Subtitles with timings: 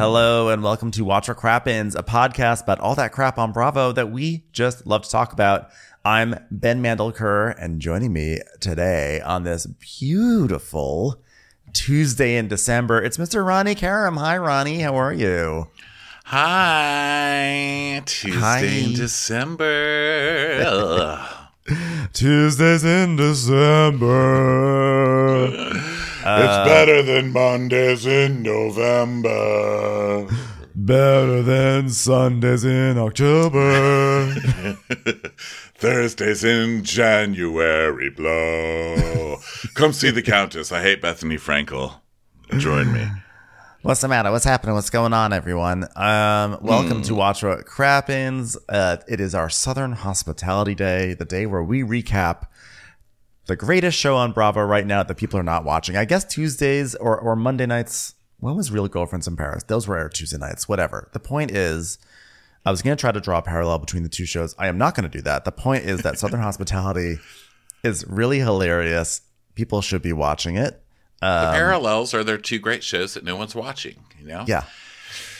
[0.00, 3.92] Hello and welcome to Watch What Crappens, a podcast about all that crap on Bravo
[3.92, 5.68] that we just love to talk about.
[6.06, 11.20] I'm Ben Mandelker, and joining me today on this beautiful
[11.74, 13.46] Tuesday in December, it's Mr.
[13.46, 14.16] Ronnie Karam.
[14.16, 14.80] Hi, Ronnie.
[14.80, 15.68] How are you?
[16.24, 18.00] Hi.
[18.06, 18.64] Tuesday Hi.
[18.64, 19.66] in December.
[22.14, 24.06] Tuesdays in December.
[26.22, 30.28] it's better than Mondays in November.
[30.74, 34.34] Better than Sundays in October.
[35.74, 39.38] Thursdays in January blow.
[39.74, 40.70] Come see the Countess.
[40.70, 42.00] I hate Bethenny Frankel.
[42.58, 43.06] Join me.
[43.82, 44.30] What's the matter?
[44.30, 44.74] What's happening?
[44.74, 45.84] What's going on, everyone?
[45.96, 48.58] Um, welcome to Watch What Crappens.
[48.68, 52.46] Uh, it is our Southern Hospitality Day, the day where we recap
[53.50, 55.96] the greatest show on Bravo right now that people are not watching.
[55.96, 58.14] I guess Tuesdays or, or Monday nights.
[58.38, 59.64] When was Real Girlfriends in Paris?
[59.64, 61.10] Those were aired Tuesday nights, whatever.
[61.12, 61.98] The point is,
[62.64, 64.54] I was going to try to draw a parallel between the two shows.
[64.56, 65.44] I am not going to do that.
[65.44, 67.18] The point is that Southern Hospitality
[67.82, 69.22] is really hilarious.
[69.56, 70.80] People should be watching it.
[71.20, 74.44] The um, parallels are their two great shows that no one's watching, you know?
[74.46, 74.64] Yeah.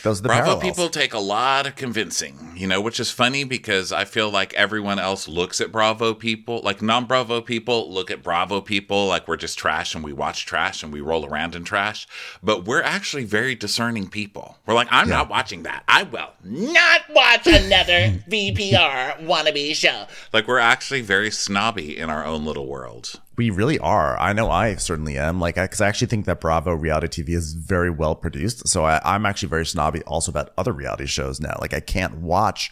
[0.03, 0.62] Those Bravo parallels.
[0.62, 4.55] people take a lot of convincing, you know, which is funny because I feel like
[4.55, 9.28] everyone else looks at Bravo people, like non Bravo people look at Bravo people like
[9.28, 12.06] we're just trash and we watch trash and we roll around in trash.
[12.43, 14.56] But we're actually very discerning people.
[14.67, 15.84] We're like, I'm not watching that.
[15.89, 20.06] I will not watch another VPR wannabe show.
[20.33, 23.21] Like, we're actually very snobby in our own little world.
[23.41, 24.21] We really are.
[24.21, 25.41] I know I certainly am.
[25.41, 28.69] Like, because I, actually think that Bravo reality TV is very well produced.
[28.69, 31.56] So I, I'm actually very snobby also about other reality shows now.
[31.59, 32.71] Like, I can't watch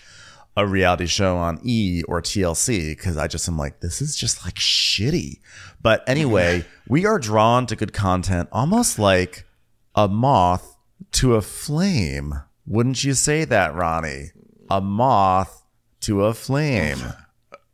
[0.59, 4.45] a reality show on E or TLC because I just am like, this is just
[4.45, 5.41] like shitty.
[5.81, 9.47] But anyway, we are drawn to good content almost like
[9.95, 10.77] a moth
[11.12, 12.35] to a flame.
[12.67, 14.33] Wouldn't you say that, Ronnie?
[14.69, 15.65] A moth
[16.00, 16.99] to a flame.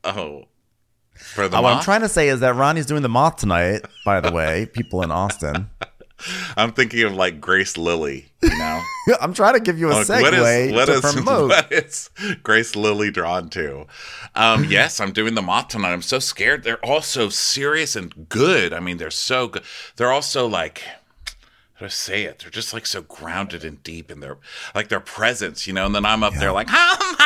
[0.07, 0.45] Oh.
[1.35, 3.85] For the Uh, what I'm trying to say is that Ronnie's doing the moth tonight,
[4.05, 5.71] by the way, people in Austin.
[6.57, 8.81] I'm thinking of like Grace Lilly, you know?
[9.21, 11.49] I'm trying to give you a Like, segue what is what to is promote.
[11.51, 12.09] what is
[12.43, 13.87] Grace Lilly drawn to?
[14.35, 15.93] Um, yes, I'm doing the moth tonight.
[15.93, 16.63] I'm so scared.
[16.63, 18.73] They're all so serious and good.
[18.73, 19.65] I mean, they're so good.
[19.97, 20.83] They're also like
[21.75, 22.39] how do I say it?
[22.39, 24.39] They're just like so grounded and deep in their
[24.75, 25.85] like their presence, you know.
[25.87, 27.17] And then I'm up there like, ha, ha,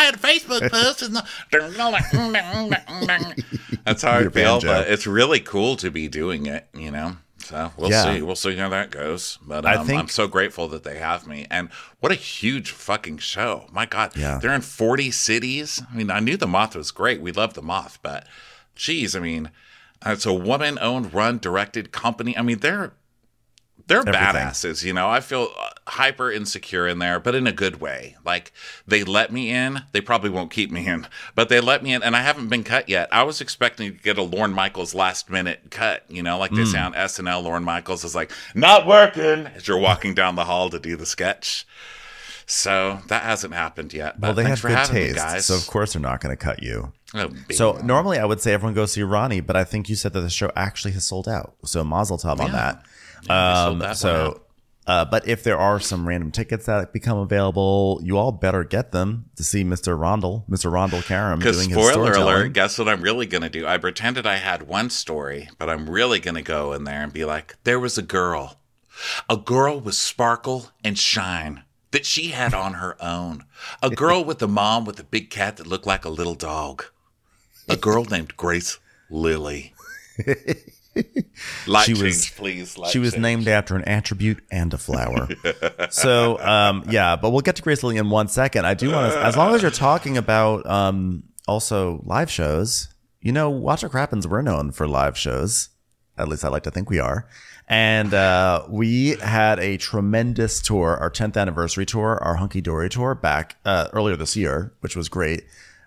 [0.00, 1.26] I had a Facebook post, and the
[3.84, 4.60] that's how I Your feel.
[4.62, 7.18] But it's really cool to be doing it, you know.
[7.40, 8.14] So we'll Yeah.
[8.14, 8.22] see.
[8.22, 9.38] We'll see how that goes.
[9.42, 11.46] But I um, think- I'm so grateful that they have me.
[11.50, 11.68] And
[11.98, 13.66] what a huge fucking show.
[13.72, 14.16] My God.
[14.16, 14.38] Yeah.
[14.38, 15.82] They're in 40 cities.
[15.92, 17.20] I mean, I knew The Moth was great.
[17.20, 18.26] We love The Moth, but
[18.76, 19.50] geez, I mean,
[20.06, 22.38] it's a woman owned, run, directed company.
[22.38, 22.92] I mean, they're.
[23.86, 25.08] They're badasses, you know.
[25.08, 28.16] I feel uh, hyper insecure in there, but in a good way.
[28.24, 28.52] Like
[28.86, 29.82] they let me in.
[29.92, 32.64] They probably won't keep me in, but they let me in, and I haven't been
[32.64, 33.08] cut yet.
[33.12, 36.62] I was expecting to get a Lorne Michaels last minute cut, you know, like they
[36.62, 36.70] Hmm.
[36.70, 37.42] sound SNL.
[37.42, 41.06] Lorne Michaels is like not working as you're walking down the hall to do the
[41.06, 41.66] sketch.
[42.46, 44.20] So that hasn't happened yet.
[44.20, 45.46] But Well, they have for good taste, me, guys.
[45.46, 46.92] so of course they're not going to cut you.
[47.14, 47.30] Oh.
[47.52, 50.20] So normally I would say everyone go see Ronnie, but I think you said that
[50.20, 51.54] the show actually has sold out.
[51.64, 52.82] So Mazel Tov on that.
[53.24, 54.42] Yeah, Um, so,
[54.86, 58.92] uh, but if there are some random tickets that become available, you all better get
[58.92, 59.96] them to see Mr.
[59.98, 60.70] Rondell, Mr.
[60.70, 63.66] Rondell Karam Because spoiler alert, guess what I'm really going to do?
[63.66, 67.12] I pretended I had one story, but I'm really going to go in there and
[67.12, 68.58] be like, there was a girl,
[69.28, 71.62] a girl with sparkle and shine
[71.92, 73.44] that she had on her own.
[73.82, 76.84] A girl with a mom with a big cat that looked like a little dog.
[77.68, 78.78] A girl named Grace
[79.10, 79.74] Lilly.
[81.66, 82.78] Light She change, was- please.
[82.78, 83.22] Light She was change.
[83.22, 85.28] named after an attribute and a flower.
[85.90, 88.66] so, um, yeah, but we'll get to Grace Lilly in one second.
[88.66, 92.88] I do want to, as long as you're talking about um, also live shows,
[93.20, 95.68] you know, Watch What Crappens, we're known for live shows.
[96.16, 97.26] At least I like to think we are.
[97.68, 103.14] And uh, we had a tremendous tour, our 10th anniversary tour, our Hunky Dory tour
[103.14, 105.44] back uh, earlier this year, which was great.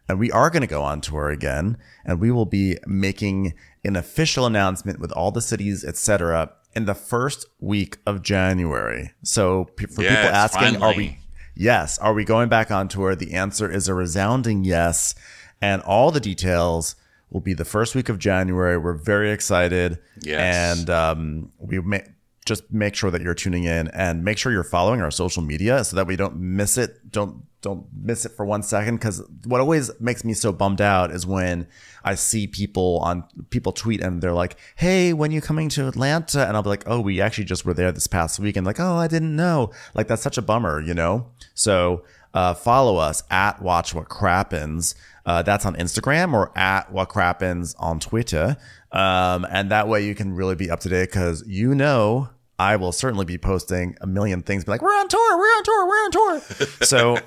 [0.08, 3.96] And we are going to go on tour again, and we will be making an
[3.96, 9.12] official announcement with all the cities, etc., in the first week of January.
[9.24, 11.20] So for Yes, people asking, are we?
[11.56, 13.16] Yes, are we going back on tour?
[13.16, 15.14] The answer is a resounding yes,
[15.62, 16.96] and all the details
[17.30, 18.78] will be the first week of January.
[18.78, 20.80] We're very excited, Yes.
[20.80, 22.04] and um, we may
[22.46, 25.84] just make sure that you're tuning in and make sure you're following our social media
[25.84, 27.12] so that we don't miss it.
[27.12, 31.12] Don't don't miss it for one second because what always makes me so bummed out
[31.12, 31.66] is when
[32.04, 36.46] I see people on people tweet and they're like, "Hey, when you coming to Atlanta?"
[36.46, 38.80] And I'll be like, "Oh, we actually just were there this past week." And like,
[38.80, 41.28] "Oh, I didn't know." Like that's such a bummer, you know.
[41.54, 42.04] So
[42.34, 44.96] uh, follow us at Watch What Crappens.
[45.26, 48.58] Uh, that's on Instagram or at What Crappens on Twitter.
[48.94, 52.30] Um, and that way you can really be up to date because you know
[52.60, 54.64] I will certainly be posting a million things.
[54.64, 56.68] Be like, we're on tour, we're on tour, we're on tour.
[56.84, 57.18] So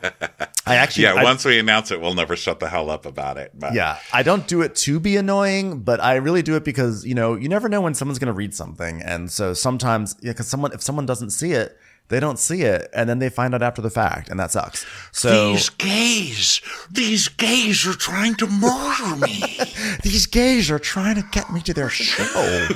[0.65, 3.37] I actually, Yeah, I- once we announce it, we'll never shut the hell up about
[3.37, 3.51] it.
[3.55, 7.05] But yeah, I don't do it to be annoying, but I really do it because
[7.05, 10.31] you know you never know when someone's going to read something, and so sometimes yeah,
[10.33, 11.77] because someone if someone doesn't see it,
[12.09, 14.87] they don't see it, and then they find out after the fact, and that sucks.
[15.13, 16.61] So These gays,
[16.91, 19.59] these gays are trying to murder me.
[20.03, 22.69] these gays are trying to get me to their show.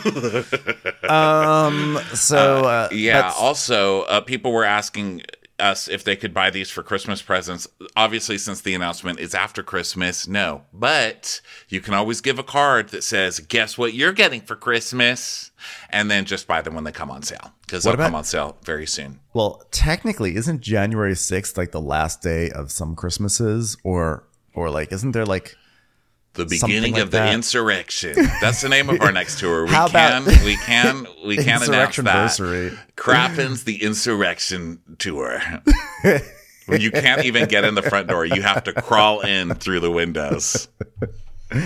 [1.09, 1.99] um.
[2.15, 3.33] So uh, yeah.
[3.37, 5.23] Also, uh, people were asking
[5.61, 7.69] us if they could buy these for Christmas presents.
[7.97, 10.63] Obviously, since the announcement is after Christmas, no.
[10.73, 15.51] But you can always give a card that says, "Guess what you're getting for Christmas,"
[15.91, 18.25] and then just buy them when they come on sale because they'll about- come on
[18.25, 19.21] sale very soon.
[19.35, 24.25] well, technically, isn't January sixth like the last day of some Christmases, or
[24.55, 25.55] or like isn't there like
[26.45, 27.35] The beginning like of the that.
[27.35, 28.15] insurrection.
[28.41, 29.65] That's the name of our next tour.
[29.67, 32.79] We How can, about- we can, we can announce that.
[32.97, 35.41] Crappens the insurrection tour.
[36.67, 39.81] When you can't even get in the front door, you have to crawl in through
[39.81, 40.69] the windows.
[41.51, 41.59] um,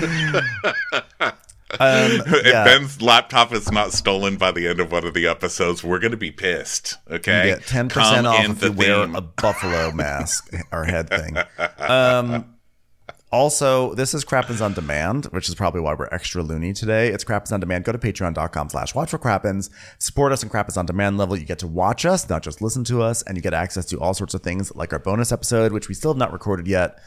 [1.78, 2.64] If yeah.
[2.64, 6.12] Ben's laptop is not stolen by the end of one of the episodes, we're going
[6.12, 6.96] to be pissed.
[7.10, 11.36] Okay, ten percent off if the you wear a buffalo mask or head thing.
[11.78, 12.53] Um,
[13.34, 17.08] also, this is Crappens on Demand, which is probably why we're extra loony today.
[17.08, 17.84] It's Crappens on Demand.
[17.84, 19.70] Go to patreon.com slash watch for Crappens.
[19.98, 21.36] Support us in Crappens on Demand level.
[21.36, 23.98] You get to watch us, not just listen to us, and you get access to
[23.98, 27.02] all sorts of things like our bonus episode, which we still have not recorded yet,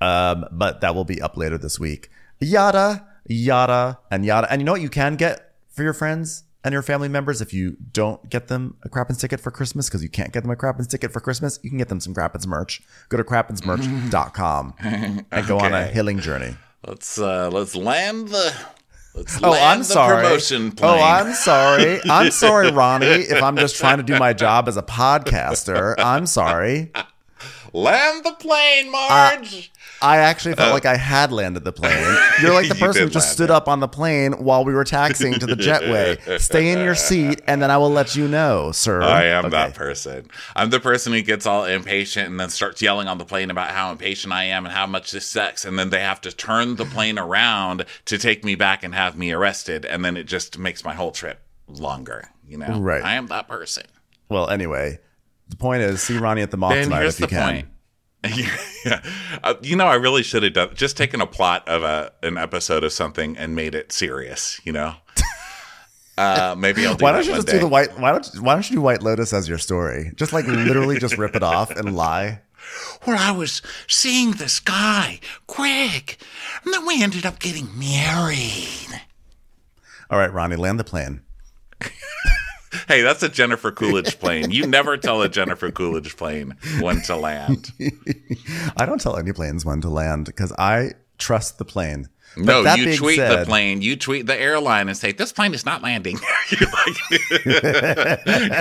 [0.00, 2.10] um, but that will be up later this week.
[2.38, 4.46] Yada, yada, and yada.
[4.52, 7.52] And you know what you can get for your friends and your family members if
[7.52, 10.56] you don't get them a Crappens ticket for Christmas because you can't get them a
[10.56, 12.82] Crappens ticket for Christmas, you can get them some Crappens merch.
[13.08, 15.92] Go to crappensmerch.com and go on a Okay.
[15.94, 16.56] healing journey.
[16.86, 18.54] Let's uh let's land the
[19.14, 20.24] let's Oh, land I'm the sorry.
[20.24, 20.90] promotion plane.
[21.00, 22.00] Oh, I'm sorry.
[22.10, 25.94] I'm sorry, Ronnie, if I'm just trying to do my job as a podcaster.
[25.98, 26.90] I'm sorry.
[27.72, 29.72] land the plane, Marge.
[30.02, 32.16] I actually felt like I had landed the plane.
[32.42, 34.84] You're like the Uh, person who just stood up on the plane while we were
[34.84, 36.40] taxiing to the jetway.
[36.40, 39.02] Stay in your seat, and then I will let you know, sir.
[39.02, 39.50] I am Okay.
[39.50, 40.28] that person.
[40.56, 43.70] I'm the person who gets all impatient and then starts yelling on the plane about
[43.70, 45.64] how impatient I am and how much this sucks.
[45.64, 49.16] And then they have to turn the plane around to take me back and have
[49.16, 49.84] me arrested.
[49.84, 52.28] And then it just makes my whole trip longer.
[52.46, 53.02] You know, Right.
[53.02, 53.84] I am that person.
[54.28, 54.98] Well, anyway,
[55.48, 57.42] the point is, see Ronnie at the Moth tonight if you can.
[57.54, 57.68] point.
[58.84, 59.02] yeah.
[59.42, 62.38] Uh, you know, I really should have done just taken a plot of a an
[62.38, 64.60] episode of something and made it serious.
[64.64, 64.94] You know,
[66.18, 67.54] uh, maybe I'll do Why don't you just day.
[67.54, 67.98] do the white?
[67.98, 70.12] Why don't Why don't you do White Lotus as your story?
[70.14, 72.40] Just like literally, just rip it off and lie.
[73.02, 76.16] Where I was seeing this guy, Greg,
[76.64, 79.00] and then we ended up getting married.
[80.10, 81.22] All right, Ronnie, land the plane.
[82.88, 84.50] Hey, that's a Jennifer Coolidge plane.
[84.50, 87.70] You never tell a Jennifer Coolidge plane when to land.
[88.76, 92.08] I don't tell any planes when to land because I trust the plane.
[92.36, 95.66] But No, you tweet the plane, you tweet the airline and say, This plane is
[95.66, 96.18] not landing.
[96.50, 97.44] you're like,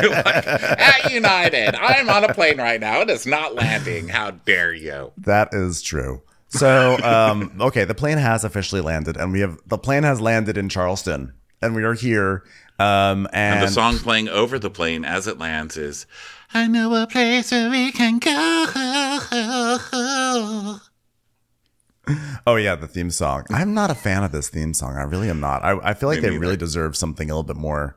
[0.03, 3.00] you're like, At United, I'm on a plane right now.
[3.01, 4.10] It is not landing.
[4.10, 5.13] How dare you?
[5.18, 6.22] That is true.
[6.50, 10.58] So, um, okay, the plane has officially landed, and we have the plane has landed
[10.58, 12.44] in Charleston, and we are here.
[12.82, 16.06] Um, and, And the song playing over the plane as it lands is,
[16.54, 18.66] I know a place where we can go.
[22.48, 23.46] oh yeah, the theme song.
[23.50, 24.98] I'm not a fan of this theme song.
[24.98, 25.64] I really am not.
[25.64, 27.96] I, I feel like Me they really deserve something a little bit more.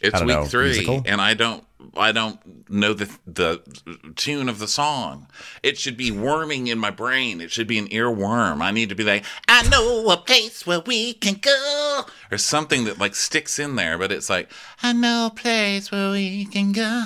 [0.00, 1.02] It's week know, three, musical?
[1.06, 1.64] and I don't,
[1.96, 3.62] I don't know the the
[4.16, 5.28] tune of the song.
[5.62, 7.40] It should be worming in my brain.
[7.40, 8.60] It should be an earworm.
[8.60, 12.84] I need to be like, I know a place where we can go, or something
[12.84, 13.98] that like sticks in there.
[13.98, 14.50] But it's like,
[14.82, 17.04] I know a place where we can go.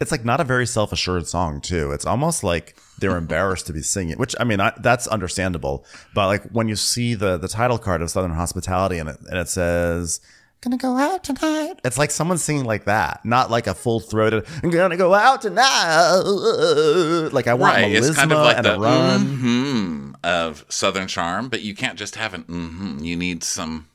[0.00, 1.92] it's like not a very self-assured song too.
[1.92, 5.84] It's almost like they're embarrassed to be singing, which I mean, I, that's understandable.
[6.14, 9.38] But like when you see the the title card of Southern Hospitality and it and
[9.38, 10.20] it says
[10.60, 14.46] "Gonna go out tonight," it's like someone singing like that, not like a full throated
[14.62, 17.92] "I'm gonna go out tonight." Like I want Right.
[17.92, 19.20] melisma It's kind of like and the a run.
[19.20, 23.02] mm-hmm of Southern charm, but you can't just have an mm-hmm.
[23.02, 23.88] You need some,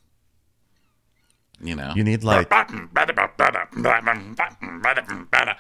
[1.62, 1.94] you know.
[1.96, 2.66] You need like I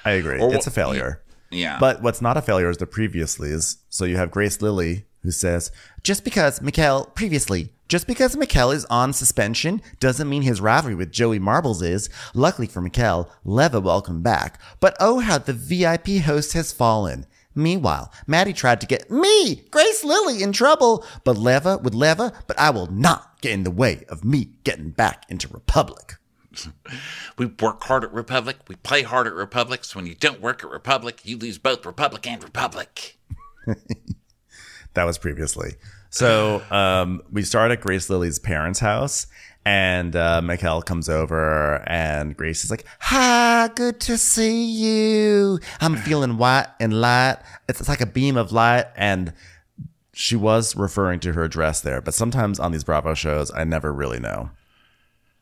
[0.03, 1.21] I agree, it's a failure.
[1.51, 1.77] Yeah.
[1.79, 3.77] But what's not a failure is the previouslys.
[3.89, 5.71] So you have Grace Lilly who says,
[6.03, 11.12] just because Mikkel previously, just because Mikkel is on suspension doesn't mean his rivalry with
[11.12, 12.10] Joey Marbles is.
[12.34, 14.60] Luckily for Mikkel, Leva welcome back.
[14.80, 17.25] But oh how the VIP host has fallen.
[17.54, 22.60] Meanwhile, Maddie tried to get me, Grace Lilly, in trouble, but Leva with Leva, but
[22.60, 26.15] I will not get in the way of me getting back into Republic.
[27.38, 28.58] we work hard at Republic.
[28.68, 29.86] We play hard at Republic.
[29.86, 33.18] So when you don't work at Republic, you lose both Republic and Republic.
[34.96, 35.75] That was previously.
[36.15, 39.27] So um, we start at Grace Lilly's parents' house,
[39.65, 45.60] and uh, Mikkel comes over, and Grace is like, "Hi, good to see you.
[45.81, 47.39] I'm feeling white and light.
[47.67, 49.34] It's, it's like a beam of light." And
[50.13, 53.91] she was referring to her dress there, but sometimes on these Bravo shows, I never
[53.91, 54.51] really know.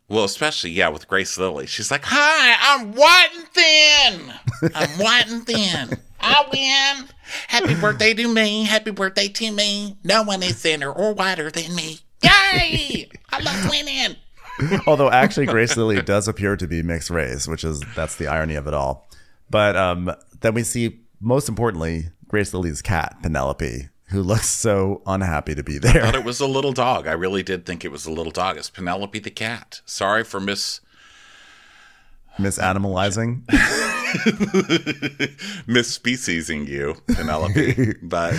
[0.10, 1.68] Well, especially, yeah, with Grace Lilly.
[1.68, 4.72] She's like, Hi, I'm white and thin.
[4.74, 6.00] I'm white and thin.
[6.24, 7.10] I win.
[7.48, 8.64] Happy birthday to me.
[8.64, 9.98] Happy birthday to me.
[10.04, 12.00] No one is thinner or whiter than me.
[12.24, 13.10] Yay!
[13.32, 14.16] I love winning.
[14.88, 18.56] Although actually, Grace Lilly does appear to be mixed race, which is that's the irony
[18.56, 19.08] of it all.
[19.50, 25.56] But um, then we see, most importantly, Grace Lilly's cat Penelope, who looks so unhappy
[25.56, 26.04] to be I there.
[26.04, 27.08] thought it was a little dog.
[27.08, 28.58] I really did think it was a little dog.
[28.58, 29.82] It's Penelope the cat.
[29.86, 30.80] Sorry for Miss
[32.40, 33.44] Misanimalizing.
[35.68, 37.96] misspeciesing you, Penelope.
[38.02, 38.36] but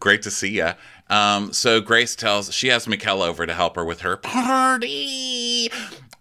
[0.00, 0.70] great to see you.
[1.08, 5.70] Um, so Grace tells she has Mikkel over to help her with her party.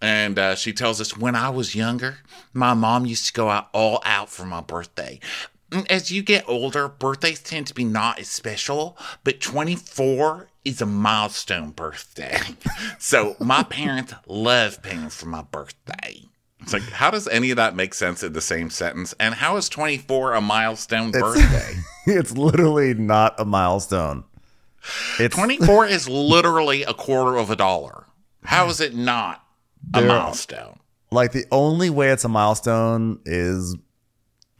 [0.01, 2.19] And uh, she tells us when I was younger,
[2.53, 5.19] my mom used to go out all out for my birthday.
[5.71, 10.81] Mm, As you get older, birthdays tend to be not as special, but 24 is
[10.81, 12.39] a milestone birthday.
[12.99, 16.23] so my parents love paying for my birthday.
[16.61, 19.15] It's like, how does any of that make sense in the same sentence?
[19.19, 21.75] And how is 24 a milestone birthday?
[22.05, 24.25] it's literally not a milestone.
[25.19, 28.05] It's 24 is literally a quarter of a dollar.
[28.43, 29.43] How is it not
[29.93, 30.79] a milestone?
[31.11, 33.75] like the only way it's a milestone is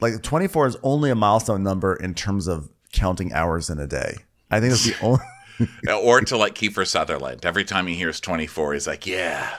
[0.00, 4.16] like 24 is only a milestone number in terms of counting hours in a day.
[4.50, 6.02] I think it's the only.
[6.02, 7.44] Or to like Kiefer Sutherland.
[7.44, 9.58] Every time he hears 24, he's like, yeah,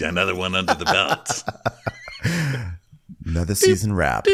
[0.00, 1.44] another one under the belt.
[3.24, 4.28] Another season wrapped.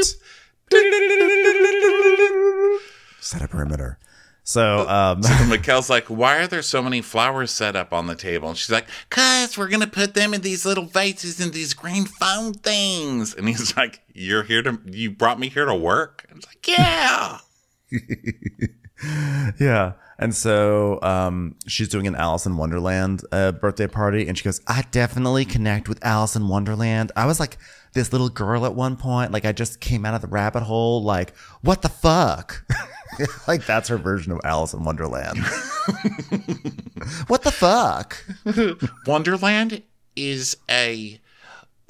[3.21, 3.99] Set a perimeter.
[4.47, 8.15] So, um, And Mikkel's like, why are there so many flowers set up on the
[8.15, 8.51] table?
[8.51, 11.73] And she's like, cuz we're going to put them in these little vases and these
[11.73, 13.35] green foam things.
[13.35, 16.27] And he's like, you're here to, you brought me here to work?
[16.31, 17.39] I was like, yeah.
[19.59, 19.93] yeah.
[20.19, 24.61] And so um, she's doing an Alice in Wonderland uh, birthday party, and she goes,
[24.67, 27.11] I definitely connect with Alice in Wonderland.
[27.17, 27.59] I was like
[27.95, 29.33] this little girl at one point.
[29.33, 31.03] Like, I just came out of the rabbit hole.
[31.03, 32.65] Like, what the fuck?
[33.49, 35.39] like, that's her version of Alice in Wonderland.
[37.27, 38.25] what the fuck?
[39.07, 39.83] Wonderland
[40.17, 41.21] is a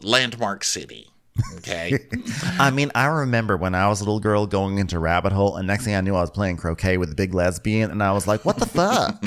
[0.03, 1.09] landmark city.
[1.57, 1.99] Okay.
[2.59, 5.67] I mean, I remember when I was a little girl going into rabbit hole, and
[5.67, 8.27] next thing I knew, I was playing croquet with a big lesbian, and I was
[8.27, 9.21] like, "What the fuck?"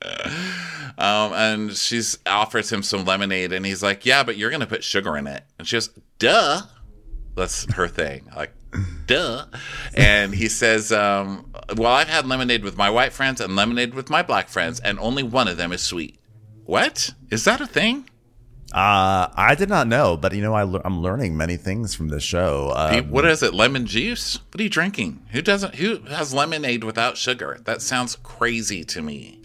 [0.98, 4.82] um, and she's offers him some lemonade, and he's like, "Yeah, but you're gonna put
[4.82, 5.88] sugar in it." And she goes,
[6.18, 6.62] "Duh."
[7.36, 8.28] That's her thing.
[8.34, 8.52] Like,
[9.06, 9.46] duh.
[9.94, 14.10] And he says, um, "Well, I've had lemonade with my white friends and lemonade with
[14.10, 16.18] my black friends, and only one of them is sweet."
[16.64, 18.09] What is that a thing?
[18.72, 22.08] Uh, I did not know, but you know, I le- I'm learning many things from
[22.08, 22.70] this show.
[22.70, 23.52] Uh, what is it?
[23.54, 24.38] Lemon juice?
[24.50, 25.22] What are you drinking?
[25.32, 25.74] Who doesn't?
[25.76, 27.58] Who has lemonade without sugar?
[27.64, 29.40] That sounds crazy to me.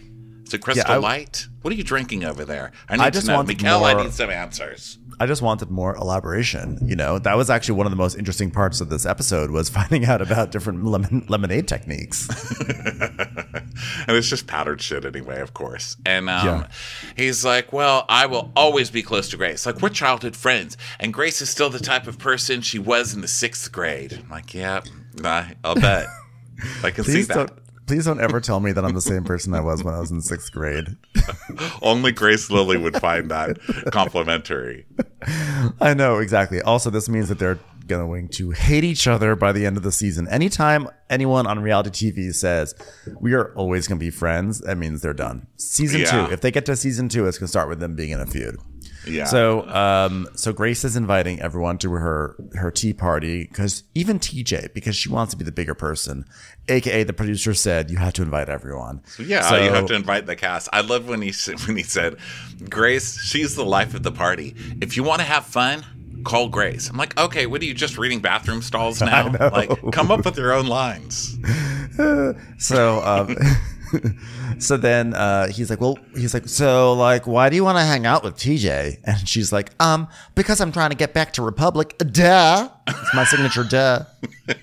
[0.46, 1.48] Is it Crystal I- Light?
[1.62, 2.70] What are you drinking over there?
[2.88, 3.42] I need I to know.
[3.42, 4.98] Mikkel, I need some answers.
[5.18, 6.78] I just wanted more elaboration.
[6.82, 9.68] You know, that was actually one of the most interesting parts of this episode was
[9.78, 12.28] finding out about different lemon- lemonade techniques.
[12.60, 15.96] and it's just powdered shit anyway, of course.
[16.04, 16.66] And um, Yeah.
[17.16, 19.64] he's like, "Well, I will always be close to Grace.
[19.66, 23.20] Like we're childhood friends, and Grace is still the type of person she was in
[23.20, 24.82] the sixth grade." I'm like, "Yeah,
[25.64, 26.06] I'll bet.
[26.82, 27.50] I can see Please that."
[27.86, 30.10] Please don't ever tell me that I'm the same person I was when I was
[30.10, 30.96] in sixth grade.
[31.82, 33.58] Only Grace Lilly would find that
[33.92, 34.86] complimentary.
[35.80, 36.60] I know exactly.
[36.60, 39.92] Also, this means that they're going to hate each other by the end of the
[39.92, 40.26] season.
[40.28, 42.74] Anytime anyone on reality TV says
[43.20, 45.46] we are always going to be friends, that means they're done.
[45.56, 46.26] Season Yeah.
[46.26, 48.20] two, if they get to season two, it's going to start with them being in
[48.20, 48.56] a feud.
[49.06, 49.24] Yeah.
[49.26, 54.74] So, um, so Grace is inviting everyone to her her tea party because even TJ,
[54.74, 56.24] because she wants to be the bigger person,
[56.68, 59.02] aka the producer said you have to invite everyone.
[59.18, 60.68] Yeah, So- you have to invite the cast.
[60.72, 61.32] I love when he
[61.66, 62.16] when he said,
[62.68, 64.54] "Grace, she's the life of the party.
[64.80, 65.84] If you want to have fun,
[66.24, 69.30] call Grace." I'm like, okay, what are you just reading bathroom stalls now?
[69.52, 71.38] Like, come up with your own lines.
[72.58, 73.36] So, um,
[74.58, 77.84] so then uh, he's like, well, he's like, so like, why do you want to
[77.84, 78.98] hang out with TJ?
[79.04, 81.96] And she's like, um, because I'm trying to get back to Republic.
[81.98, 83.64] Duh, it's my signature.
[83.64, 84.04] Duh.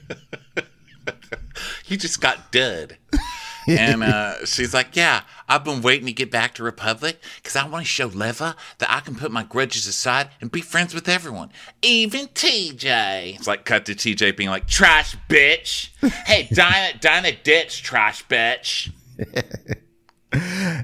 [1.85, 2.97] You just got dud.
[3.67, 7.67] and uh, she's like, "Yeah, I've been waiting to get back to Republic because I
[7.67, 11.07] want to show Leva that I can put my grudges aside and be friends with
[11.07, 11.51] everyone,
[11.81, 15.89] even TJ." It's like cut to TJ being like, "Trash bitch!
[16.25, 18.91] Hey, Dinah, Dinah, ditch, trash bitch."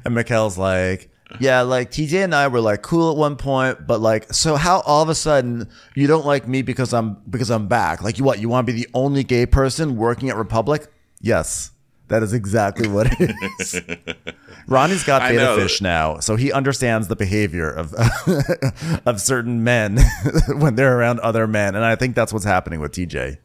[0.06, 1.10] And Mikkel's like,
[1.40, 4.82] yeah, like TJ and I were like cool at one point, but like, so how
[4.82, 8.02] all of a sudden you don't like me because I'm because I'm back?
[8.02, 8.40] Like, you what?
[8.40, 10.88] You want to be the only gay person working at Republic?
[11.22, 11.72] Yes,
[12.08, 13.82] that is exactly what it is.
[14.68, 17.94] Ronnie's got beta fish now, so he understands the behavior of
[19.06, 20.00] of certain men
[20.58, 23.38] when they're around other men, and I think that's what's happening with TJ.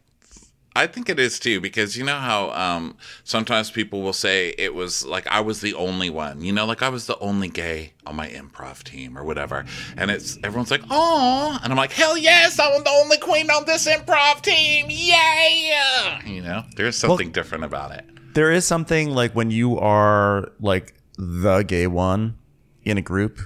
[0.76, 4.75] I think it is too because you know how um, sometimes people will say it
[4.75, 7.93] was like I was the only one, you know, like I was the only gay
[8.07, 9.64] on my improv team or whatever,
[9.97, 13.64] and it's everyone's like, "Oh," and I'm like, "Hell yes, I'm the only queen on
[13.66, 18.04] this improv team, yeah!" You know, there's something different about it.
[18.35, 22.37] there is something like when you are like the gay one
[22.83, 23.38] in a group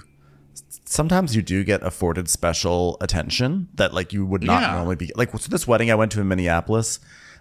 [0.85, 4.71] sometimes you do get afforded special attention that like you would not Yeah.
[4.73, 6.99] normally be like so this wedding i went to in minneapolis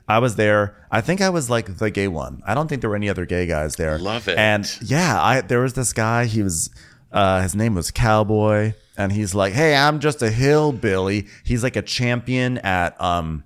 [0.08, 0.74] i was there.
[0.90, 2.42] I think i was like the gay one.
[2.46, 3.98] I don't think there were any other gay guys there.
[3.98, 4.38] Love it.
[4.38, 6.70] and yeah i there was this guy he was
[7.12, 11.26] uh his name was cowboy and he's like hey i'm just a hillbilly.
[11.44, 13.44] He's like a champion at um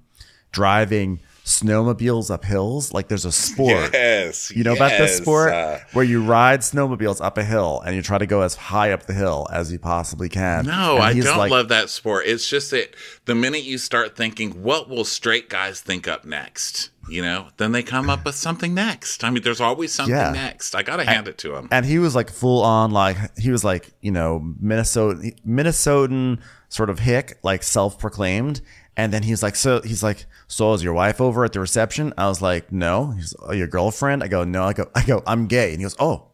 [0.53, 5.79] driving snowmobiles up hills like there's a sport Yes, you know about this sport uh,
[5.93, 9.05] where you ride snowmobiles up a hill and you try to go as high up
[9.07, 10.67] the hill as you possibly can.
[10.67, 12.27] No, I don't like- love that sport.
[12.27, 16.91] It's just that the minute you start thinking, what will straight guys think up next?
[17.09, 19.25] You know, then they come up with something next.
[19.25, 20.31] I mean, there's always something Yeah.
[20.31, 20.77] next.
[20.77, 21.67] I got to hand it to him.
[21.73, 26.89] And he was like full on, like he was like you know Minnesota Minnesotan sort
[26.91, 28.61] of hick, like self proclaimed.
[28.97, 32.13] And then he's like, so he's like, so is your wife over at the reception?
[32.19, 33.13] I was like, no.
[33.13, 34.23] He's oh, your girlfriend.
[34.23, 34.65] I go, no.
[34.65, 35.71] I go, I go, I'm gay.
[35.71, 36.29] And he goes, oh.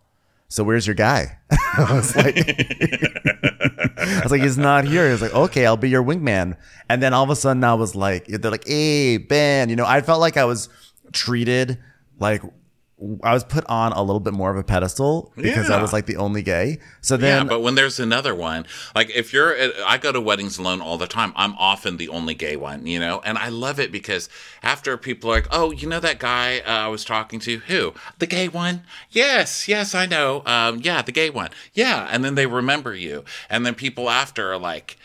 [0.48, 1.38] So where's your guy?
[1.50, 2.36] I was like,
[3.98, 5.10] I was like, he's not here.
[5.10, 6.56] He's like, okay, I'll be your wingman.
[6.88, 9.68] And then all of a sudden, I was like, they're like, hey, Ben.
[9.68, 10.68] You know, I felt like I was
[11.12, 11.78] treated
[12.18, 12.42] like
[13.22, 16.06] I was put on a little bit more of a pedestal because I was like
[16.06, 16.78] the only gay.
[17.00, 20.20] So then, Yeah, but when there's another one, like if you're, at, I go to
[20.20, 21.32] weddings alone all the time.
[21.36, 24.28] I'm often the only gay one, you know, and I love it because
[24.64, 27.94] after people are like, oh, you know that guy uh, I was talking to, who
[28.18, 28.82] the gay one?
[29.10, 30.42] Yes, yes, I know.
[30.44, 31.50] Um, yeah, the gay one.
[31.74, 34.96] Yeah, and then they remember you, and then people after are like.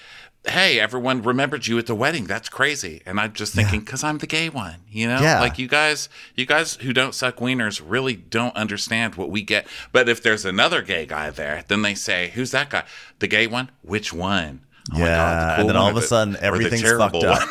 [0.45, 2.25] Hey, everyone remembered you at the wedding.
[2.25, 3.01] That's crazy.
[3.05, 5.21] And I'm just thinking, because I'm the gay one, you know?
[5.21, 5.39] Yeah.
[5.39, 9.67] Like you guys, you guys who don't suck wieners really don't understand what we get.
[9.93, 12.83] But if there's another gay guy there, then they say, "Who's that guy?
[13.19, 13.71] The gay one?
[13.83, 17.47] Which one?" Oh yeah, the and then all of a sudden the everything's fucked up.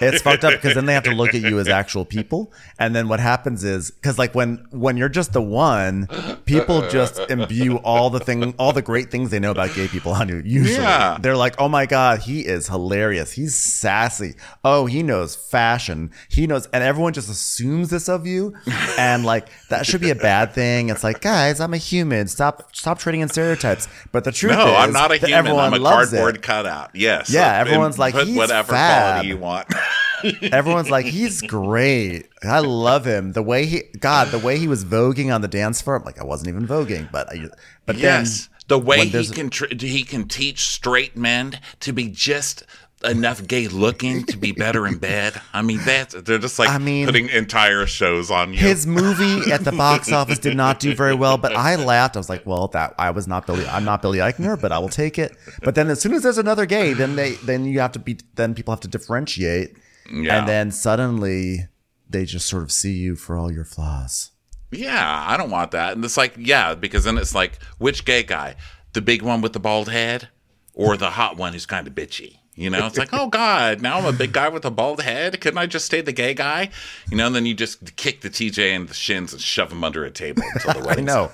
[0.00, 2.96] it's fucked up because then they have to look at you as actual people, and
[2.96, 6.06] then what happens is because like when when you're just the one,
[6.46, 10.12] people just imbue all the thing, all the great things they know about gay people
[10.12, 10.40] on you.
[10.44, 11.18] Usually, Yeah.
[11.20, 13.32] they're like, "Oh my god, he is hilarious.
[13.32, 14.34] He's sassy.
[14.64, 16.10] Oh, he knows fashion.
[16.30, 18.54] He knows," and everyone just assumes this of you,
[18.98, 20.88] and like that should be a bad thing.
[20.88, 22.26] It's like, guys, I'm a human.
[22.26, 23.86] Stop stop trading in stereotypes.
[24.12, 25.52] But the truth No, is, I'm not a human.
[25.58, 26.42] I'm a cardboard it.
[26.62, 26.90] Cutout.
[26.94, 27.30] Yes.
[27.30, 29.68] Yeah, And everyone's like, put "He's whatever fab." quality you want.
[30.42, 32.28] Everyone's like, he's great.
[32.42, 33.32] I love him.
[33.32, 35.96] The way he, God, the way he was voguing on the dance floor.
[35.96, 37.48] I'm like, I wasn't even voguing, but I,
[37.84, 42.08] but yes, then the way he can tr- he can teach straight men to be
[42.08, 42.62] just
[43.04, 45.40] enough gay looking to be better in bed.
[45.52, 48.58] I mean, that's they're just like I mean, putting entire shows on you.
[48.58, 52.16] his movie at the box office did not do very well, but I laughed.
[52.16, 53.66] I was like, well, that I was not Billy.
[53.66, 55.36] I'm not Billy Eichner, but I will take it.
[55.62, 58.18] But then as soon as there's another gay, then they then you have to be
[58.34, 59.76] then people have to differentiate,
[60.12, 60.38] Yeah.
[60.38, 61.68] and then suddenly
[62.08, 64.30] they just sort of see you for all your flaws.
[64.70, 65.92] Yeah, I don't want that.
[65.94, 68.56] And it's like, yeah, because then it's like, which gay guy?
[68.92, 70.28] The big one with the bald head
[70.72, 72.38] or the hot one who's kind of bitchy?
[72.56, 75.40] You know, it's like, oh God, now I'm a big guy with a bald head.
[75.40, 76.70] Couldn't I just stay the gay guy?
[77.10, 79.82] You know, and then you just kick the TJ in the shins and shove him
[79.82, 81.32] under a table until the I know.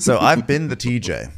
[0.00, 1.30] So I've been the TJ,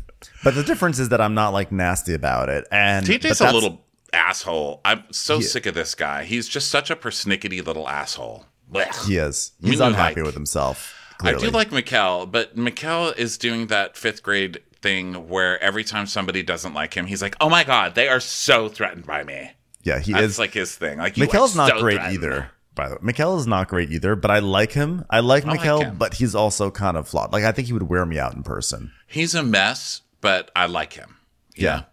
[0.42, 2.66] but the difference is that I'm not like nasty about it.
[2.72, 4.80] And TJ's a little asshole.
[4.84, 6.24] I'm so sick of this guy.
[6.24, 8.46] He's just such a persnickety little asshole.
[8.72, 9.06] Blech.
[9.06, 9.52] He is.
[9.62, 10.96] He's unhappy like- with himself.
[11.22, 16.06] I do like Mikkel, but Mikkel is doing that fifth grade thing where every time
[16.06, 19.52] somebody doesn't like him, he's like, "Oh my god, they are so threatened by me."
[19.82, 20.38] Yeah, he That's is.
[20.38, 20.98] like his thing.
[20.98, 22.14] Like you Mikkel's not so great threatened.
[22.14, 22.50] either.
[22.74, 25.04] By the way, Mikkel is not great either, but I like him.
[25.10, 25.96] I like like Mikkel, him.
[25.96, 27.32] but he's also kind of flawed.
[27.32, 28.92] Like I think he would wear me out in person.
[29.06, 31.16] He's a mess, but I like him.
[31.56, 31.84] Yeah,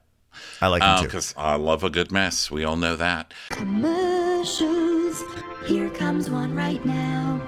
[0.61, 1.07] I like him um, too.
[1.07, 2.51] because I love a good mess.
[2.51, 3.33] We all know that.
[3.49, 5.23] Commercials.
[5.65, 7.41] Here comes one right now.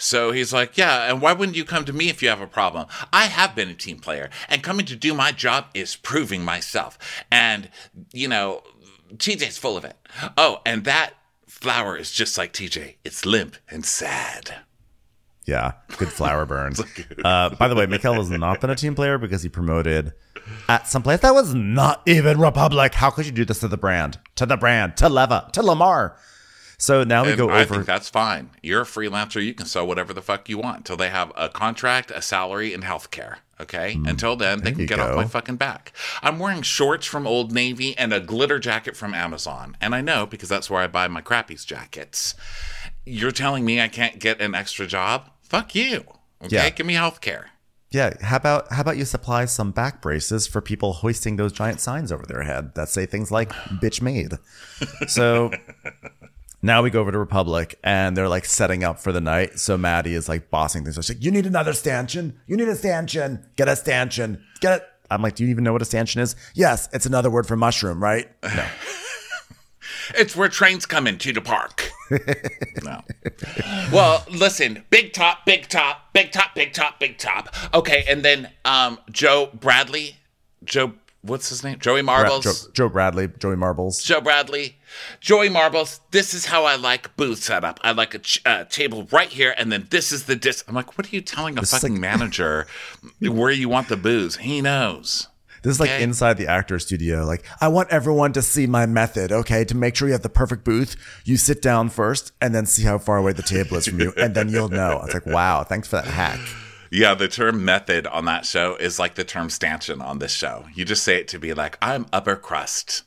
[0.00, 2.46] So he's like, Yeah, and why wouldn't you come to me if you have a
[2.46, 2.86] problem?
[3.12, 6.98] I have been a team player, and coming to do my job is proving myself.
[7.30, 7.68] And,
[8.12, 8.62] you know,
[9.14, 9.96] TJ's full of it.
[10.36, 11.14] Oh, and that
[11.46, 12.96] flower is just like TJ.
[13.04, 14.54] It's limp and sad.
[15.44, 16.80] Yeah, good flower burns.
[17.24, 20.12] uh, by the way, Mikkel has not been a team player because he promoted
[20.68, 22.94] at some place that was not even Republic.
[22.94, 24.18] How could you do this to the brand?
[24.36, 24.96] To the brand?
[24.98, 25.50] To Leva?
[25.52, 26.16] To Lamar?
[26.80, 27.74] So now we And go I over.
[27.74, 28.50] I think that's fine.
[28.62, 29.44] You're a freelancer.
[29.44, 32.72] You can sell whatever the fuck you want until they have a contract, a salary,
[32.72, 33.40] and health care.
[33.60, 33.98] Okay?
[34.06, 35.10] Until then, they can Mm, get go.
[35.10, 35.92] off my fucking back.
[36.22, 39.76] I'm wearing shorts from Old Navy and a glitter jacket from Amazon.
[39.82, 42.34] And I know because that's where I buy my crappies jackets.
[43.04, 45.28] You're telling me I can't get an extra job?
[45.42, 46.04] Fuck you.
[46.42, 46.56] Okay?
[46.56, 46.70] Yeah.
[46.70, 47.50] Give me health care.
[47.92, 51.80] Yeah, how about how about you supply some back braces for people hoisting those giant
[51.80, 53.50] signs over their head that say things like
[53.82, 54.34] "bitch made."
[55.08, 55.50] So
[56.62, 59.58] now we go over to Republic and they're like setting up for the night.
[59.58, 60.96] So Maddie is like bossing things.
[60.96, 62.38] She's like, "You need another stanchion.
[62.46, 63.46] You need a stanchion.
[63.56, 64.42] Get a stanchion.
[64.60, 67.30] Get it." I'm like, "Do you even know what a stanchion is?" Yes, it's another
[67.30, 68.28] word for mushroom, right?
[68.42, 68.66] No.
[70.14, 71.90] It's where trains come into the park.
[72.84, 73.02] no.
[73.92, 77.54] Well, listen, big top, big top, big top, big top, big top.
[77.72, 80.16] Okay, and then um Joe Bradley,
[80.64, 80.92] Joe,
[81.22, 81.78] what's his name?
[81.78, 82.44] Joey Marbles.
[82.44, 84.02] Joe, Joe Bradley, Joey Marbles.
[84.02, 84.78] Joe Bradley,
[85.20, 86.00] Joey Marbles.
[86.10, 87.78] This is how I like booth setup.
[87.82, 90.64] I like a ch- uh, table right here, and then this is the dis.
[90.68, 92.66] I'm like, what are you telling a is fucking like- manager
[93.20, 94.36] where you want the booze?
[94.36, 95.26] He knows.
[95.62, 96.02] This is like Okay.
[96.02, 97.26] inside the actor studio.
[97.26, 99.62] Like, I want everyone to see my method, okay?
[99.66, 102.82] To make sure you have the perfect booth, you sit down first and then see
[102.84, 105.02] how far away the table is from you, and then you'll know.
[105.04, 106.40] It's like, wow, thanks for that hack.
[106.90, 110.66] Yeah, the term method on that show is like the term stanchion on this show.
[110.74, 113.04] You just say it to be like, I'm upper crust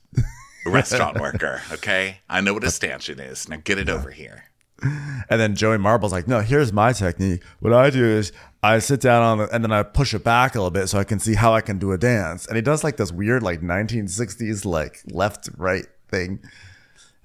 [0.66, 2.20] restaurant worker, okay?
[2.30, 3.50] I know what a stanchion is.
[3.50, 4.46] Now get it over here.
[4.82, 7.42] And then Joey Marble's like, no, here's my technique.
[7.60, 10.56] What I do is I sit down on the, and then I push it back
[10.56, 12.46] a little bit so I can see how I can do a dance.
[12.46, 16.40] And he does like this weird, like 1960s, like left, right thing.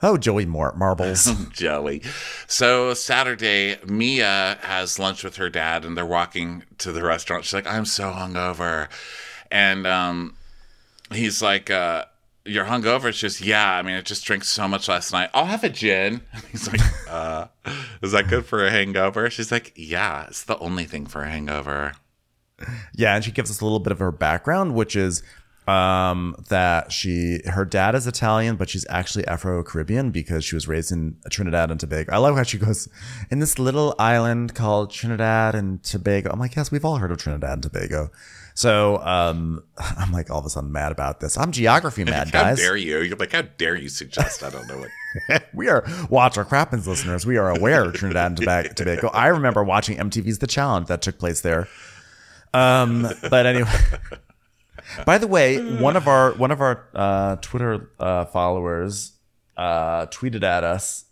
[0.02, 1.26] Oh, Joey Mar- Marbles.
[1.52, 2.02] Joey.
[2.46, 7.44] So Saturday, Mia has lunch with her dad and they're walking to the restaurant.
[7.44, 8.88] She's like, I'm so hungover.
[9.50, 10.36] And um,
[11.10, 12.04] he's like, uh,
[12.44, 13.06] You're hungover?
[13.08, 15.30] She's just, Yeah, I mean, I just drank so much last night.
[15.34, 16.20] I'll have a gin.
[16.52, 16.80] He's like,
[17.10, 17.46] uh,
[18.02, 19.28] Is that good for a hangover?
[19.30, 21.94] She's like, Yeah, it's the only thing for a hangover.
[22.94, 25.22] Yeah, and she gives us a little bit of her background, which is
[25.68, 30.66] um, that she her dad is Italian, but she's actually Afro Caribbean because she was
[30.66, 32.10] raised in Trinidad and Tobago.
[32.10, 32.88] I love how she goes
[33.30, 36.30] in this little island called Trinidad and Tobago.
[36.32, 38.10] I'm like, yes, we've all heard of Trinidad and Tobago.
[38.54, 41.36] So um, I'm like all of a sudden mad about this.
[41.36, 42.56] I'm geography mad, How guys.
[42.56, 43.00] dare you?
[43.02, 45.42] You're like, How dare you suggest I don't know what?
[45.52, 47.26] we are watch our crappens listeners.
[47.26, 48.74] We are aware of Trinidad and.
[48.74, 49.08] Tobago.
[49.08, 51.68] I remember watching MTV's The Challenge that took place there.
[52.54, 53.70] Um, but anyway.
[55.04, 59.12] By the way, one of our one of our uh, Twitter uh, followers
[59.56, 61.04] uh, tweeted at us,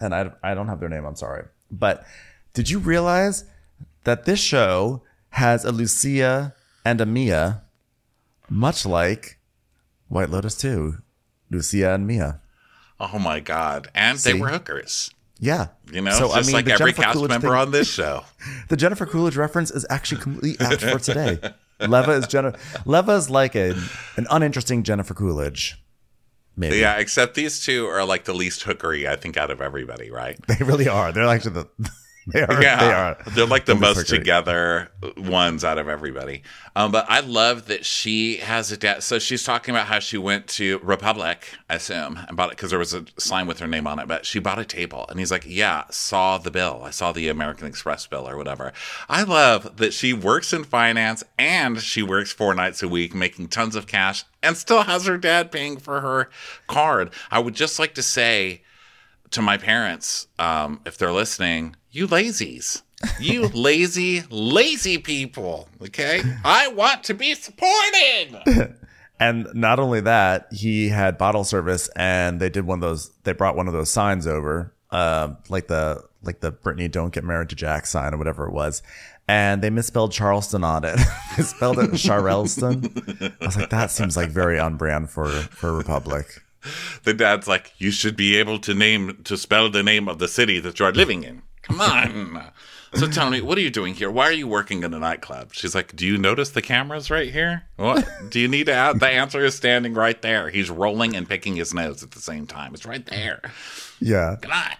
[0.00, 1.04] and I I don't have their name.
[1.04, 2.04] I'm sorry, but
[2.54, 3.44] did you realize
[4.04, 7.62] that this show has a Lucia and a Mia,
[8.50, 9.38] much like
[10.08, 10.98] White Lotus 2,
[11.50, 12.40] Lucia and Mia.
[13.00, 13.88] Oh my God.
[13.94, 15.10] And they were hookers.
[15.38, 17.70] Yeah, You know, So, just I mean, like every Jennifer cast Coolidge member thing- on
[17.72, 18.24] this show.
[18.68, 21.38] The Jennifer Coolidge reference is actually completely apt for today.
[21.88, 22.58] Leva is Jennifer.
[22.84, 23.70] Leva is like a
[24.16, 25.78] an uninteresting Jennifer Coolidge.
[26.56, 30.10] Maybe Yeah, except these two are like the least hookery, I think, out of everybody,
[30.10, 30.38] right?
[30.46, 31.10] they really are.
[31.12, 31.90] They're actually the
[32.26, 32.62] They are.
[32.62, 33.16] Yeah, They are.
[33.34, 36.42] They're like the They'll be so most together ones out of everybody.
[36.76, 39.02] Um, but I love that she has a dad.
[39.02, 42.70] So she's talking about how she went to Republic, I assume, and bought it because
[42.70, 44.06] there was a sign with her name on it.
[44.06, 46.82] But she bought a table, and he's like, "Yeah, saw the bill.
[46.84, 48.72] I saw the American Express bill or whatever."
[49.08, 53.48] I love that she works in finance and she works four nights a week, making
[53.48, 56.30] tons of cash, and still has her dad paying for her
[56.68, 57.10] card.
[57.30, 58.62] I would just like to say
[59.32, 62.82] to my parents, um, if they're listening, you lazies.
[63.18, 65.68] You lazy, lazy people.
[65.82, 66.22] Okay?
[66.44, 68.76] I want to be supported.
[69.22, 73.12] And not only that, he had bottle service, and they did one of those.
[73.22, 77.22] They brought one of those signs over, um, like the like the Britney "Don't Get
[77.22, 78.82] Married to Jack" sign or whatever it was,
[79.28, 80.98] and they misspelled Charleston on it.
[81.36, 82.92] they spelled it Charleston.
[83.40, 86.26] I was like, that seems like very on brand for for Republic.
[87.04, 90.28] The dad's like, you should be able to name to spell the name of the
[90.28, 91.42] city that you're living in.
[91.62, 92.44] Come on.
[92.94, 94.10] So tell me, what are you doing here?
[94.10, 95.54] Why are you working in a nightclub?
[95.54, 97.62] She's like, Do you notice the cameras right here?
[97.76, 98.06] What?
[98.28, 99.00] Do you need to add?
[99.00, 100.50] The answer is standing right there.
[100.50, 102.74] He's rolling and picking his nose at the same time.
[102.74, 103.40] It's right there.
[103.98, 104.72] Yeah, Come on.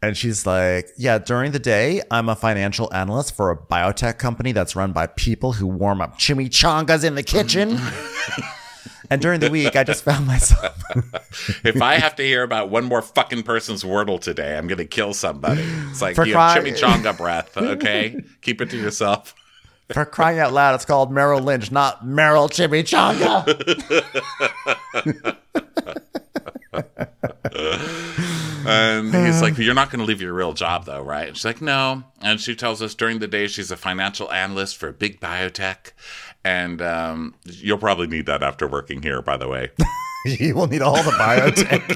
[0.00, 4.52] And she's like, Yeah, during the day, I'm a financial analyst for a biotech company
[4.52, 7.78] that's run by people who warm up chimichangas in the kitchen.
[9.10, 10.82] and during the week, I just found myself.
[11.64, 15.14] If I have to hear about one more fucking person's wordle today, I'm gonna kill
[15.14, 15.62] somebody.
[15.90, 18.22] It's like For you have cry- chimichanga breath, okay?
[18.42, 19.34] Keep it to yourself.
[19.92, 23.44] For crying out loud, it's called Merrill Lynch, not Merrill Chimichanga.
[28.70, 31.28] And he's like, You're not gonna leave your real job though, right?
[31.28, 32.04] And she's like, No.
[32.20, 35.92] And she tells us during the day she's a financial analyst for a big biotech.
[36.44, 39.70] And um, you'll probably need that after working here, by the way.
[40.24, 41.86] you will need all the biotech.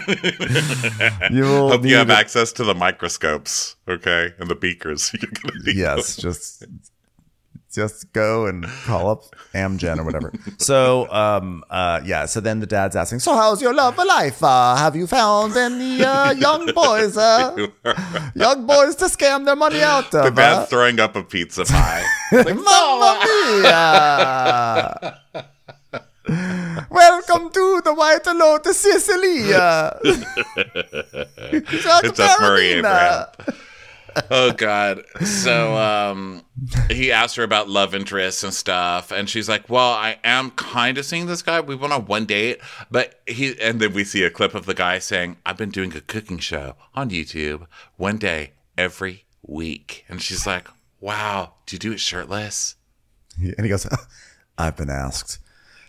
[1.30, 4.32] you will Hope need you have access to the microscopes, okay?
[4.38, 5.12] And the beakers.
[5.20, 6.64] You're gonna need yes, just
[7.72, 10.30] just go and call up Amgen or whatever.
[10.58, 12.26] So, um, uh, yeah.
[12.26, 14.42] So then the dad's asking, "So how's your love for life?
[14.42, 17.56] Uh, have you found any uh, young boys, uh,
[18.34, 20.66] young boys to scam their money out The of?" dad's Uh?
[20.66, 22.04] throwing up a pizza pie.
[22.32, 25.18] Mamma mia!
[26.90, 29.48] Welcome to the White Lotus Sicily.
[31.52, 32.40] it's F.
[32.40, 33.26] Murray Abraham.
[34.30, 35.04] Oh god.
[35.24, 36.42] So um
[36.90, 40.98] he asked her about love interests and stuff and she's like well i am kind
[40.98, 41.60] of seeing this guy.
[41.60, 44.74] We went on one date but he and then we see a clip of the
[44.74, 50.04] guy saying i've been doing a cooking show on youtube one day every week.
[50.08, 50.68] And she's like
[51.00, 52.76] wow do you do it shirtless?
[53.40, 53.86] And he goes,
[54.58, 55.38] I've been asked.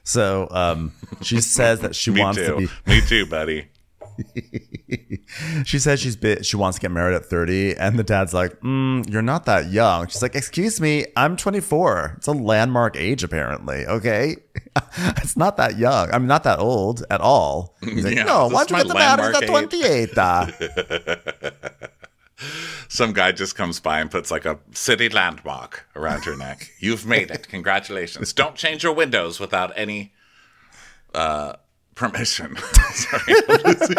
[0.04, 2.46] So um, she says that she wants too.
[2.48, 2.68] to be.
[2.88, 3.68] me too buddy
[5.66, 8.60] She says she's bit, she wants to get married at 30, and the dad's like,
[8.60, 12.16] mm, "You're not that young." She's like, "Excuse me, I'm 24.
[12.18, 13.86] It's a landmark age, apparently.
[13.86, 14.36] Okay,
[15.18, 16.12] it's not that young.
[16.12, 18.94] I'm not that old at all." He's like, Yeah, "No, why don't you get the
[18.94, 20.48] married at landmark 28?" uh?"
[22.90, 26.70] some guy just comes by and puts like a city landmark around your neck.
[26.80, 27.48] You've made it.
[27.48, 28.34] Congratulations.
[28.34, 30.14] Don't change your windows without any
[31.14, 31.54] uh,
[31.96, 32.56] permission.
[32.92, 33.34] Sorry.
[33.50, 33.98] I'm losing,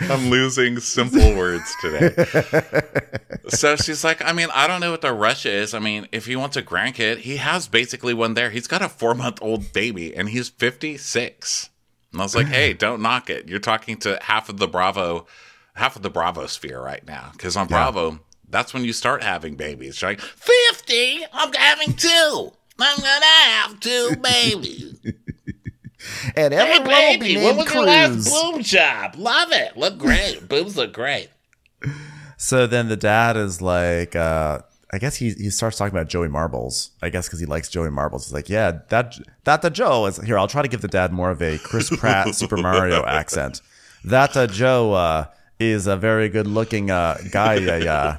[0.10, 2.14] I'm losing simple words today.
[3.48, 5.74] So she's like, I mean, I don't know what the rush is.
[5.74, 8.50] I mean, if he wants a grandkid, he has basically one there.
[8.50, 11.70] He's got a four month old baby and he's 56.
[12.12, 13.48] And I was like, hey, don't knock it.
[13.48, 15.26] You're talking to half of the Bravo,
[15.74, 17.30] half of the Bravo sphere right now.
[17.32, 20.00] Because on Bravo, that's when you start having babies.
[20.00, 21.24] You're like, 50?
[21.32, 22.52] I'm having two.
[22.78, 25.00] I'm to have two babies.
[26.36, 29.14] and hey, will be baby, named when was your last boob job?
[29.16, 29.76] Love it.
[29.76, 30.40] Look great.
[30.48, 31.28] Boobs look great.
[32.36, 34.60] So then the dad is like, uh,
[34.92, 36.92] I guess he he starts talking about Joey Marbles.
[37.02, 38.26] I guess because he likes Joey Marbles.
[38.26, 40.38] He's like, yeah, that that the Joe is here.
[40.38, 43.60] I'll try to give the dad more of a Chris Pratt Super Mario accent.
[44.04, 45.26] That uh, Joe uh,
[45.58, 47.54] is a very good looking uh, guy.
[47.56, 48.16] Yeah, yeah.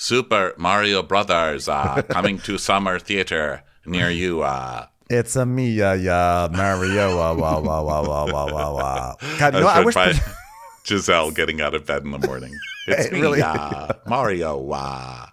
[0.00, 4.40] Super Mario Brothers uh, coming to summer theater near you.
[4.40, 7.18] Uh, It's a me, yeah, yeah, Mario.
[7.18, 9.14] Wah, wah, wah, wah, wah, wah, wah, wah.
[9.38, 9.94] God, you know, I wish.
[9.94, 10.14] by
[10.86, 12.56] Giselle getting out of bed in the morning.
[12.86, 13.42] It's Hey, me, really?
[13.42, 14.70] uh, Mario.
[14.72, 15.26] Uh.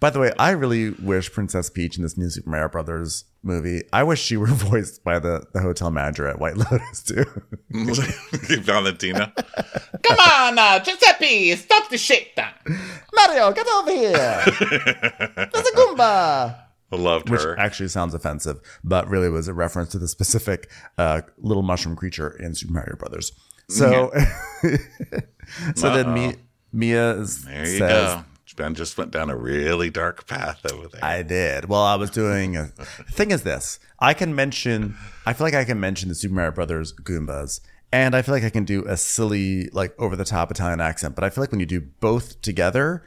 [0.00, 3.82] By the way, I really wish Princess Peach in this new Super Mario Brothers movie.
[3.92, 7.24] I wish she were voiced by the, the hotel manager at White Lotus too.
[8.62, 9.32] Valentina.
[10.02, 12.36] Come on, uh, Giuseppe, stop the shit.
[13.18, 14.12] I Mario, get over here!
[15.52, 16.58] There's a Goomba.
[16.92, 17.58] loved Which her.
[17.58, 22.30] actually sounds offensive, but really was a reference to the specific uh, little mushroom creature
[22.30, 23.32] in Super Mario Brothers.
[23.68, 24.12] So,
[25.74, 26.34] so then Mia,
[26.72, 28.24] Mia There you says, go.
[28.58, 31.04] Ben just went down a really dark path over there.
[31.04, 31.66] I did.
[31.66, 32.56] Well, I was doing.
[32.56, 34.96] A, the thing is this: I can mention.
[35.24, 37.60] I feel like I can mention the Super Mario Brothers Goombas,
[37.92, 41.14] and I feel like I can do a silly, like over the top Italian accent.
[41.14, 43.02] But I feel like when you do both together,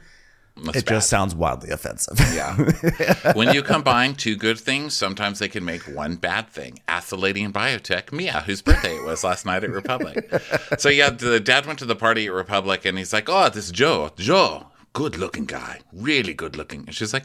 [0.56, 0.94] That's it bad.
[0.94, 2.18] just sounds wildly offensive.
[2.34, 3.32] Yeah.
[3.34, 6.80] when you combine two good things, sometimes they can make one bad thing.
[6.88, 10.30] Ask the lady in biotech, Mia, whose birthday it was last night at Republic.
[10.78, 13.66] so yeah, the dad went to the party at Republic and he's like, Oh, this
[13.66, 14.10] is Joe.
[14.16, 15.80] Joe, good looking guy.
[15.92, 16.80] Really good looking.
[16.86, 17.24] And she's like,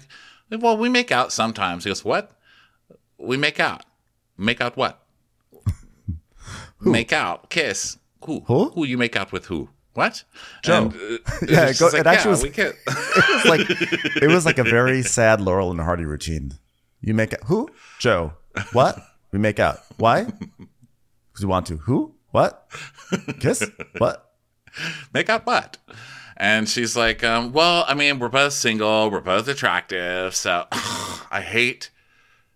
[0.51, 1.83] Well, we make out sometimes.
[1.85, 2.31] He goes, What?
[3.17, 3.83] We make out.
[4.37, 5.03] Make out what?
[6.81, 7.49] Make out.
[7.49, 7.97] Kiss.
[8.25, 8.41] Who?
[8.47, 8.69] Who?
[8.71, 9.69] Who you make out with who?
[9.93, 10.23] What?
[10.63, 10.91] Joe.
[10.91, 14.45] And, uh, Yeah, she's go- like, it actually yeah, was- it was like it was
[14.45, 16.53] like a very sad Laurel and Hardy routine.
[17.01, 17.69] You make out who?
[17.99, 18.33] Joe.
[18.73, 18.99] What?
[19.31, 19.79] We make out.
[19.97, 20.23] Why?
[20.23, 21.77] Because we want to.
[21.77, 22.15] Who?
[22.31, 22.69] What?
[23.39, 23.69] Kiss?
[23.97, 24.31] What?
[25.13, 25.77] make out what?
[26.35, 31.41] And she's like, um, well, I mean, we're both single, we're both attractive, so I
[31.43, 31.89] hate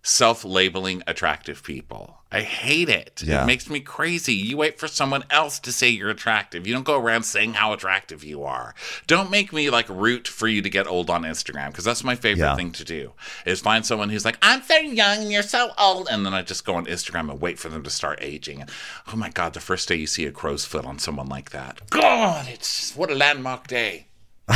[0.03, 2.20] self-labeling attractive people.
[2.33, 3.21] I hate it.
[3.25, 3.43] Yeah.
[3.43, 4.33] It makes me crazy.
[4.33, 6.65] You wait for someone else to say you're attractive.
[6.65, 8.73] You don't go around saying how attractive you are.
[9.05, 12.15] Don't make me like root for you to get old on Instagram because that's my
[12.15, 12.55] favorite Yeah.
[12.55, 13.11] thing to do.
[13.45, 16.41] Is find someone who's like, I'm so young and you're so old, and then I
[16.41, 18.61] just go on Instagram and wait for them to start aging.
[18.61, 18.69] And
[19.11, 21.81] oh my god, the first day you see a crow's foot on someone like that,
[21.89, 24.07] God, it's what a landmark day.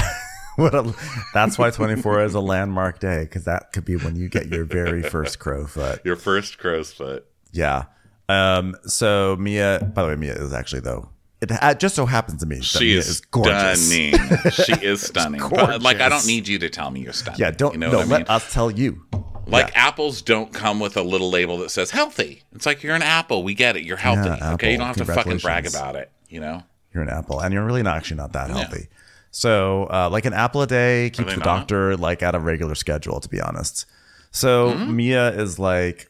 [0.58, 0.96] What a,
[1.34, 4.64] that's why 24 is a landmark day because that could be when you get your
[4.64, 6.00] very first crow foot.
[6.06, 7.26] Your first crow's foot.
[7.56, 7.86] Yeah.
[8.30, 8.76] Um.
[8.86, 11.10] So Mia, by the way, Mia is actually though.
[11.42, 13.86] It ha- just so happens to me that She Mia is, is gorgeous.
[13.88, 14.14] stunning.
[14.52, 15.42] she is stunning.
[15.50, 17.40] But, like I don't need you to tell me you're stunning.
[17.40, 17.52] Yeah.
[17.52, 17.98] Don't you know no.
[18.00, 18.28] what I let mean?
[18.30, 19.06] us tell you.
[19.48, 19.88] Like Yeah.
[19.88, 22.42] apples don't come with a little label that says healthy.
[22.54, 23.44] It's like you're an apple.
[23.44, 23.84] We get it.
[23.84, 24.30] You're healthy.
[24.30, 26.10] Yeah, okay, you don't have to fucking brag about it.
[26.30, 26.64] You know.
[26.94, 28.88] you're an apple, and you're really not actually not that healthy.
[29.30, 31.46] So, uh, like an apple a day keeps the not?
[31.46, 33.86] doctor like at a regular schedule, to be honest.
[34.32, 34.96] So Mm-hmm.
[34.96, 36.10] Mia is like,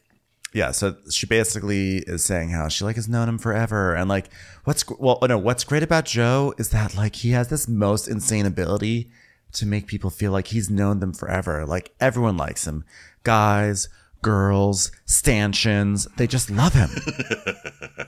[0.52, 0.70] yeah.
[0.70, 4.28] So she basically is saying how she like has known him forever, and like
[4.64, 8.08] what's well, oh, no, what's great about Joe is that like he has this most
[8.08, 9.10] insane ability
[9.52, 11.64] to make people feel like he's known them forever.
[11.64, 12.84] Like everyone likes him,
[13.22, 13.88] guys,
[14.22, 16.90] girls, stanchions, they just love him.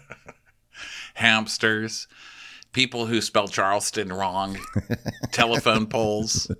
[1.18, 2.06] hamsters,
[2.72, 4.58] people who spell Charleston wrong,
[5.32, 6.50] telephone poles.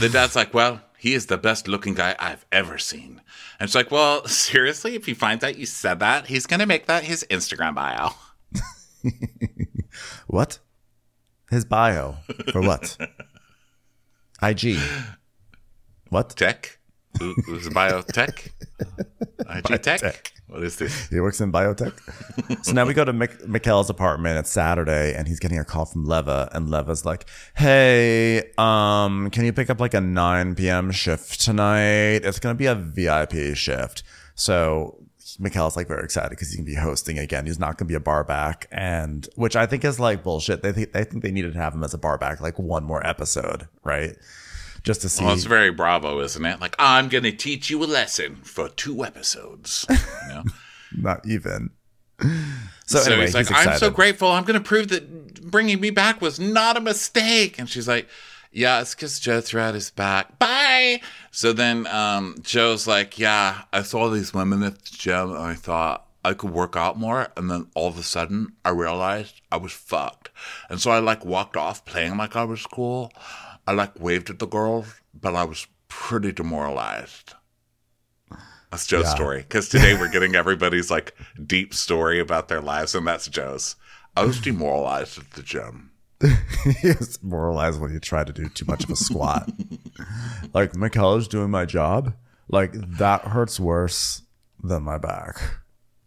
[0.00, 3.22] The dad's like, well, he is the best looking guy I've ever seen.
[3.58, 6.66] And she's like, well, seriously, if he finds out you said that, he's going to
[6.66, 8.10] make that his Instagram bio.
[10.26, 10.58] What?
[11.50, 12.16] His bio
[12.52, 12.96] for what?
[14.42, 14.78] IG.
[16.08, 16.30] What?
[16.36, 16.78] Tech?
[17.18, 18.50] Who- Who's biotech?
[19.48, 20.32] IG Tech?
[20.50, 21.08] What is this?
[21.08, 21.94] He works in biotech.
[22.64, 24.36] so now we go to Mik- Mikkel's apartment.
[24.36, 29.44] It's Saturday, and he's getting a call from Leva, and Leva's like, "Hey, um, can
[29.44, 30.90] you pick up like a 9 p.m.
[30.90, 32.24] shift tonight?
[32.24, 34.02] It's gonna be a VIP shift."
[34.34, 34.98] So
[35.38, 37.46] Mikkel's like very excited because he's gonna be hosting again.
[37.46, 40.62] He's not gonna be a bar back, and which I think is like bullshit.
[40.62, 42.82] They think they think they needed to have him as a bar back like one
[42.82, 44.16] more episode, right?
[44.82, 45.24] Just to see.
[45.24, 46.60] Well, it's very Bravo, isn't it?
[46.60, 49.86] Like, I'm going to teach you a lesson for two episodes.
[49.88, 49.96] You
[50.28, 50.44] know?
[50.96, 51.70] not even.
[52.86, 53.72] So, so anyway, he's like, excited.
[53.72, 54.28] I'm so grateful.
[54.28, 57.58] I'm going to prove that bringing me back was not a mistake.
[57.58, 58.08] And she's like,
[58.52, 60.38] yeah, it's because Joe Thread is back.
[60.38, 61.00] Bye.
[61.30, 65.54] So then um, Joe's like, yeah, I saw these women at the gym and I
[65.54, 67.28] thought I could work out more.
[67.36, 70.30] And then all of a sudden I realized I was fucked.
[70.68, 73.12] And so I like walked off playing like I was cool.
[73.70, 77.34] I like waved at the girls, but I was pretty demoralized.
[78.72, 79.14] That's Joe's Yeah.
[79.14, 79.38] story.
[79.42, 81.14] Because today we're getting everybody's like
[81.46, 83.76] deep story about their lives, and that's Joe's.
[84.16, 85.92] I was demoralized at the gym.
[86.82, 89.48] It's moralized when you try to do too much of a squat.
[90.52, 92.12] like Mikkel's doing my job.
[92.48, 94.22] Like that hurts worse
[94.64, 95.40] than my back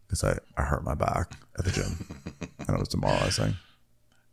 [0.05, 2.05] because I, I hurt my back at the gym
[2.59, 3.55] and it was demoralizing.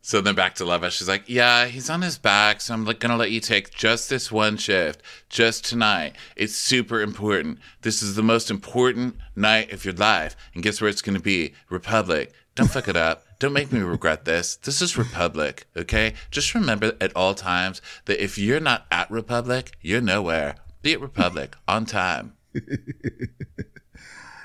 [0.01, 0.89] So then back to Leva.
[0.89, 4.09] She's like, "Yeah, he's on his back, so I'm like gonna let you take just
[4.09, 6.15] this one shift, just tonight.
[6.35, 7.59] It's super important.
[7.81, 11.53] This is the most important night of your life, and guess where it's gonna be?
[11.69, 12.33] Republic.
[12.55, 13.23] Don't fuck it up.
[13.39, 14.55] Don't make me regret this.
[14.57, 16.13] This is Republic, okay?
[16.31, 20.55] Just remember at all times that if you're not at Republic, you're nowhere.
[20.81, 22.33] Be at Republic on time.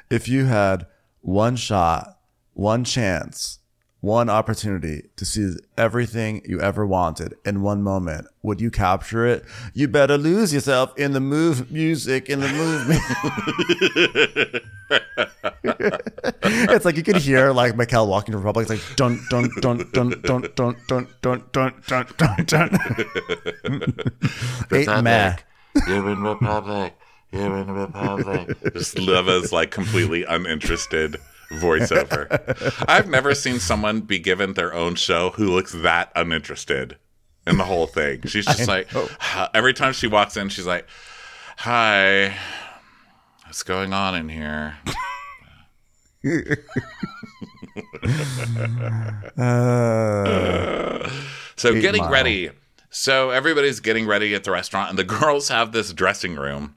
[0.09, 0.87] If you had
[1.21, 2.19] one shot,
[2.53, 3.59] one chance,
[4.07, 9.45] one opportunity to see everything you ever wanted in one moment, would you capture it?
[9.75, 13.03] You better lose yourself in the move music, in the movement.
[16.71, 18.71] it's like you could hear like Mikkel walking to Republic.
[18.71, 22.71] It's like dun dun dun dun dun dun dun dun dun dun dun dun.
[24.73, 25.37] Eight meh.
[25.89, 26.97] You're in Republic.
[27.33, 28.57] You're in Republic.
[28.73, 31.17] Just Leva's like completely uninterested
[31.51, 32.85] voiceover.
[32.89, 36.97] I've never seen someone be given their own show who looks that uninterested
[37.47, 38.23] in the whole thing.
[38.27, 38.89] She's just like,
[39.55, 40.87] every time she walks in, she's like,
[41.59, 42.37] Hi,
[43.47, 44.77] what's going on in here?
[49.39, 51.09] Uh,
[51.59, 52.11] So getting Mile.
[52.13, 52.51] ready.
[52.91, 56.77] So everybody's getting ready at the restaurant, and the girls have this dressing room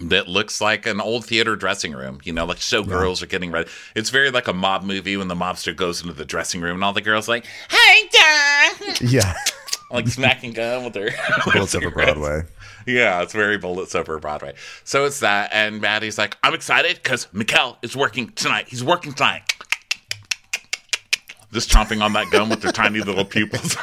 [0.00, 2.20] that looks like an old theater dressing room.
[2.24, 3.68] You know, like showgirls are getting ready.
[3.94, 6.84] It's very like a mob movie when the mobster goes into the dressing room, and
[6.84, 9.34] all the girls like, "Hey, Dad!" yeah,
[9.90, 11.10] like smacking gun with their
[11.44, 12.42] bullets over Broadway.
[12.86, 14.54] Yeah, it's very bullets over Broadway.
[14.84, 18.68] So it's that, and Maddie's like, "I'm excited because Mikkel is working tonight.
[18.68, 19.42] He's working tonight."
[21.52, 23.76] Just chomping on that gum with their tiny little pupils.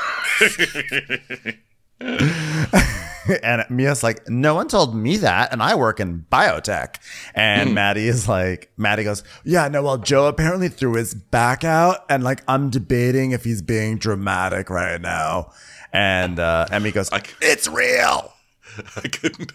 [3.44, 6.96] And Mia's like, no one told me that, and I work in biotech.
[7.34, 7.76] And Hmm.
[7.76, 12.24] Maddie is like, Maddie goes, yeah, no, well, Joe apparently threw his back out, and
[12.24, 15.52] like, I'm debating if he's being dramatic right now.
[15.92, 18.34] And uh, Emmy goes, Like- it's real.
[18.98, 19.52] I couldn't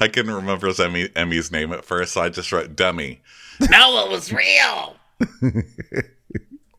[0.00, 3.20] I couldn't remember Emmy, Emmy's name at first, so I just wrote dummy.
[3.70, 4.96] No, it was real.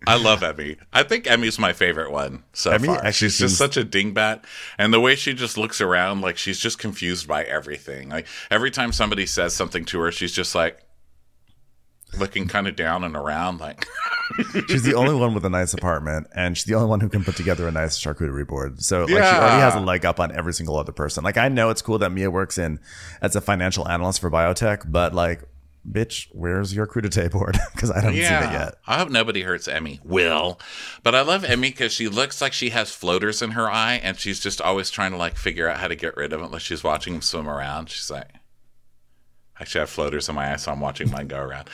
[0.08, 0.78] I love Emmy.
[0.92, 3.12] I think Emmy's my favorite one so Emmy far.
[3.12, 4.44] She's just such a dingbat,
[4.78, 8.10] and the way she just looks around, like she's just confused by everything.
[8.10, 10.80] Like every time somebody says something to her, she's just like
[12.18, 13.86] looking kind of down and around, like
[14.70, 17.24] She's the only one with a nice apartment, and she's the only one who can
[17.24, 18.82] put together a nice charcuterie board.
[18.82, 21.24] So like she already has a leg up on every single other person.
[21.24, 22.80] Like I know it's cool that Mia works in
[23.22, 25.44] as a financial analyst for biotech, but like,
[25.90, 27.58] bitch, where's your crudité board?
[27.74, 28.76] Because I don't see it yet.
[28.88, 30.00] I hope nobody hurts Emmy.
[30.04, 30.60] Will.
[31.02, 34.18] But I love Emmy because she looks like she has floaters in her eye and
[34.18, 36.52] she's just always trying to like figure out how to get rid of it.
[36.52, 37.90] Like she's watching them swim around.
[37.90, 38.30] She's like,
[39.58, 41.70] I actually, I have floaters in my eye, so I'm watching mine go around.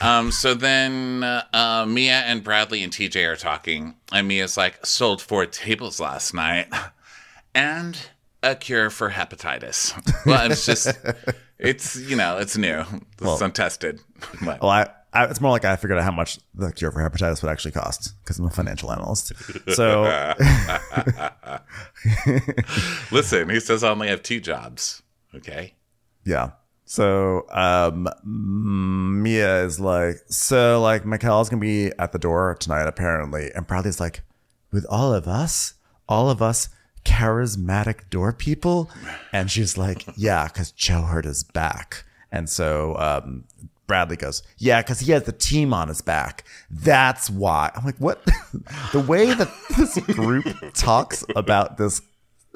[0.00, 4.84] Um, so then uh, uh, Mia and Bradley and TJ are talking, and Mia's like,
[4.86, 6.68] sold four tables last night
[7.54, 7.98] and
[8.42, 9.94] a cure for hepatitis.
[10.26, 10.96] Well, it's just,
[11.58, 12.84] it's, you know, it's new,
[13.20, 14.00] it's untested.
[14.44, 16.98] But- Well, I, I, it's more like I figured out how much the cure for
[17.08, 19.32] hepatitis would actually cost because I'm a financial analyst.
[19.74, 20.02] So
[23.12, 25.02] Listen, he says I only have two jobs.
[25.34, 25.74] Okay.
[26.24, 26.50] yeah.
[26.86, 28.08] So um,
[29.22, 34.00] Mia is like, so like Mikkel's gonna be at the door tonight apparently, and Bradley's
[34.00, 34.22] like,
[34.70, 35.74] with all of us,
[36.08, 36.68] all of us
[37.04, 38.90] charismatic door people,
[39.32, 43.44] and she's like, yeah, because Joe hurt his back, and so um,
[43.86, 46.44] Bradley goes, yeah, because he has the team on his back.
[46.70, 47.70] That's why.
[47.74, 48.24] I'm like, what?
[48.92, 52.00] the way that this group talks about this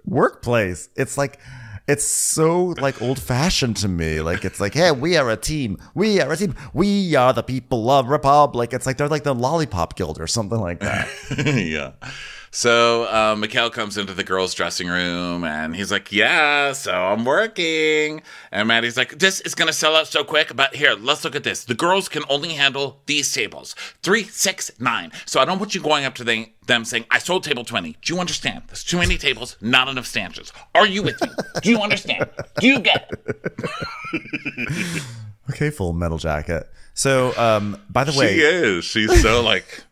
[0.05, 0.89] workplace.
[0.97, 1.39] It's like
[1.87, 4.21] it's so like old fashioned to me.
[4.21, 5.79] Like it's like, hey, we are a team.
[5.95, 6.55] We are a team.
[6.75, 8.73] We are the people of Republic.
[8.73, 11.09] It's like they're like the Lollipop Guild or something like that.
[11.45, 11.93] yeah.
[12.51, 17.25] So uh, Mikhail comes into the girls' dressing room and he's like, Yeah, so I'm
[17.25, 18.23] working.
[18.51, 20.55] And Maddie's like, This is going to sell out so quick.
[20.57, 21.65] But here, let's look at this.
[21.65, 25.13] The girls can only handle these tables three, six, nine.
[25.27, 27.97] So I don't want you going up to the, them saying, I sold table 20.
[28.03, 28.63] Do you understand?
[28.69, 30.53] There's too many tables, not enough stanchions.
[30.75, 31.29] Are you with me?
[31.63, 32.29] Do you understand?
[32.61, 35.03] Do you get it?
[35.51, 36.69] okay, full metal jacket.
[36.95, 38.85] So, um, by the way, She is.
[38.85, 39.85] She's so like.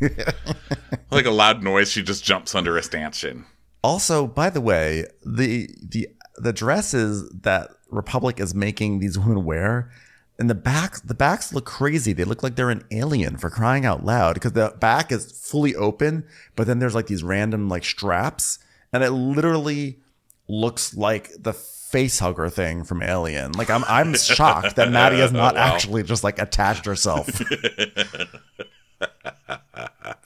[1.10, 3.44] like a loud noise, she just jumps under a stanchion.
[3.82, 9.90] also, by the way, the the the dresses that Republic is making these women wear.
[10.36, 12.12] And the backs, the backs look crazy.
[12.12, 15.76] They look like they're an alien for crying out loud because the back is fully
[15.76, 16.24] open,
[16.56, 18.58] but then there's like these random like straps,
[18.92, 20.00] and it literally
[20.48, 23.52] looks like the face hugger thing from Alien.
[23.52, 25.60] Like I'm, I'm shocked that Maddie has not Wow.
[25.74, 27.28] actually just like attached herself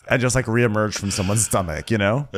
[0.09, 1.91] and just like reemerged from someone's stomach.
[1.91, 2.29] You know?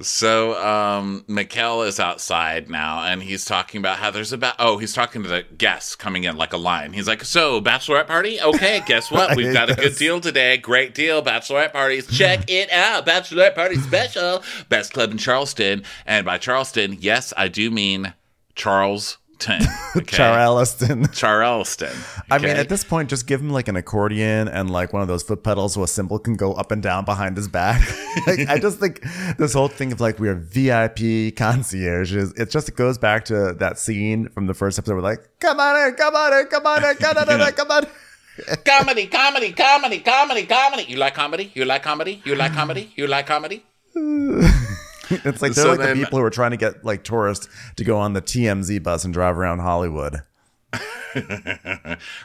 [0.00, 4.92] So um Mikkel is outside now and he's talking about how there's about oh, he's
[4.92, 6.92] talking to the guests coming in like a line.
[6.92, 8.40] He's like, So bachelorette party?
[8.40, 9.36] Okay, guess what?
[9.36, 10.56] We've got a good deal today.
[10.56, 12.06] Great deal, bachelorette parties.
[12.06, 13.06] Check it out.
[13.06, 14.44] Bachelorette party special.
[14.68, 15.82] Best club in Charleston.
[16.06, 18.14] And by Charleston, yes, I do mean
[18.54, 19.20] Charleston.
[19.96, 20.16] Okay.
[20.16, 21.08] Charleston.
[21.12, 21.96] Charleston.
[22.30, 25.08] I mean, at this point, just give him like an accordion and like one of
[25.08, 27.80] those foot pedals so a cymbal can go up and down behind his back.
[28.26, 29.02] like, I just think
[29.38, 32.32] this whole thing of like we are VIP concierges.
[32.32, 34.96] It just goes back to that scene from the first episode.
[34.96, 37.70] We're like, come on in, come on in, come on in, come on in, come
[37.70, 37.84] on.
[37.84, 37.90] in."
[38.64, 40.84] comedy, comedy, comedy, comedy, comedy.
[40.88, 41.50] You like comedy?
[41.54, 42.22] You like comedy?
[42.24, 42.92] You like comedy?
[42.96, 43.64] You like comedy?
[45.24, 47.48] it's like they're so like then, the people who are trying to get like tourists
[47.76, 50.22] to go on the TMZ bus and drive around Hollywood.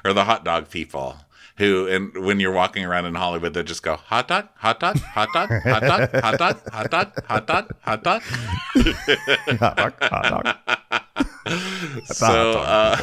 [0.03, 1.17] or the hot dog people
[1.57, 4.97] who and when you're walking around in Hollywood they just go hot dog, hot dog,
[4.97, 8.21] hot dog, hot dog, hot dog, hot dog, hot dog, hot dog.
[9.59, 10.57] hot dog, hot dog.
[12.05, 12.97] so uh,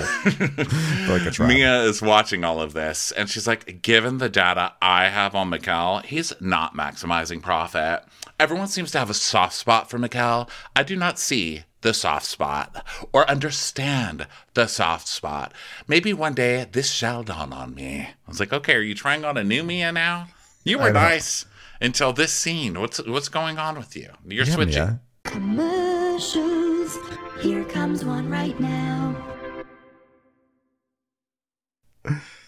[1.08, 5.34] like Mia is watching all of this and she's like, given the data I have
[5.34, 8.04] on Mikkel, he's not maximizing profit
[8.40, 12.24] everyone seems to have a soft spot for Mikkel I do not see the soft
[12.24, 15.52] spot or understand the soft spot.
[15.86, 18.00] Maybe one day this shall dawn on me.
[18.00, 20.28] I was like okay are you trying on a new Mia now?
[20.64, 21.44] You were nice
[21.80, 22.80] until this scene.
[22.80, 24.08] What's what's going on with you?
[24.26, 24.84] You're Yeah, switching.
[24.84, 25.00] Mia.
[25.24, 26.98] Commercials.
[27.40, 29.16] Here comes one right now.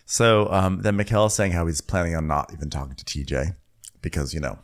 [0.04, 3.56] So um, then Mikkel is saying how he's planning on not even talking to TJ
[4.02, 4.58] because, you know,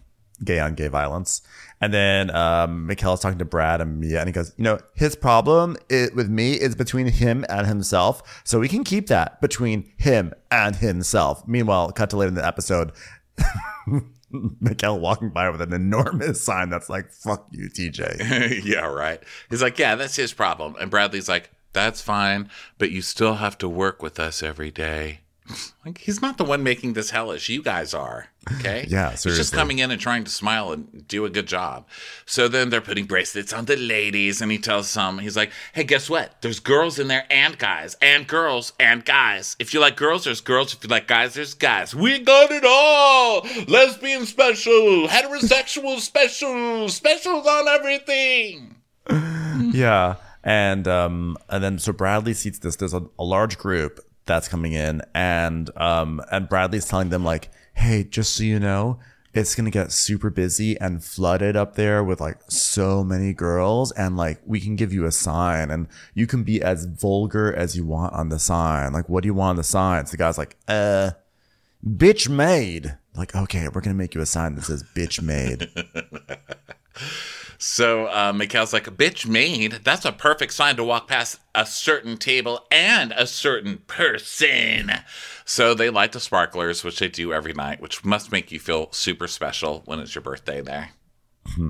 [0.44, 1.42] gay on gay violence.
[1.80, 4.78] And then um, Mikkel is talking to Brad and Mia, and he goes, You know,
[4.94, 8.42] his problem i with me is between him and himself.
[8.44, 11.46] So we can keep that between him and himself.
[11.46, 12.92] Meanwhile, cut to later in the episode,
[14.32, 18.62] Mikkel walking by with an enormous sign that's like, Fuck you, TJ.
[18.64, 19.22] yeah, right.
[19.48, 20.74] He's like, yeah, that's his problem.
[20.80, 25.20] And Bradley's like, that's fine, but you still have to work with us every day.
[25.84, 27.48] Like, he's not the one making this hellish.
[27.48, 28.28] You guys are.
[28.58, 28.86] Okay?
[28.88, 31.86] Yeah, He's just coming in and trying to smile and do a good job.
[32.26, 35.84] So then they're putting bracelets on the ladies, and he tells some, he's like, hey,
[35.84, 36.40] guess what?
[36.40, 39.56] There's girls in there and guys, and girls and guys.
[39.58, 40.74] If you like girls, there's girls.
[40.74, 41.94] If you like guys, there's guys.
[41.94, 43.46] We got it all.
[43.66, 48.76] Lesbian special, heterosexual special, specials on everything.
[49.72, 54.46] yeah and um and then so bradley seats this there's a, a large group that's
[54.46, 55.02] coming in.
[55.14, 59.00] And um and bradley's telling them like hey just so you know
[59.34, 64.16] it's gonna get super busy and flooded up there with like so many girls and
[64.16, 67.84] like we can give you a sign and you can be as vulgar as you
[67.84, 68.92] want on the sign.
[68.92, 70.06] Like what do you want on the sign?
[70.06, 71.10] So the guy's like uh
[71.86, 72.96] bitch made.
[73.14, 75.70] Like okay we're gonna make you a sign that says bitch made
[77.58, 79.80] So uh, Mikhail's like, a bitch made.
[79.82, 84.92] That's a perfect sign to walk past a certain table and a certain person.
[85.44, 88.92] So they light the sparklers, which they do every night, which must make you feel
[88.92, 90.90] super special when it's your birthday there.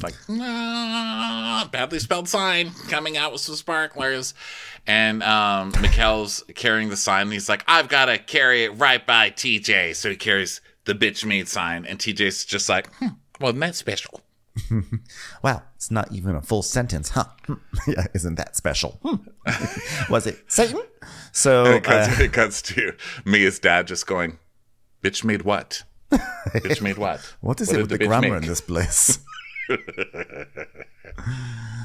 [0.02, 4.34] like, ah, badly spelled sign coming out with some sparklers.
[4.86, 7.22] And um, Mikhail's carrying the sign.
[7.22, 9.96] And he's like, I've got to carry it right by TJ.
[9.96, 11.86] So he carries the bitch made sign.
[11.86, 13.08] And TJ's just like, hmm,
[13.40, 14.20] well, that's special.
[15.42, 17.24] Wow, it's not even a full sentence, huh?
[17.46, 17.54] Hmm.
[17.86, 18.98] yeah, isn't that special?
[19.02, 19.16] Hmm.
[20.12, 20.82] Was it Satan?
[21.32, 22.92] So And it cuts, uh, it cuts to
[23.24, 24.38] Mia's dad just going,
[25.02, 25.82] "Bitch made what?
[26.10, 27.20] Bitch made what?
[27.40, 29.18] what is it with the, bitch grammar make?" in this place?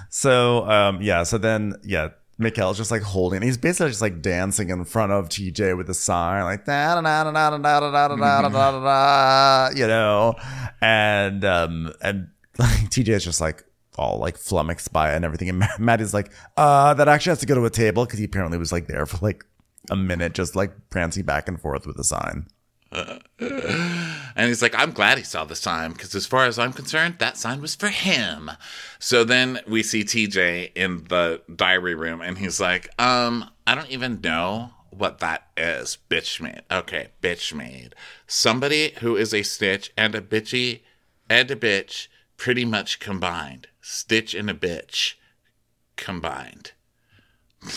[0.10, 2.10] so um, yeah, so then yeah,
[2.40, 3.42] Mikkel's just like holding.
[3.42, 7.02] He's basically just like dancing in front of TJ with a sign, like da da
[7.02, 10.36] da da da da da da da da da da da da, you know,
[10.82, 13.64] and um and like TJ is just like
[13.98, 15.50] all like flummoxed by it and everything.
[15.50, 18.26] And Matt- is like, uh, that actually has to go to a table because he
[18.26, 19.46] apparently was like there for like
[19.90, 22.48] a minute, just like prancing back and forth with the sign.
[24.36, 27.16] And he's like, I'm glad he saw the sign because, as far as I'm concerned,
[27.20, 28.50] that sign was for him.
[28.98, 33.92] So then we see TJ in the diary room, and he's like, Um, I don't
[33.92, 35.98] even know what that is.
[36.10, 36.64] Bitch made.
[36.72, 37.94] Okay, bitch made.
[38.28, 40.82] Somebody who is a stitch and a bitchy
[41.30, 42.08] and a bitch
[42.44, 43.68] pretty much combined.
[43.80, 45.14] Stitch and a bitch
[45.96, 46.74] combined.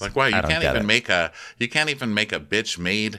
[0.00, 0.84] like, wow, you can't even it.
[0.84, 3.18] make a you can't even make a bitch made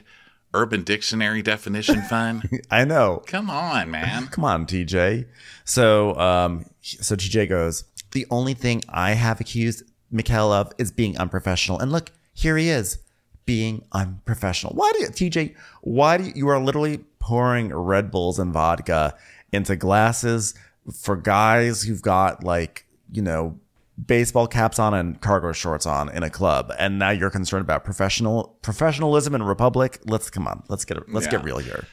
[0.54, 2.48] Urban Dictionary definition fun.
[2.70, 3.22] I know.
[3.26, 4.26] Come on, man.
[4.30, 5.26] Come on, TJ.
[5.66, 11.18] So, um, so TJ goes, the only thing I have accused Mikhail of is being
[11.18, 11.78] unprofessional.
[11.78, 13.00] And look, here he is
[13.44, 14.74] being unprofessional.
[14.74, 19.14] Why do you, TJ, why do you, you are literally pouring Red Bulls and vodka
[19.52, 20.54] into glasses
[20.92, 23.58] for guys who've got like, you know,
[24.04, 26.72] baseball caps on and cargo shorts on in a club.
[26.78, 30.00] And now you're concerned about professional professionalism in Republic.
[30.04, 30.64] Let's come on.
[30.68, 31.86] Let's get, let's get real here.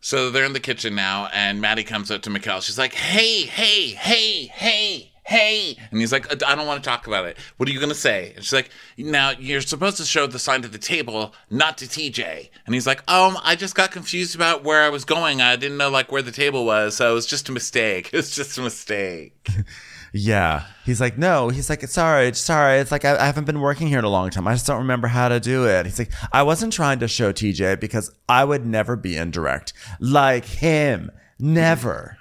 [0.00, 2.60] So they're in the kitchen now, and Maddie comes up to Mikhail.
[2.60, 7.06] She's like, "Hey, hey, hey, hey, hey," and he's like, "I don't want to talk
[7.06, 7.36] about it.
[7.56, 10.62] What are you gonna say?" And she's like, "Now you're supposed to show the sign
[10.62, 14.64] to the table, not to TJ." And he's like, "Um, I just got confused about
[14.64, 15.40] where I was going.
[15.40, 18.10] I didn't know like where the table was, so it was just a mistake.
[18.12, 19.48] It was just a mistake."
[20.12, 20.64] Yeah.
[20.84, 21.50] He's like, no.
[21.50, 22.78] He's like, sorry, sorry.
[22.78, 24.48] It's like I, I haven't been working here in a long time.
[24.48, 25.84] I just don't remember how to do it.
[25.84, 30.46] He's like, I wasn't trying to show TJ because I would never be indirect like
[30.46, 31.10] him.
[31.38, 32.16] Never.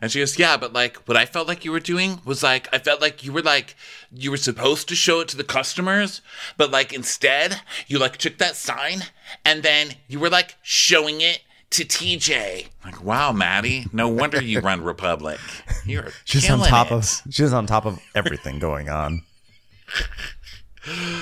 [0.00, 2.68] And she goes, Yeah, but like what I felt like you were doing was like,
[2.72, 3.74] I felt like you were like,
[4.12, 6.20] you were supposed to show it to the customers,
[6.56, 9.02] but like instead, you like took that sign
[9.44, 11.40] and then you were like showing it
[11.70, 12.68] to TJ.
[12.84, 15.38] Like, wow, Maddie, no wonder you run Republic.
[15.84, 16.92] You're She's on top it.
[16.92, 19.22] of she's on top of everything going on.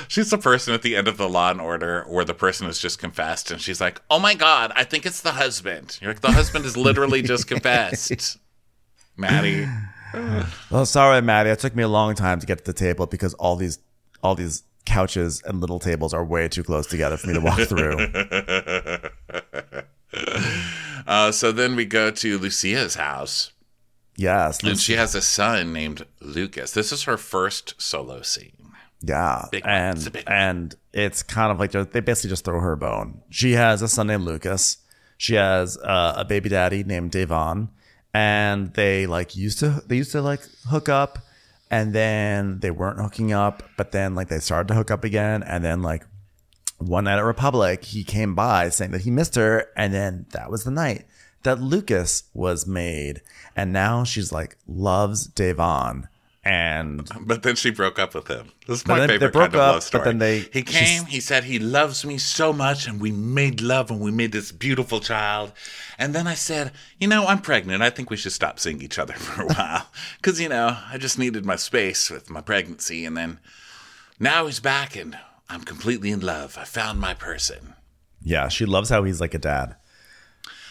[0.06, 2.78] She's the person at the end of the Law and Order where the person has
[2.78, 6.20] just confessed, and she's like, "Oh my God, I think it's the husband." You're like,
[6.20, 8.38] "The husband has literally just confessed."
[9.16, 9.66] Maddie,
[10.70, 11.50] Oh, sorry, Maddie.
[11.50, 13.78] It took me a long time to get to the table because all these
[14.22, 17.58] all these couches and little tables are way too close together for me to walk
[17.68, 17.98] through.
[21.06, 23.52] uh, so then we go to Lucia's house,
[24.16, 24.62] Yes.
[24.62, 26.72] and she has a son named Lucas.
[26.72, 28.52] This is her first solo scene.
[29.02, 32.72] Yeah, Big and It's big and it's kind of like they basically just throw her
[32.72, 33.20] a bone.
[33.28, 34.78] She has a son named Lucas.
[35.18, 37.68] She has uh, a baby daddy named Davon,
[38.16, 40.40] and they like used to they used to like
[40.70, 41.18] hook up,
[41.70, 45.42] and then they weren't hooking up, but then like they started to hook up again,
[45.42, 46.06] and then like
[46.78, 50.50] one night at Republic, he came by saying that he missed her, and then that
[50.50, 51.04] was the night
[51.42, 53.20] that Lucas was made,
[53.54, 56.08] and now she's like loves Davon.
[56.48, 58.52] And But then she broke up with him.
[58.68, 60.00] This is my then they favorite broke kind of up, love story.
[60.00, 61.04] but then they- he came.
[61.06, 64.52] He said he loves me so much, and we made love, and we made this
[64.52, 65.52] beautiful child.
[65.98, 66.70] And then I said,
[67.00, 67.82] you know, I'm pregnant.
[67.82, 70.98] I think we should stop seeing each other for a while, because you know, I
[70.98, 73.04] just needed my space with my pregnancy.
[73.04, 73.40] And then
[74.20, 75.18] now he's back, and
[75.50, 76.56] I'm completely in love.
[76.56, 77.74] I found my person.
[78.22, 79.74] Yeah, she loves how he's like a dad.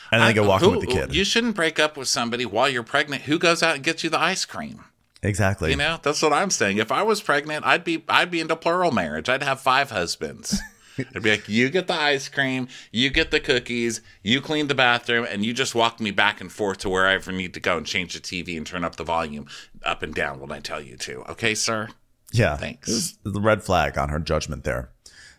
[0.10, 1.14] And then they I- go walking who- with the kid.
[1.14, 3.24] You shouldn't break up with somebody while you're pregnant.
[3.24, 4.86] Who goes out and gets you the ice cream?
[5.28, 5.72] Exactly.
[5.72, 6.78] You know, that's what I'm saying.
[6.78, 9.30] If I was pregnant, I'd be I'd be into plural marriage.
[9.30, 10.60] I'd have five husbands.
[10.98, 14.76] I'd be like you get the ice cream, you get the cookies, you clean the
[14.76, 17.78] bathroom, and you just walk me back and forth to wherever I need to go
[17.78, 19.48] and change the TV and turn up the volume
[19.84, 21.30] up and down when I tell you to.
[21.32, 21.90] Okay, sir.
[22.32, 22.56] yeah.
[22.56, 23.18] Thanks.
[23.24, 24.90] The red flag on her judgment there.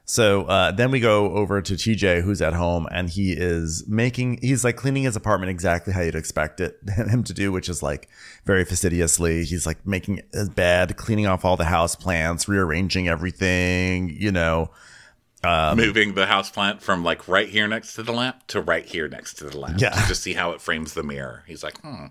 [0.09, 4.39] So uh, then we go over to TJ, who's at home, and he is making,
[4.41, 7.83] he's like cleaning his apartment exactly how you'd expect it him to do, which is
[7.83, 8.09] like
[8.45, 9.45] very fastidiously.
[9.45, 14.71] He's like making his bed, cleaning off all the house plants, rearranging everything, you know.
[15.43, 18.85] Um, Moving the house plant from like right here next to the lamp to right
[18.87, 19.81] here next to the lamp.
[19.81, 19.91] Yeah.
[19.91, 21.43] To just see how it frames the mirror.
[21.49, 22.07] He's like, hmm.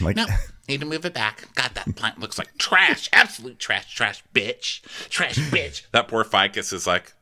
[0.00, 0.26] Like, No,
[0.68, 1.48] need to move it back.
[1.56, 3.08] God, that plant looks like trash.
[3.12, 4.82] Absolute trash, trash, bitch.
[5.08, 5.82] Trash, bitch.
[5.90, 7.12] That poor ficus is like,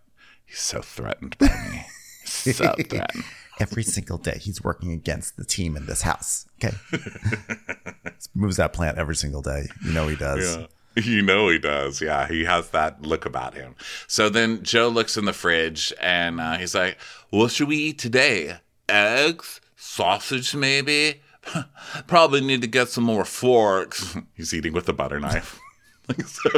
[0.49, 1.86] he's so threatened by me.
[2.24, 2.53] So
[2.88, 3.24] threatened.
[3.61, 6.46] every single day he's working against the team in this house.
[6.62, 6.76] Okay.
[8.34, 9.66] Moves that plant every single day.
[9.84, 10.57] You know he does.
[10.57, 10.66] Yeah.
[11.03, 12.01] You know he does.
[12.01, 13.76] Yeah, he has that look about him.
[14.09, 16.99] So then Joe looks in the fridge and uh, he's like,
[17.30, 18.57] What should we eat today?
[18.88, 19.61] Eggs?
[19.76, 21.22] Sausage, maybe?
[22.09, 24.16] Probably need to get some more forks.
[24.34, 25.61] he's eating with a butter knife.
[26.09, 26.50] Like, so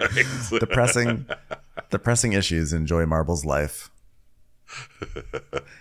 [0.00, 0.50] nice.
[0.50, 1.26] Depressing,
[1.90, 3.90] depressing issues in Joy Marble's life.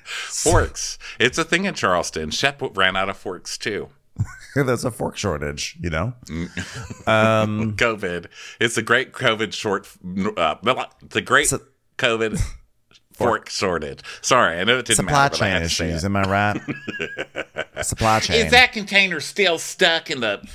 [0.04, 0.98] forks.
[1.20, 2.30] It's a thing in Charleston.
[2.32, 3.90] Shep ran out of forks too.
[4.56, 6.14] There's a fork shortage, you know?
[7.06, 8.28] COVID.
[8.62, 9.88] It's the great COVID short.
[10.38, 10.56] Uh,
[11.10, 11.62] the great So-
[11.98, 12.40] COVID
[13.14, 14.02] fork shortage.
[14.22, 16.24] Sorry, I know it didn't Supply matter, I chain had to say issues, am I
[16.24, 16.62] right?
[17.82, 18.46] Supply chain.
[18.46, 20.48] Is that container still stuck in the?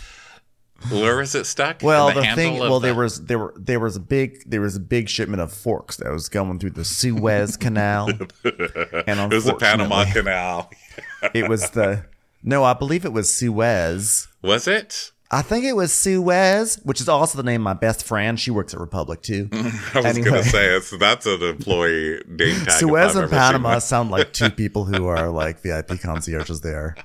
[0.91, 1.83] Where is it stuck?
[1.83, 4.61] well, In the, thing, well, there the- was there were there was a big there
[4.63, 8.09] was a big shipment of forks that was going through the Suez Canal,
[8.45, 10.71] and It was the Panama Canal.
[11.35, 12.05] it was the
[12.43, 14.29] no, I believe it was Suez.
[14.43, 15.13] Was it?
[15.33, 18.41] I think it was Suez, which is also the name of my best friend.
[18.41, 19.49] She works at Republic too.
[19.53, 19.63] I
[19.95, 20.25] was Anyway.
[20.31, 22.71] gonna say it's that's an employee name tag.
[22.81, 26.97] Suez and Panama sound like two people who are like VIP concierges there.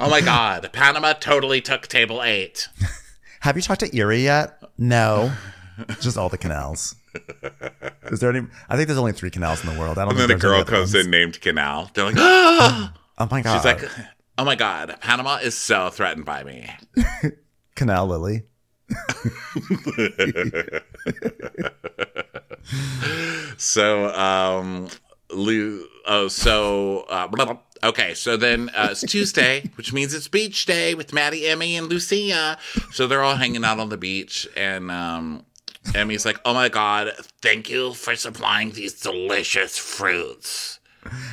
[0.00, 0.70] Oh my God!
[0.72, 2.68] Panama totally took table eight.
[3.40, 4.62] Have you talked to Erie yet?
[4.78, 5.32] No.
[6.00, 6.94] Just all the canals.
[8.04, 8.46] Is there any?
[8.68, 9.98] I think there's only three canals in the world.
[9.98, 11.04] I don't And think then a girl other comes ones.
[11.06, 11.90] in named Canal.
[11.94, 12.92] They're like, ah!
[13.18, 13.54] Oh my god!
[13.56, 13.88] She's like,
[14.38, 14.96] oh my God!
[15.00, 16.68] Panama is so threatened by me.
[17.76, 18.42] Canal Lily.
[23.56, 24.88] So, um,
[25.30, 27.58] Lou, oh, so, uh, blah, blah.
[27.84, 31.88] Okay, so then uh, it's Tuesday, which means it's beach day with Maddie, Emmy, and
[31.88, 32.58] Lucia.
[32.92, 35.44] So they're all hanging out on the beach, and um,
[35.94, 37.12] Emmy's like, oh my God,
[37.42, 40.80] thank you for supplying these delicious fruits.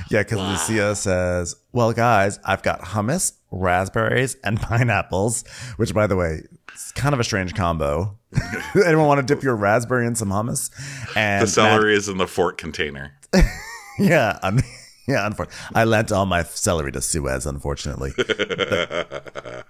[0.10, 0.39] Yeah, because
[0.70, 5.45] Lucia says, "Well, guys, I've got hummus, raspberries, and pineapples,
[5.78, 6.41] which, by the way,
[6.74, 8.18] it's kind of a strange combo.
[8.86, 10.70] Anyone want to dip your raspberry in some hummus?
[11.16, 13.14] And The celery is in the fork container.
[13.99, 14.64] yeah, I mean,
[15.12, 15.26] yeah.
[15.26, 17.45] Unfortunately, I lent all my celery to Suez.
[17.45, 18.14] Unfortunately,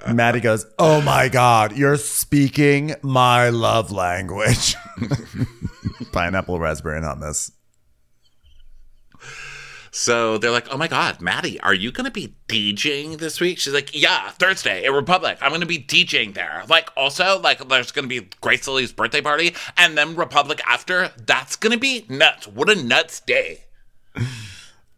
[0.14, 4.76] Maddie goes, "Oh my God, you're speaking my love language."
[6.12, 7.52] Pineapple, raspberry, and hummus.
[9.92, 13.60] So they're like, "Oh my God, Maddie, are you going to be DJing this week?"
[13.60, 15.38] She's like, "Yeah, Thursday at Republic.
[15.42, 16.64] I'm going to be DJing there.
[16.70, 21.12] Like, also, like, there's going to be Grace Lilly's birthday party, and then Republic after.
[21.18, 22.48] That's going to be nuts.
[22.48, 23.66] What a nuts day."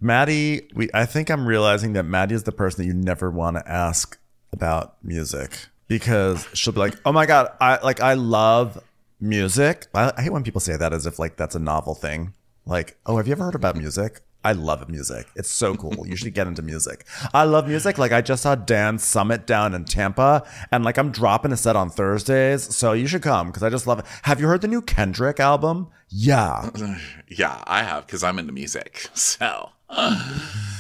[0.03, 3.57] Maddie, we I think I'm realizing that Maddie is the person that you never want
[3.57, 4.17] to ask
[4.51, 8.83] about music because she'll be like, "Oh my god, I like I love
[9.19, 12.33] music." I, I hate when people say that as if like that's a novel thing.
[12.65, 15.27] Like, "Oh, have you ever heard about music?" I love music.
[15.37, 16.05] It's so cool.
[16.05, 17.05] You should get into music.
[17.33, 17.97] I love music.
[17.97, 21.77] Like I just saw Dan Summit down in Tampa, and like I'm dropping a set
[21.77, 24.05] on Thursdays, so you should come because I just love it.
[24.23, 25.87] Have you heard the new Kendrick album?
[26.09, 26.69] Yeah,
[27.29, 29.07] Yeah, I have because I'm into music.
[29.15, 29.69] So,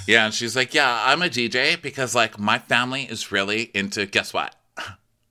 [0.07, 4.05] yeah, and she's like, "Yeah, I'm a DJ because like my family is really into
[4.05, 4.55] guess what?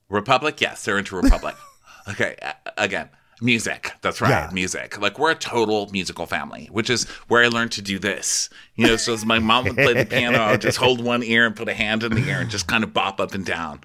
[0.09, 0.61] Republic.
[0.61, 1.55] Yes, they're into Republic.
[2.09, 2.35] okay,
[2.77, 3.09] again,
[3.41, 3.91] music.
[4.01, 4.49] That's right, Yeah.
[4.53, 4.99] music.
[4.99, 8.49] Like we're a total musical family, which is where I learned to do this.
[8.75, 11.23] You know, so as my mom would play the piano, I would just hold one
[11.23, 13.45] ear and put a hand in the air and just kind of bop up and
[13.45, 13.81] down.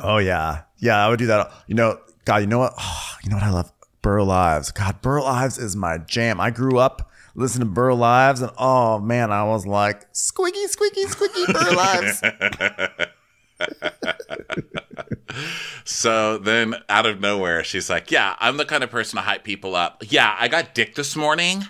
[0.00, 1.04] Oh yeah, yeah.
[1.04, 1.50] I would do that.
[1.66, 2.74] You know, God, you know what?
[2.78, 3.72] Oh, you know what I love?
[4.02, 4.72] Burl Ives.
[4.72, 6.40] God, Burl Ives is my jam.
[6.40, 11.04] I grew up listening to Burl Ives, and oh man, I was like, squeaky, squeaky,
[11.04, 12.22] squeaky, Burl Ives.
[15.84, 19.44] So then out of nowhere, she's like, Yeah, I'm the kind of person to hype
[19.44, 20.02] people up.
[20.06, 21.64] Yeah, I got dick this morning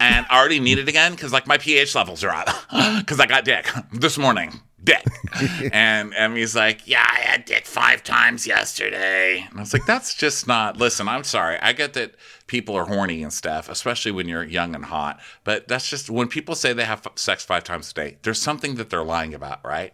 [0.00, 2.48] and I already need it again because like my pH levels are up
[2.98, 4.60] because I got dick this morning.
[4.82, 5.02] Dick.
[5.72, 9.46] and Emmy's like, Yeah, I had dick five times yesterday.
[9.48, 11.58] And I was like, That's just not, listen, I'm sorry.
[11.60, 12.14] I get that
[12.46, 15.20] people are horny and stuff, especially when you're young and hot.
[15.44, 18.40] But that's just when people say they have f- sex five times a day, there's
[18.40, 19.92] something that they're lying about, right?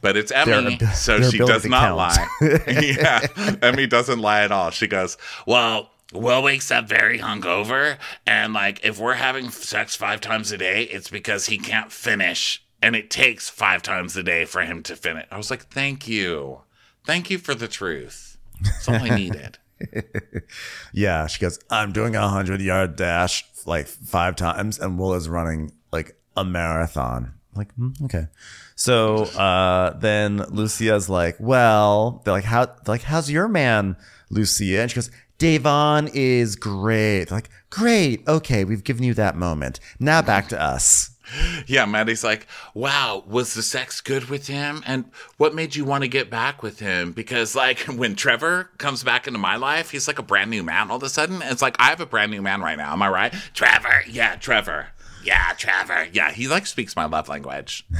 [0.00, 2.26] But it's Emmy, Their- so their she does not lie.
[2.66, 3.26] yeah,
[3.62, 4.70] Emmy doesn't lie at all.
[4.70, 10.20] She goes, "Well, Will wakes up very hungover, and like if we're having sex five
[10.20, 14.44] times a day, it's because he can't finish, and it takes five times a day
[14.46, 16.62] for him to finish." I was like, "Thank you,
[17.04, 18.38] thank you for the truth.
[18.62, 19.58] That's all I needed."
[20.92, 25.28] yeah, she goes, I'm doing a hundred yard dash like five times, and Will is
[25.28, 27.34] running like a marathon.
[27.54, 28.28] Like, hmm, okay.
[28.76, 33.96] So uh, then Lucia's like, well, they're like, how, they're like, how's your man,
[34.30, 34.80] Lucia?
[34.80, 37.24] And she goes, Davon is great.
[37.24, 38.26] They're like, great.
[38.28, 39.80] Okay, we've given you that moment.
[39.98, 41.10] Now back to us.
[41.66, 44.82] Yeah, Maddie's like, wow, was the sex good with him?
[44.86, 47.12] And what made you want to get back with him?
[47.12, 50.90] Because, like, when Trevor comes back into my life, he's like a brand new man
[50.90, 51.42] all of a sudden.
[51.42, 52.92] It's like, I have a brand new man right now.
[52.92, 53.34] Am I right?
[53.54, 54.02] Trevor.
[54.08, 54.88] Yeah, Trevor.
[55.22, 56.08] Yeah, Trevor.
[56.12, 57.86] Yeah, he like speaks my love language.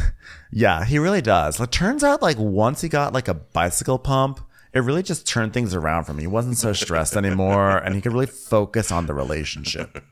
[0.53, 1.61] Yeah, he really does.
[1.61, 4.41] It turns out, like, once he got like a bicycle pump,
[4.73, 6.23] it really just turned things around for me.
[6.25, 10.03] He wasn't so stressed anymore, and he could really focus on the relationship.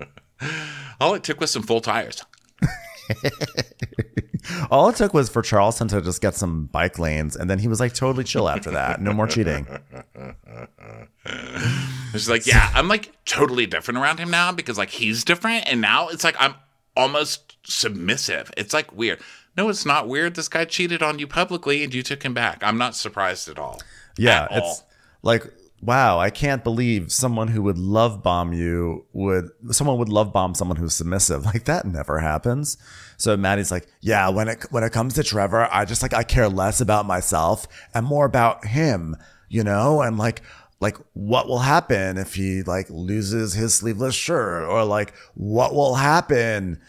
[1.01, 2.25] All it took was some full tires.
[4.71, 7.69] All it took was for Charleston to just get some bike lanes, and then he
[7.69, 9.01] was like totally chill after that.
[9.01, 9.67] No more cheating.
[12.15, 15.71] It's like, yeah, I'm like totally different around him now because like he's different.
[15.71, 16.55] And now it's like I'm
[16.97, 18.51] almost submissive.
[18.57, 19.21] It's like weird.
[19.57, 20.35] No, it's not weird.
[20.35, 22.63] This guy cheated on you publicly and you took him back.
[22.63, 23.83] I'm not surprised at all.
[24.17, 24.89] Yeah, At it's all.
[25.23, 25.45] like
[25.81, 30.55] wow, I can't believe someone who would love bomb you would someone would love bomb
[30.55, 31.45] someone who's submissive.
[31.49, 32.76] Like that never happens.
[33.16, 36.22] So Maddie's like, yeah, when it when it comes to Trevor, I just like I
[36.22, 39.16] care less about myself and more about him,
[39.49, 40.43] you know, and like
[40.81, 45.95] like what will happen if he like loses his sleeveless shirt or like what will
[45.95, 46.81] happen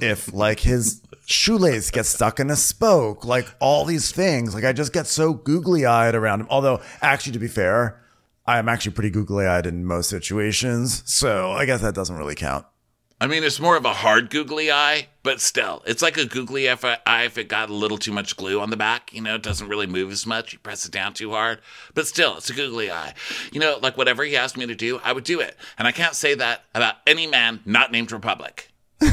[0.00, 4.54] if like his shoelace gets stuck in a spoke, like all these things.
[4.54, 6.46] Like I just get so googly eyed around him.
[6.50, 8.00] Although, actually, to be fair,
[8.46, 11.02] I am actually pretty googly eyed in most situations.
[11.06, 12.64] So I guess that doesn't really count.
[13.18, 16.66] I mean, it's more of a hard googly eye, but still, it's like a googly
[16.66, 19.10] if- eye if it got a little too much glue on the back.
[19.14, 20.52] You know, it doesn't really move as much.
[20.52, 21.60] You press it down too hard,
[21.94, 23.14] but still, it's a googly eye.
[23.52, 25.56] You know, like whatever he asked me to do, I would do it.
[25.78, 28.70] And I can't say that about any man not named Republic.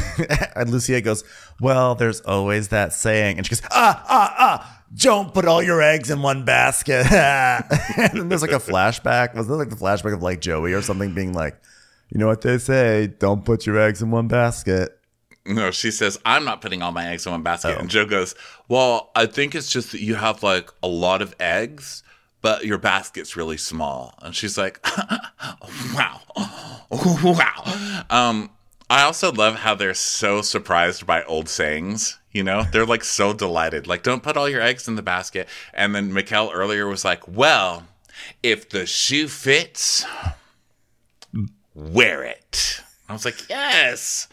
[0.54, 1.24] And Lucia goes,
[1.60, 3.38] Well, there's always that saying.
[3.38, 7.06] And she goes, Ah, ah, ah, don't put all your eggs in one basket.
[7.12, 9.34] and then there's like a flashback.
[9.34, 11.60] Was it like the flashback of like Joey or something being like,
[12.10, 13.08] You know what they say?
[13.08, 14.98] Don't put your eggs in one basket.
[15.46, 17.74] No, she says, I'm not putting all my eggs in one basket.
[17.76, 17.80] Oh.
[17.80, 18.34] And Joe goes,
[18.68, 22.02] Well, I think it's just that you have like a lot of eggs,
[22.40, 24.14] but your basket's really small.
[24.22, 24.84] And she's like,
[25.94, 26.20] Wow.
[26.90, 28.04] wow.
[28.10, 28.50] Um,
[28.94, 32.16] I also love how they're so surprised by old sayings.
[32.30, 33.88] You know, they're like so delighted.
[33.88, 35.48] Like, don't put all your eggs in the basket.
[35.72, 37.88] And then Mikkel earlier was like, Well,
[38.40, 40.06] if the shoe fits,
[41.74, 42.82] wear it.
[43.08, 44.28] I was like, Yes.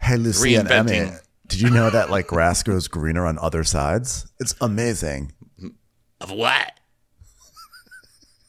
[0.00, 1.10] Hey, Lucy and Emmy,
[1.46, 4.32] did you know that like grass grows greener on other sides?
[4.40, 5.32] It's amazing.
[6.22, 6.72] Of what?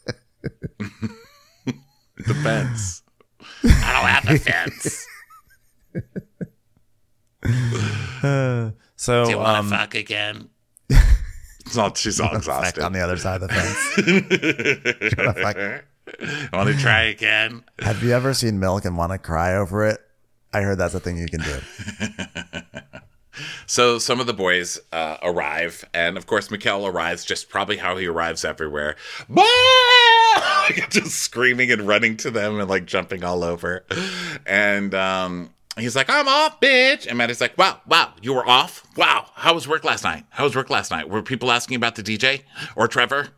[0.80, 3.04] the fence.
[3.66, 5.08] I don't have a fence.
[8.96, 10.50] So, Do you want um, to fuck again?
[11.66, 12.84] It's not, she's all back exhausted.
[12.84, 15.10] on the other side of the fence.
[15.14, 15.58] Trying to fuck-
[16.54, 17.64] want to try again?
[17.80, 20.00] Have you ever seen milk and want to cry over it?
[20.54, 21.60] I heard that's a thing you can do.
[23.66, 27.96] So some of the boys uh, arrive, and of course, Mikkel arrives just probably how
[27.96, 28.98] he arrives everywhere.
[30.89, 33.86] just screaming and running to them and like jumping all over.
[34.46, 37.08] And um, he's like, I'm off, bitch.
[37.08, 38.86] And Maddie's like, wow, wow, you were off?
[38.98, 40.26] Wow, how was work last night?
[40.30, 41.10] How was work last night?
[41.10, 42.44] Were people asking about the DJ
[42.76, 43.30] or Trevor?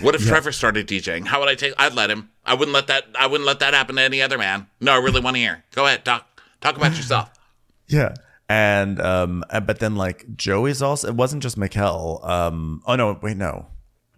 [0.00, 1.26] What if Trevor started DJing?
[1.26, 1.74] How would I take?
[1.76, 2.30] I'd let him.
[2.42, 3.04] I wouldn't let that.
[3.18, 4.66] I wouldn't let that happen to any other man.
[4.80, 5.62] No, I really want to hear.
[5.74, 6.26] Go ahead, talk.
[6.62, 7.30] Talk about yourself.
[7.86, 8.14] Yeah.
[8.48, 12.26] And um but then like Joey's also it wasn't just Mikkel.
[12.26, 13.66] Um oh no, wait, no.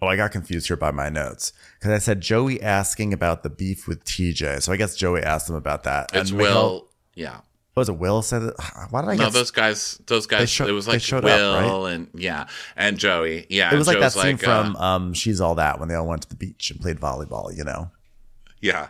[0.05, 1.53] Oh, I got confused here by my notes.
[1.79, 4.63] Because I said Joey asking about the beef with TJ.
[4.63, 6.11] So I guess Joey asked him about that.
[6.13, 6.89] It's and Will.
[7.15, 7.39] Yeah.
[7.75, 8.55] was it Will said it?
[8.91, 9.99] Why did I No, get those guys.
[10.07, 10.61] Those guys.
[10.61, 13.47] it was like showed up, Will and yeah, and Joey.
[13.49, 15.95] Yeah, it was like that Joe's scene uh, from um She's All That when they
[15.95, 17.91] all went to the beach and played volleyball, you know?
[18.65, 18.89] Yeah.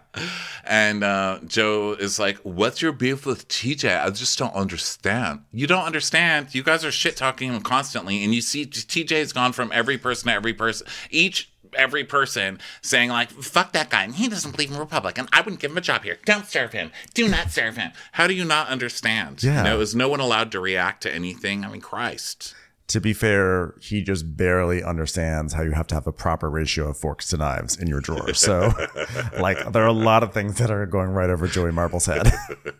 [0.62, 4.04] And uh, Joe is like, What's your beef with TJ?
[4.04, 5.40] I just don't understand.
[5.52, 6.54] You don't understand.
[6.54, 8.22] You guys are shit talking him constantly.
[8.22, 12.60] And you see, TJ has gone from every person to every person, each, every person
[12.82, 14.04] saying, like, fuck that guy.
[14.04, 15.26] And he doesn't believe in Republican.
[15.32, 16.18] I wouldn't give him a job here.
[16.24, 16.92] Don't serve him.
[17.12, 17.90] Do not serve him.
[18.12, 19.42] How do you not understand?
[19.42, 19.58] Yeah.
[19.58, 21.64] You know, is no one allowed to react to anything?
[21.64, 22.54] I mean, Christ.
[22.88, 26.90] To be fair, he just barely understands how you have to have a proper ratio
[26.90, 28.34] of forks to knives in your drawer.
[28.34, 28.72] So,
[29.40, 32.30] like, there are a lot of things that are going right over Joey Marble's head.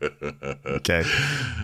[0.67, 1.05] okay.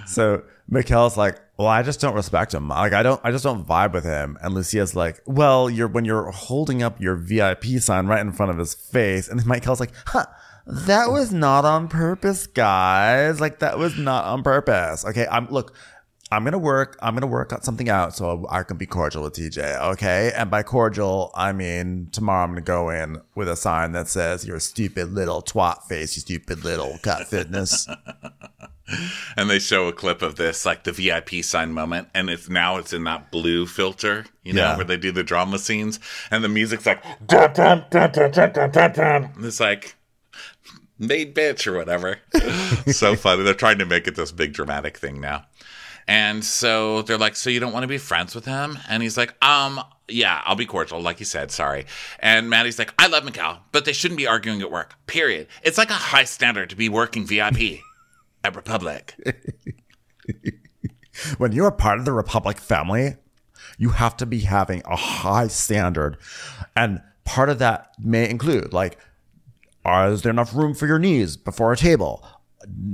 [0.06, 2.68] So, Mikkel's like, well, I just don't respect him.
[2.68, 4.38] Like, I don't, I just don't vibe with him.
[4.40, 8.52] And Lucia's like, well, you're, when you're holding up your VIP sign right in front
[8.52, 9.28] of his face.
[9.28, 10.24] And Mikkel's like, huh.
[10.66, 13.40] That was not on purpose, guys.
[13.40, 15.04] Like that was not on purpose.
[15.04, 15.74] Okay, I'm look.
[16.32, 16.96] I'm gonna work.
[17.02, 19.80] I'm gonna work out something out so I can be cordial with TJ.
[19.92, 24.06] Okay, and by cordial, I mean tomorrow I'm gonna go in with a sign that
[24.08, 27.88] says "You're a stupid little twat face, you stupid little cut fitness."
[29.36, 32.76] And they show a clip of this, like the VIP sign moment, and it's now
[32.76, 34.76] it's in that blue filter, you know, Yeah.
[34.76, 38.52] where they do the drama scenes, and the music's like dun, dun, dun, dun, dun,
[38.52, 39.24] dun, dun, dun.
[39.36, 39.94] And it's like
[40.98, 42.18] made bitch or whatever.
[42.92, 43.44] so funny.
[43.44, 45.44] They're trying to make it this big dramatic thing now.
[46.10, 48.80] And so they're like, So you don't want to be friends with him?
[48.88, 51.86] And he's like, Um, yeah, I'll be cordial, like you said, sorry.
[52.18, 54.96] And Maddie's like, I love Mikal, but they shouldn't be arguing at work.
[55.06, 55.46] Period.
[55.62, 57.78] It's like a high standard to be working VIP
[58.44, 59.14] at Republic.
[61.38, 63.14] when you're part of the Republic family,
[63.78, 66.16] you have to be having a high standard.
[66.74, 68.98] And part of that may include like,
[69.86, 72.26] is there enough room for your knees before a table?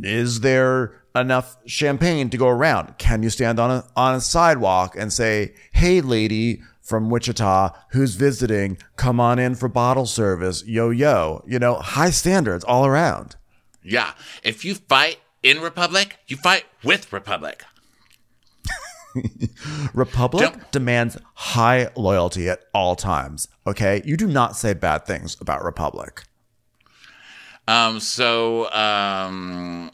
[0.03, 2.99] Is there enough champagne to go around?
[2.99, 8.15] Can you stand on a, on a sidewalk and say, hey, lady from Wichita who's
[8.15, 11.43] visiting, come on in for bottle service, yo, yo?
[11.47, 13.37] You know, high standards all around.
[13.83, 14.13] Yeah.
[14.43, 17.65] If you fight in Republic, you fight with Republic.
[19.95, 23.49] Republic Don't- demands high loyalty at all times.
[23.67, 26.23] Okay, you do not say bad things about Republic.
[27.69, 29.91] Um, so um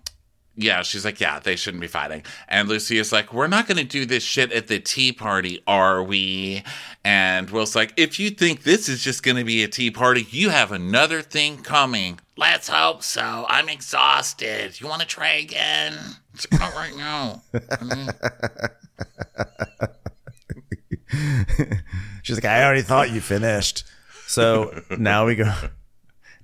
[0.55, 2.23] yeah, she's like, yeah, they shouldn't be fighting.
[2.49, 5.63] And Lucy is like, we're not going to do this shit at the tea party,
[5.67, 6.63] are we?
[7.05, 10.27] And Will's like, if you think this is just going to be a tea party,
[10.31, 12.21] you have another thing coming.
[12.37, 13.47] Let's hope so.
[13.49, 14.79] I'm exhausted.
[14.81, 15.95] You want to try again?
[16.35, 17.43] It's like, not right now.
[22.23, 23.85] She's like, I already thought you finished.
[24.27, 25.53] So now we go.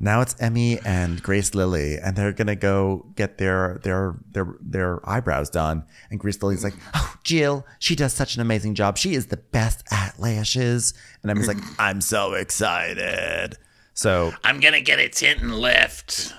[0.00, 5.08] Now it's Emmy and Grace Lilly, and they're gonna go get their their their their
[5.08, 5.84] eyebrows done.
[6.10, 8.96] And Grace Lilly's like, "Oh, Jill, she does such an amazing job.
[8.96, 13.56] She is the best at lashes." And Emmy's like, "I'm so excited."
[13.98, 16.32] So I'm going to get a tint and lift.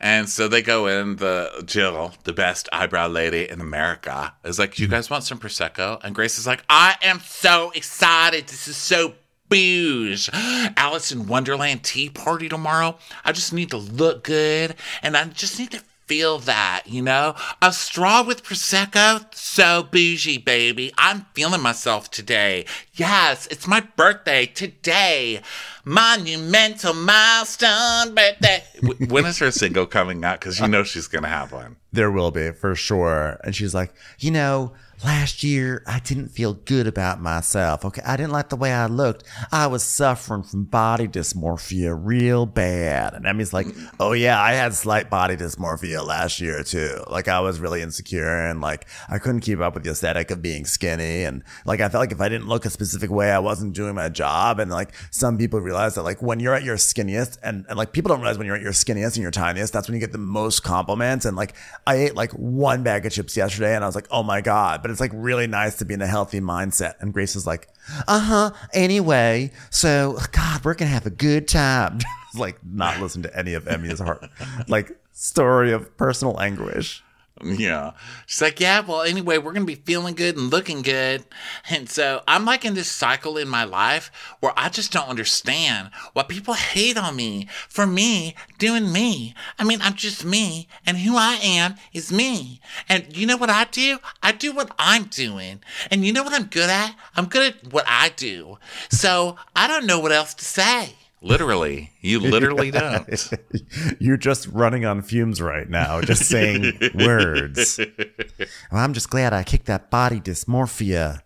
[0.00, 1.16] And so they go in.
[1.16, 4.94] The Jill, the best eyebrow lady in America, is like, "You mm-hmm.
[4.94, 8.48] guys want some prosecco?" And Grace is like, "I am so excited.
[8.48, 9.14] This is so."
[9.48, 10.30] Booze.
[10.32, 12.98] Alice in Wonderland tea party tomorrow.
[13.24, 17.34] I just need to look good and I just need to feel that, you know?
[17.60, 19.26] A straw with Prosecco?
[19.34, 20.92] So bougie, baby.
[20.96, 22.64] I'm feeling myself today.
[22.94, 25.42] Yes, it's my birthday today.
[25.84, 28.64] Monumental milestone birthday.
[29.08, 30.40] When is her single coming out?
[30.40, 31.76] Because you know she's going to have one.
[31.92, 33.38] There will be for sure.
[33.44, 34.72] And she's like, you know,
[35.04, 37.84] last year I didn't feel good about myself.
[37.84, 38.02] Okay.
[38.04, 39.24] I didn't like the way I looked.
[39.52, 43.14] I was suffering from body dysmorphia real bad.
[43.14, 43.66] And Emmy's like,
[44.00, 47.02] oh yeah, I had slight body dysmorphia last year too.
[47.08, 50.42] Like I was really insecure and like I couldn't keep up with the aesthetic of
[50.42, 51.24] being skinny.
[51.24, 53.94] And like I felt like if I didn't look a specific way, I wasn't doing
[53.94, 54.58] my job.
[54.58, 57.92] And like some people realize that like when you're at your skinniest and, and like
[57.92, 60.12] people don't realize when you're at your skinniest and your tiniest, that's when you get
[60.12, 61.24] the most compliments.
[61.24, 61.54] And like
[61.86, 64.82] I ate like one bag of chips yesterday and I was like, oh my God.
[64.82, 66.94] But it's like really nice to be in a healthy mindset.
[67.00, 67.68] And Grace is like,
[68.06, 68.50] uh huh.
[68.72, 71.98] Anyway, so God, we're to have a good time.
[72.34, 74.22] Like not listen to any of Emmy's heart,
[74.68, 77.02] like story of personal anguish.
[77.58, 77.92] Yeah.
[78.26, 81.24] She's like, yeah, well, anyway, we're going to be feeling good and looking good.
[81.68, 84.10] And so I'm like in this cycle in my life
[84.40, 89.34] where I just don't understand why people hate on me for me doing me.
[89.58, 92.60] I mean, I'm just me, and who I am is me.
[92.88, 93.98] And you know what I do?
[94.22, 95.60] I do what I'm doing.
[95.90, 96.94] And you know what I'm good at?
[97.16, 98.58] I'm good at what I do.
[98.90, 100.97] So I don't know what else to say.
[101.20, 101.90] Literally.
[102.00, 103.30] You literally don't.
[103.98, 107.78] You're just running on fumes right now, just saying words.
[107.78, 111.20] Well, I'm just glad I kicked that body dysmorphia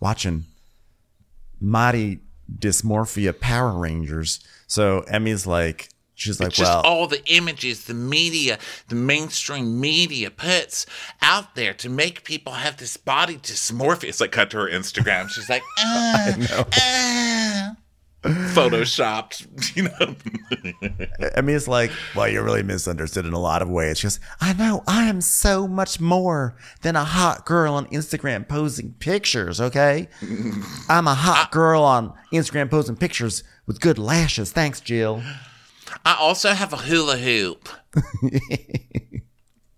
[0.00, 0.44] watching
[1.60, 2.20] Mighty
[2.52, 4.40] Dysmorphia Power Rangers.
[4.66, 8.58] So Emmy's like, she's like, just well, all the images the media,
[8.88, 10.86] the mainstream media puts
[11.22, 14.08] out there to make people have this body dysmorphia.
[14.08, 15.28] It's like cut to her Instagram.
[15.28, 16.32] She's like, uh,
[16.80, 17.74] uh,
[18.24, 21.30] photoshopped, you know.
[21.36, 23.98] I mean, it's like, well, you're really misunderstood in a lot of ways.
[23.98, 28.48] She goes, I know, I am so much more than a hot girl on Instagram
[28.48, 30.08] posing pictures, okay?
[30.88, 34.52] I'm a hot girl on Instagram posing pictures with good lashes.
[34.52, 35.22] Thanks, Jill.
[36.04, 37.68] I also have a hula hoop.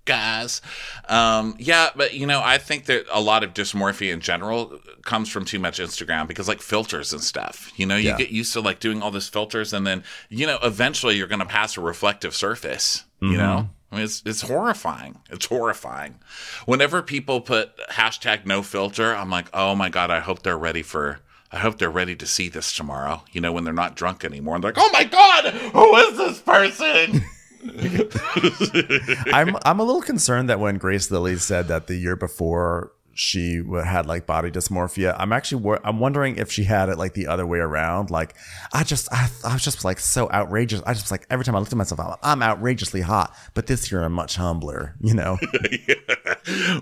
[0.07, 0.63] Guys,
[1.09, 5.29] um, yeah, but you know, I think that a lot of dysmorphia in general comes
[5.29, 7.71] from too much Instagram because, like, filters and stuff.
[7.77, 8.17] You know, you Yeah.
[8.17, 11.41] get used to like doing all this filters, and then you know, eventually you're going
[11.41, 13.03] to pass a reflective surface.
[13.21, 15.19] You know, I mean, it's it's horrifying.
[15.31, 16.21] It's horrifying.
[16.67, 20.83] Whenever people put hashtag no filter, I'm like, oh my god, I hope they're ready
[20.83, 21.19] for.
[21.51, 23.23] I hope they're ready to see this tomorrow.
[23.33, 26.17] You know, when they're not drunk anymore, and they're like, oh my god, who is
[26.19, 27.25] this person?
[29.33, 33.63] I'm I'm a little concerned that when Grace Lilly said that the year before she
[33.85, 37.27] had like body dysmorphia, I'm actually wor- I'm wondering if she had it like the
[37.27, 38.11] other way around.
[38.11, 38.35] Like
[38.73, 40.83] I just I, I was just like so outrageous.
[40.87, 43.35] I just like every time I looked at myself, I'm, I'm outrageously hot.
[43.55, 44.95] But this year I'm much humbler.
[45.01, 45.39] You know.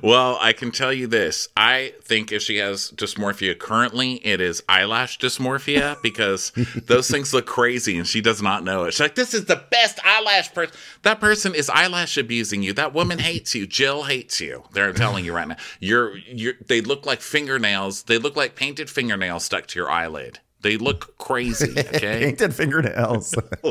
[0.03, 1.49] Well, I can tell you this.
[1.57, 6.53] I think if she has dysmorphia currently, it is eyelash dysmorphia because
[6.87, 8.93] those things look crazy and she does not know it.
[8.93, 10.77] She's like, this is the best eyelash person.
[11.03, 12.73] That person is eyelash abusing you.
[12.75, 13.67] That woman hates you.
[13.67, 14.65] Jill hates you.
[14.73, 15.57] They're telling you right now.
[15.81, 16.19] You're,
[16.67, 18.05] they look like fingernails.
[18.05, 20.41] They look like painted fingernails stuck to your eyelid.
[20.65, 22.21] They look crazy, okay?
[22.21, 23.35] Painted fingernails.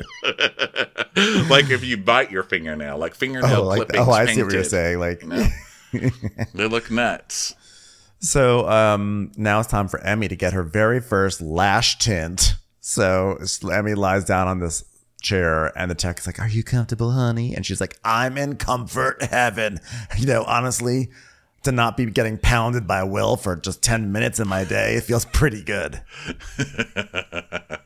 [1.50, 4.54] like if you bite your fingernail, like fingernail oh, like clippings oh, I see what
[4.54, 5.00] you're saying.
[5.00, 5.24] Like
[6.54, 7.56] They look nuts.
[8.20, 12.56] So um, now it's time for Emmy to get her very first lash tint.
[12.80, 13.38] So
[13.72, 14.84] Emmy lies down on this
[15.22, 18.56] chair, and the tech is like, "Are you comfortable, honey?" And she's like, "I'm in
[18.58, 19.80] comfort heaven."
[20.18, 21.10] You know, honestly,
[21.64, 25.02] to not be getting pounded by Will for just ten minutes in my day, it
[25.04, 26.02] feels pretty good.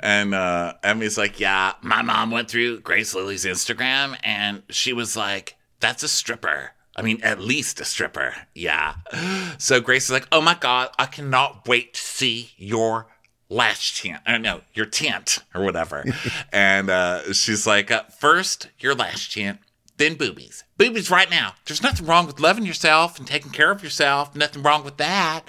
[0.00, 5.16] And uh, Emmy's like, Yeah, my mom went through Grace Lilly's Instagram and she was
[5.16, 6.72] like, That's a stripper.
[6.96, 8.34] I mean, at least a stripper.
[8.54, 8.94] Yeah.
[9.58, 13.06] So Grace is like, Oh my God, I cannot wait to see your
[13.48, 14.18] lash tint.
[14.26, 16.04] Or no, your tint or whatever.
[16.52, 19.58] and uh, she's like, uh, First, your lash tint,
[19.96, 20.64] then boobies.
[20.76, 21.54] Boobies right now.
[21.64, 24.34] There's nothing wrong with loving yourself and taking care of yourself.
[24.34, 25.42] Nothing wrong with that.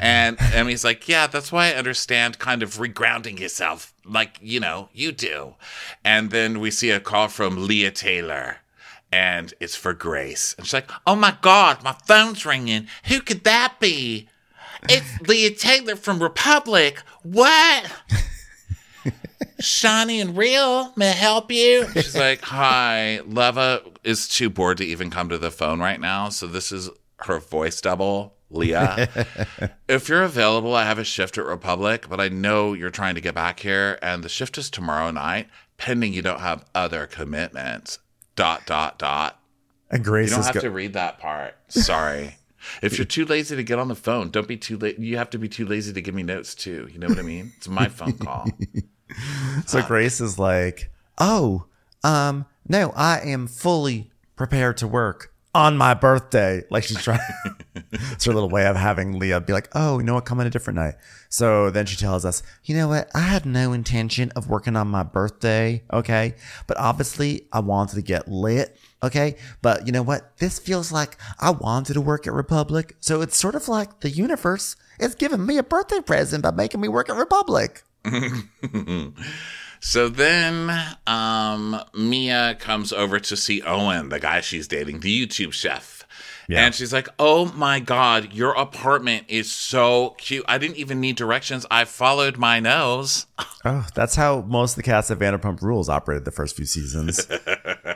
[0.00, 4.88] And Emmy's like, yeah, that's why I understand kind of regrounding yourself like, you know,
[4.92, 5.54] you do.
[6.04, 8.58] And then we see a call from Leah Taylor.
[9.12, 10.56] And it's for Grace.
[10.58, 12.88] And she's like, oh my God, my phone's ringing.
[13.04, 14.28] Who could that be?
[14.88, 17.00] It's Leah Taylor from Republic.
[17.22, 17.92] What?
[19.60, 21.86] Shawnee and Real, may I help you?
[21.92, 23.20] She's like, Hi.
[23.26, 26.28] Leva is too bored to even come to the phone right now.
[26.28, 26.90] So this is
[27.20, 29.08] her voice double, Leah.
[29.88, 33.20] if you're available, I have a shift at Republic, but I know you're trying to
[33.20, 37.98] get back here, and the shift is tomorrow night, pending you don't have other commitments.
[38.36, 39.40] Dot, dot, dot.
[39.90, 41.54] And You Grace don't have go- to read that part.
[41.68, 42.36] Sorry.
[42.82, 44.98] if you're too lazy to get on the phone, don't be too late.
[44.98, 46.88] You have to be too lazy to give me notes too.
[46.92, 47.52] You know what I mean?
[47.58, 48.46] It's my phone call.
[49.66, 51.66] So Grace is like, "Oh,
[52.02, 57.20] um, no, I am fully prepared to work on my birthday." Like she's trying.
[57.92, 60.26] it's her little way of having Leah be like, "Oh, you know what?
[60.26, 60.94] Come on a different night."
[61.28, 63.10] So then she tells us, "You know what?
[63.14, 65.82] I had no intention of working on my birthday.
[65.92, 66.34] Okay,
[66.66, 70.36] but obviously I wanted to get lit." Okay, but you know what?
[70.38, 74.10] This feels like I wanted to work at Republic, so it's sort of like the
[74.10, 77.82] universe is giving me a birthday present by making me work at Republic.
[79.84, 80.74] So then
[81.06, 86.06] um, Mia comes over to see Owen, the guy she's dating, the YouTube chef.
[86.48, 86.64] Yeah.
[86.64, 90.42] And she's like, Oh my God, your apartment is so cute.
[90.48, 91.66] I didn't even need directions.
[91.70, 93.26] I followed my nose.
[93.66, 97.26] Oh, that's how most of the cast of Vanderpump Rules operated the first few seasons.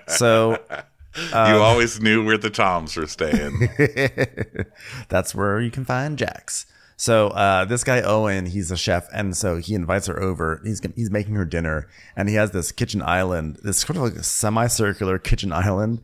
[0.06, 0.58] so
[1.16, 3.68] you always knew where the Toms were staying.
[5.10, 6.64] that's where you can find Jax.
[7.00, 10.60] So uh, this guy Owen, he's a chef, and so he invites her over.
[10.64, 11.86] He's gonna- he's making her dinner,
[12.16, 16.00] and he has this kitchen island, this sort of like a semicircular kitchen island,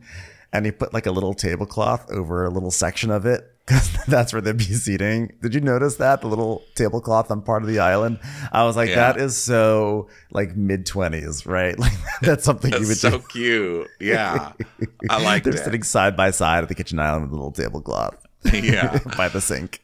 [0.53, 4.31] and he put like a little tablecloth over a little section of it because that's
[4.31, 5.33] where they'd be seating.
[5.41, 8.19] Did you notice that the little tablecloth on part of the island?
[8.53, 9.11] I was like, Yeah.
[9.11, 11.77] that is so like mid twenties, right?
[11.85, 11.91] Like
[12.21, 13.23] that's something you would That's so do.
[13.31, 13.87] cute.
[13.99, 14.53] Yeah.
[15.09, 15.59] I like They're it.
[15.65, 18.99] sitting side by side at the kitchen island with a little tablecloth Yeah.
[19.17, 19.81] by the sink.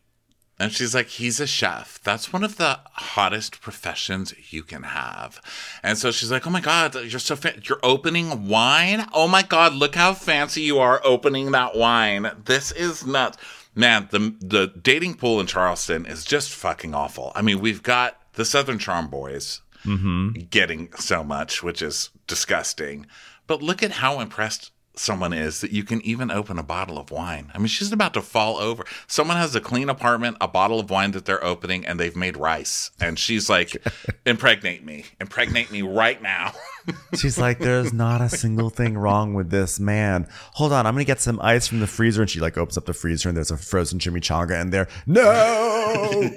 [0.61, 1.99] And she's like, he's a chef.
[2.03, 5.41] That's one of the hottest professions you can have.
[5.81, 9.07] And so she's like, oh my God, you're so fa- you're opening wine?
[9.11, 12.29] Oh my God, look how fancy you are opening that wine.
[12.45, 13.39] This is nuts.
[13.73, 17.31] Man, the the dating pool in Charleston is just fucking awful.
[17.33, 20.33] I mean, we've got the Southern Charm boys mm-hmm.
[20.51, 23.07] getting so much, which is disgusting.
[23.47, 27.11] But look at how impressed someone is that you can even open a bottle of
[27.11, 27.51] wine.
[27.53, 28.85] I mean, she's about to fall over.
[29.07, 32.37] Someone has a clean apartment, a bottle of wine that they're opening, and they've made
[32.37, 32.91] rice.
[32.99, 33.81] And she's like,
[34.25, 35.05] impregnate me.
[35.19, 36.53] Impregnate me right now.
[37.15, 40.27] She's like, there's not a single thing wrong with this man.
[40.53, 42.21] Hold on, I'm gonna get some ice from the freezer.
[42.21, 44.87] And she like opens up the freezer and there's a frozen chimichanga in there.
[45.05, 46.31] No!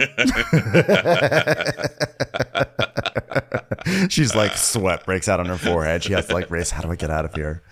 [4.09, 6.03] She's like, sweat breaks out on her forehead.
[6.03, 7.63] She has to like race, how do I get out of here?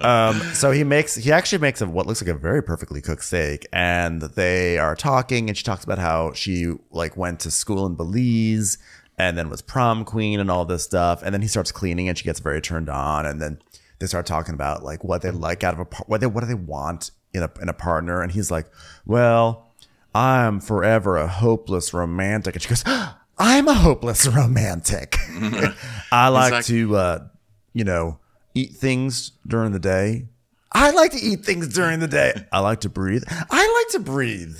[0.00, 3.24] Um, so he makes, he actually makes a, what looks like a very perfectly cooked
[3.24, 3.66] steak.
[3.72, 7.94] And they are talking and she talks about how she like went to school in
[7.94, 8.78] Belize
[9.18, 11.22] and then was prom queen and all this stuff.
[11.22, 13.26] And then he starts cleaning and she gets very turned on.
[13.26, 13.58] And then
[13.98, 16.46] they start talking about like what they like out of a what they what do
[16.46, 18.22] they want in a in a partner.
[18.22, 18.66] And he's like,
[19.04, 19.72] well,
[20.14, 22.54] I'm forever a hopeless romantic.
[22.54, 22.84] And she goes,
[23.38, 25.16] I'm a hopeless romantic.
[26.12, 27.28] I like, like- to, uh,
[27.74, 28.18] you know,
[28.54, 30.28] eat things during the day.
[30.72, 32.34] I like to eat things during the day.
[32.52, 33.22] I like to breathe.
[33.28, 34.56] I like to breathe.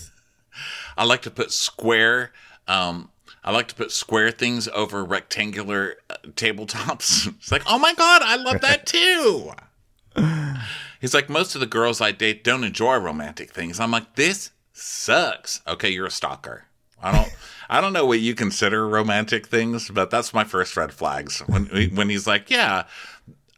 [0.96, 2.32] I like to put square.
[2.68, 3.10] Um,
[3.46, 7.32] I like to put square things over rectangular uh, tabletops.
[7.38, 9.52] It's like, oh my god, I love that too.
[11.00, 13.78] He's like, most of the girls I date don't enjoy romantic things.
[13.78, 15.60] I'm like, this sucks.
[15.68, 16.64] Okay, you're a stalker.
[17.00, 17.32] I don't.
[17.68, 21.40] I don't know what you consider romantic things, but that's my first red flags.
[21.46, 22.84] When when he's like, yeah,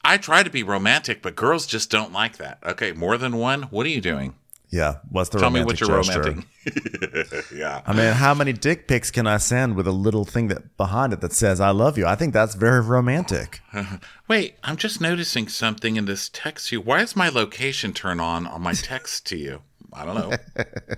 [0.03, 2.59] I try to be romantic, but girls just don't like that.
[2.65, 3.65] Okay, more than one.
[3.65, 4.35] What are you doing?
[4.71, 4.97] Yeah.
[5.09, 6.21] What's the Tell me romantic what you're gesture?
[6.23, 7.45] romantic.
[7.55, 7.83] yeah.
[7.87, 11.13] I mean, how many dick pics can I send with a little thing that behind
[11.13, 12.07] it that says "I love you"?
[12.07, 13.61] I think that's very romantic.
[14.29, 16.81] Wait, I'm just noticing something in this text to you.
[16.83, 19.63] Why is my location turned on on my text to you?
[19.93, 20.37] I don't know.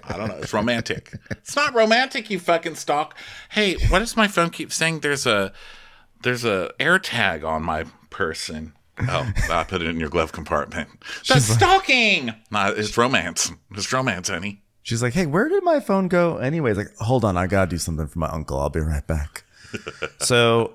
[0.03, 0.39] I don't know.
[0.39, 1.13] It's romantic.
[1.31, 3.17] It's not romantic, you fucking stalk.
[3.51, 5.53] Hey, what does my phone keep saying there's a
[6.23, 8.73] there's a air tag on my person?
[9.09, 10.89] Oh, I put it in your glove compartment.
[11.29, 12.33] That's stalking.
[12.51, 13.53] Nah, it's romance.
[13.73, 14.63] It's romance, honey.
[14.83, 17.79] She's like, "Hey, where did my phone go?" Anyways, like, hold on, I gotta do
[17.79, 18.59] something for my uncle.
[18.59, 19.45] I'll be right back.
[20.19, 20.73] so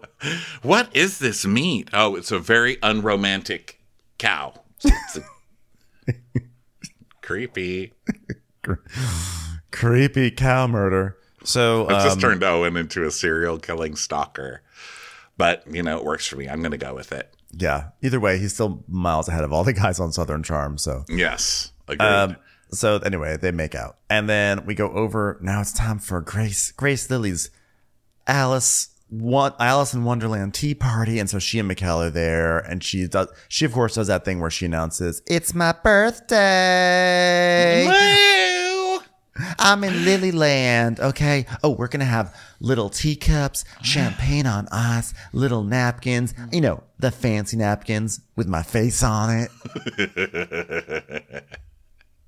[0.61, 1.89] What is this meat?
[1.91, 3.79] Oh, it's a very unromantic
[4.17, 4.53] cow.
[4.83, 6.11] It's a-
[7.21, 7.93] creepy.
[9.71, 11.17] creepy cow murder.
[11.43, 14.61] So It just um, turned Owen into a serial killing stalker.
[15.37, 16.47] But, you know, it works for me.
[16.47, 17.33] I'm going to go with it.
[17.57, 17.89] Yeah.
[18.01, 20.77] Either way, he's still miles ahead of all the guys on Southern Charm.
[20.77, 21.71] So Yes.
[21.87, 22.07] Agreed.
[22.07, 22.35] Um,
[22.71, 25.37] so anyway, they make out, and then we go over.
[25.41, 27.49] Now it's time for Grace, Grace Lilly's
[28.27, 32.83] Alice one Alice in Wonderland tea party, and so she and Mikkel are there, and
[32.83, 33.27] she does.
[33.47, 36.25] She of course does that thing where she announces, "It's my birthday."
[39.59, 40.99] I'm in Lilyland.
[40.99, 41.45] Okay.
[41.63, 46.33] Oh, we're gonna have little teacups, champagne on ice, little napkins.
[46.51, 49.51] You know, the fancy napkins with my face on it.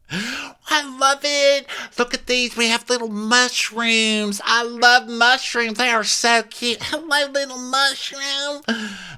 [0.10, 1.68] I love it.
[1.98, 2.56] Look at these.
[2.56, 4.42] We have little mushrooms.
[4.44, 5.78] I love mushrooms.
[5.78, 6.80] They are so cute.
[7.08, 8.62] My little mushroom.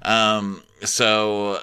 [0.02, 1.62] Um, so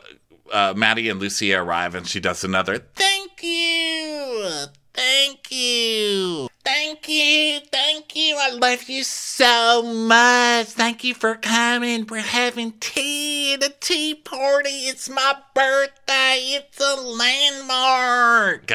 [0.53, 4.67] uh, Maddie and Lucia arrive, and she does another thank you.
[4.97, 6.49] Thank you.
[6.65, 7.61] Thank you.
[7.71, 8.37] Thank you.
[8.41, 10.69] I love you so much.
[10.69, 12.07] Thank you for coming.
[12.07, 14.71] We're having tea at a tea party.
[14.71, 16.57] It's my birthday.
[16.57, 18.73] It's a landmark.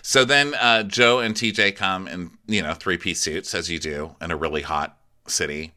[0.00, 3.78] So then uh, Joe and TJ come in, you know, three piece suits, as you
[3.78, 4.96] do in a really hot
[5.26, 5.72] city.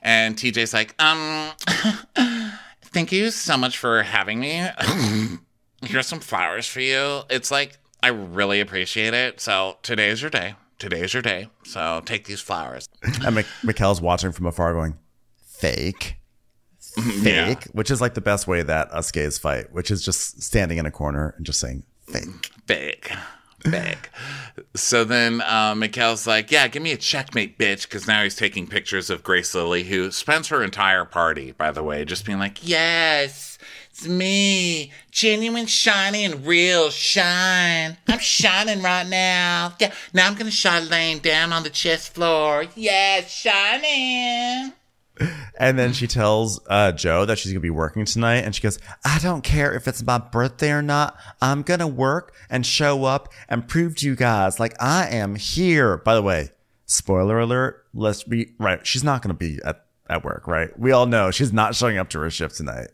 [0.00, 1.50] And TJ's like, um,
[2.82, 4.68] thank you so much for having me.
[5.82, 7.22] Here's some flowers for you.
[7.28, 9.40] It's like, I really appreciate it.
[9.40, 10.56] So today is your day.
[10.78, 11.48] Today is your day.
[11.64, 12.86] So take these flowers.
[13.24, 14.98] And Mik- Mikkel's watching from afar, going,
[15.46, 16.16] "Fake."
[16.94, 17.54] Fake, Yeah.
[17.72, 20.86] which is like the best way that us gays fight, which is just standing in
[20.86, 22.50] a corner and just saying fake.
[22.66, 23.10] Fake
[23.70, 23.96] Big.
[24.76, 28.66] So then uh, Mikkel's like, yeah, give me a checkmate, bitch, because now he's taking
[28.66, 32.58] pictures of Grace Lilly, who spends her entire party, by the way, just being like,
[32.68, 33.53] yes,
[33.94, 37.96] it's me, genuine, shiny, and real shine.
[38.08, 39.76] I'm shining right now.
[39.78, 42.64] Yeah, now I'm to shine laying down on the chest floor.
[42.74, 44.72] Yeah, shining.
[45.60, 48.80] And then she tells uh, Joe that she's gonna be working tonight, and she goes,
[49.04, 51.16] "I don't care if it's my birthday or not.
[51.40, 55.98] I'm gonna work and show up and prove to you guys like I am here."
[55.98, 56.50] By the way,
[56.86, 57.86] spoiler alert.
[57.94, 58.84] Let's be right.
[58.84, 60.76] She's not gonna be at at work, right?
[60.76, 62.88] We all know she's not showing up to her shift tonight.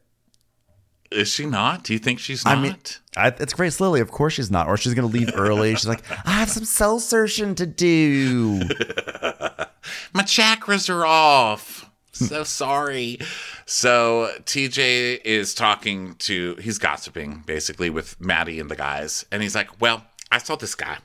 [1.11, 1.85] Is she not?
[1.85, 2.59] Do you think she's not?
[2.59, 2.77] I mean,
[3.17, 4.01] I, it's Grace Lilly.
[4.01, 5.75] Of course she's not, or she's gonna leave early.
[5.75, 8.61] She's like, "I have some soul searching to do."
[10.13, 11.91] my chakras are off.
[12.13, 13.19] So sorry.
[13.67, 19.25] So TJ is talking to, he's gossiping basically with Maddie and the guys.
[19.33, 20.99] And he's like, Well, I saw this guy.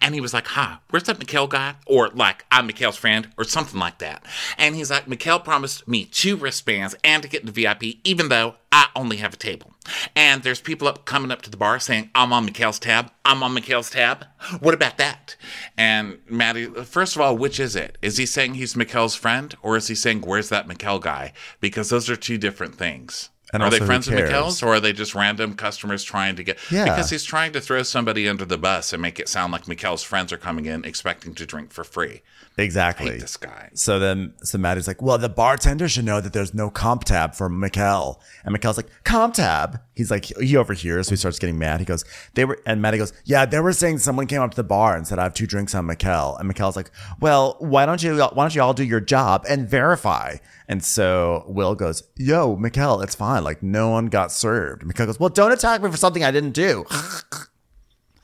[0.00, 1.76] And he was like, Hi, where's that Mikkel guy?
[1.86, 4.24] Or like, I'm Mikkel's friend, or something like that.
[4.58, 8.56] And he's like, Mikkel promised me two wristbands and to get into VIP, even though
[8.70, 9.72] I only have a table.
[10.14, 13.10] And there's people up coming up to the bar saying, I'm on Mikkel's tab.
[13.24, 14.26] I'm on Mikkel's tab.
[14.60, 15.36] What about that?
[15.76, 17.98] And Maddie, first of all, which is it?
[18.02, 21.32] Is he saying he's Mikkel's friend, or is he saying, Where's that Mikkel guy?
[21.60, 23.30] Because those are two different things.
[23.52, 24.14] And are they friends of?
[24.14, 26.58] Mikkel's, or are they just random customers trying to get?
[26.70, 26.84] Yeah.
[26.84, 30.02] Because he's trying to throw somebody under the bus and make it sound like Mikkel's
[30.02, 32.22] friends are coming in expecting to drink for free.
[32.58, 33.18] Exactly.
[33.18, 33.70] this guy.
[33.74, 37.34] So then, so Maddie's like, well, the bartender should know that there's no comp tab
[37.34, 38.18] for Mikkel.
[38.44, 39.80] And Mikkel's like, comp tab?
[39.96, 41.80] He's like, he overhears, so he starts getting mad.
[41.80, 42.04] He goes,
[42.34, 44.94] they were, and Maddie goes, yeah, they were saying someone came up to the bar
[44.94, 46.38] and said, I have two drinks on Mikkel.
[46.38, 49.66] And Mikkel's like, well, why don't you, why don't you all do your job and
[49.66, 50.36] verify?
[50.68, 53.42] And so Will goes, yo, Mikkel, it's fine.
[53.42, 54.82] Like, no one got served.
[54.82, 56.84] Mikkel goes, well, don't attack me for something I didn't do.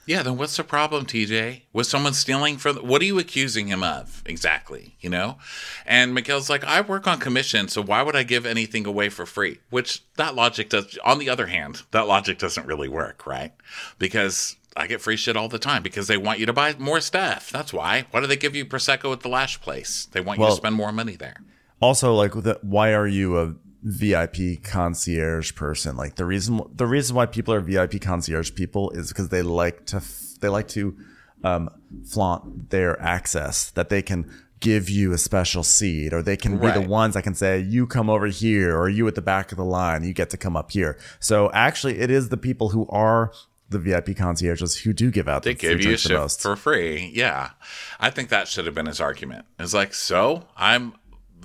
[0.05, 1.63] Yeah, then what's the problem, TJ?
[1.73, 2.77] Was someone stealing from?
[2.79, 4.97] What are you accusing him of exactly?
[5.01, 5.39] You know,
[5.87, 9.27] and Mikhail's like, I work on commission, so why would I give anything away for
[9.27, 9.59] free?
[9.71, 10.99] Which that logic does.
[11.05, 13.53] On the other hand, that logic doesn't really work, right?
[13.99, 17.01] Because I get free shit all the time because they want you to buy more
[17.01, 17.51] stuff.
[17.51, 18.07] That's why.
[18.11, 20.09] Why do they give you prosecco at the Lash place?
[20.11, 21.37] They want you to spend more money there.
[21.81, 25.97] also like the, why are you a VIP concierge person?
[25.97, 29.87] Like the reason the reason why people are VIP concierge people is because they like
[29.87, 30.03] to
[30.41, 30.97] they like to
[31.45, 31.69] um,
[32.05, 34.31] flaunt their access that they can
[34.61, 37.85] give you a special seat or they can be the ones that can say you
[37.85, 40.57] come over here or you at the back of the line you get to come
[40.57, 43.33] up here so actually it is the people who are
[43.73, 46.41] the vip concierges who do give out They give you the most.
[46.41, 47.11] for free.
[47.13, 47.51] Yeah.
[47.99, 49.47] I think that should have been his argument.
[49.59, 50.95] It's like, so I'm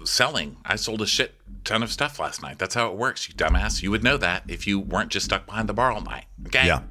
[0.04, 0.58] selling.
[0.64, 1.34] I sold a shit
[1.68, 2.58] ton of stuff last night.
[2.58, 3.84] That's how it works, you dumbass.
[3.84, 6.26] You would know that if you weren't just stuck behind the bar all night.
[6.48, 6.66] Okay?
[6.66, 6.84] Yeah.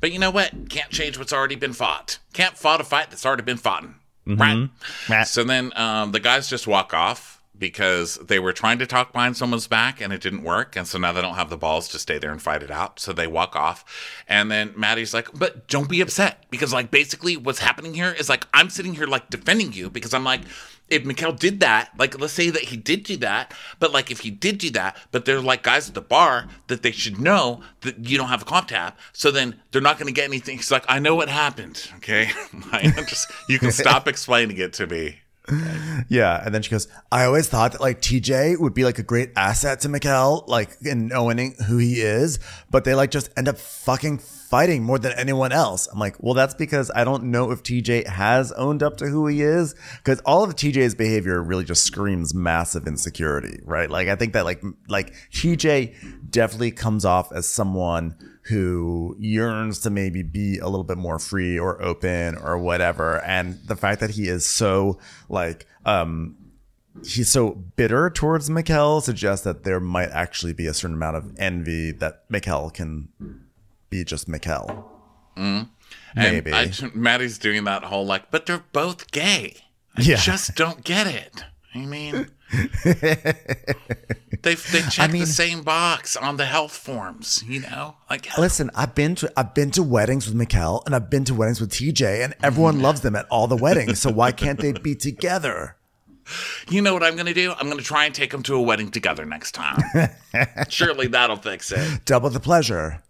[0.00, 0.68] But you know what?
[0.68, 2.18] Can't change what's already been fought.
[2.32, 3.84] Can't fight a fight that's already been fought.
[4.26, 4.68] Right?
[5.08, 5.26] Right.
[5.26, 9.36] So then um, the guys just walk off because they were trying to talk behind
[9.36, 10.74] someone's back and it didn't work.
[10.74, 12.98] And so now they don't have the balls to stay there and fight it out.
[12.98, 13.84] So they walk off.
[14.26, 18.28] And then Maddie's like, but don't be upset because, like, basically what's happening here is
[18.28, 20.40] like, I'm sitting here, like, defending you because I'm like,
[20.92, 24.20] if Mikkel did that, like, let's say that he did do that, but like, if
[24.20, 27.62] he did do that, but they're like guys at the bar that they should know
[27.80, 30.58] that you don't have a comp tab, so then they're not going to get anything.
[30.58, 31.90] He's like, I know what happened.
[31.96, 32.30] Okay,
[33.08, 35.18] just you can stop explaining it to me.
[36.08, 39.02] Yeah, and then she goes, I always thought that like TJ would be like a
[39.02, 42.38] great asset to Mikkel, like in knowing who he is,
[42.70, 44.18] but they like just end up fucking
[44.52, 45.88] fighting more than anyone else.
[45.90, 49.26] I'm like, well, that's because I don't know if TJ has owned up to who
[49.26, 53.88] he is, because all of TJ's behavior really just screams massive insecurity, right?
[53.88, 59.90] Like I think that like like TJ definitely comes off as someone who yearns to
[59.90, 63.24] maybe be a little bit more free or open or whatever.
[63.24, 64.98] And the fact that he is so
[65.30, 66.36] like um
[67.06, 71.32] he's so bitter towards Mikkel suggests that there might actually be a certain amount of
[71.38, 73.08] envy that Mikkel can
[73.92, 74.84] be just Mikkel.
[75.36, 75.68] And
[76.16, 76.52] Maybe.
[76.52, 79.56] I, Maddie's doing that whole like, but they're both gay.
[79.96, 80.16] I Yeah.
[80.16, 81.44] just don't get it.
[81.74, 82.28] I mean,
[82.84, 87.96] they they check mean- the same box on the health forms, you know.
[88.10, 91.34] Like, Listen, I've been to I've been to weddings with Mikkel and I've been to
[91.34, 92.82] weddings with TJ and everyone Mm-hmm.
[92.84, 94.00] loves them at all the weddings.
[94.00, 95.76] So why can't they be together?
[96.68, 97.52] you know what I'm going to do?
[97.58, 99.82] I'm going to try and take them to a wedding together next time.
[100.68, 102.04] Surely that'll fix it.
[102.04, 103.02] Double the pleasure.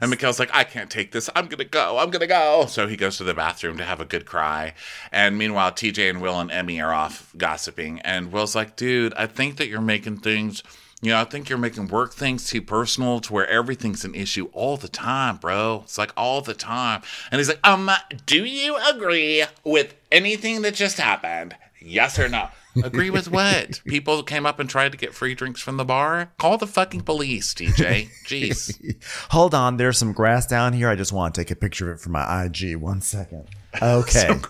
[0.00, 1.30] And Mikhail's like, I can't take this.
[1.34, 1.98] I'm going to go.
[1.98, 2.66] I'm going to go.
[2.66, 4.74] So he goes to the bathroom to have a good cry.
[5.12, 8.00] And meanwhile, TJ and Will and Emmy are off gossiping.
[8.00, 10.62] And Will's like, dude, I think that you're making things,
[11.00, 14.48] you know, I think you're making work things too personal to where everything's an issue
[14.52, 15.82] all the time, bro.
[15.84, 17.02] It's like all the time.
[17.30, 17.90] And he's like, um,
[18.26, 21.56] do you agree with anything that just happened?
[21.80, 22.48] Yes or no?
[22.82, 23.80] Agree with what?
[23.86, 26.32] People came up and tried to get free drinks from the bar?
[26.38, 28.08] Call the fucking police, TJ.
[28.26, 28.96] Jeez.
[29.30, 30.88] Hold on, there's some grass down here.
[30.88, 32.76] I just want to take a picture of it for my IG.
[32.76, 33.46] One second.
[33.80, 34.40] Okay.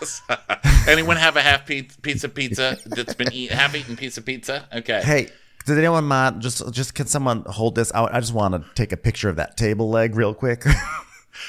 [0.88, 4.66] Anyone have a half pe- pizza pizza that's been eat half eaten pizza pizza?
[4.72, 5.00] Okay.
[5.02, 5.28] hey,
[5.66, 8.14] did anyone mind just just can someone hold this out?
[8.14, 10.64] I just want to take a picture of that table leg real quick.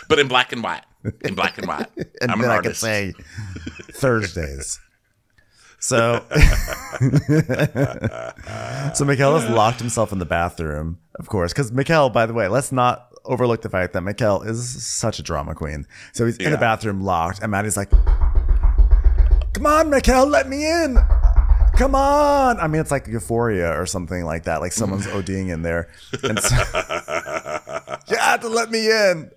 [0.08, 0.84] But in black and white.
[1.22, 1.88] In black and white.
[2.22, 2.82] and I'm then an I can artist.
[2.82, 3.14] say
[3.94, 4.80] Thursdays.
[5.80, 6.26] So,
[8.94, 12.50] so Mikhail has locked himself in the bathroom, of course, because Mikhail, by the way,
[12.50, 15.88] let's not overlook the fact that Mikhail is such a drama queen.
[16.14, 17.90] So he's in the bathroom locked, and Maddie's like,
[19.54, 20.98] "Come on, Mikhail, let me in."
[21.78, 22.60] Come on!
[22.60, 24.60] I mean, it's like Euphoria or something like that.
[24.60, 25.90] Like someone's ODing in there.
[26.24, 26.56] And so,
[28.10, 29.32] you have to let me in.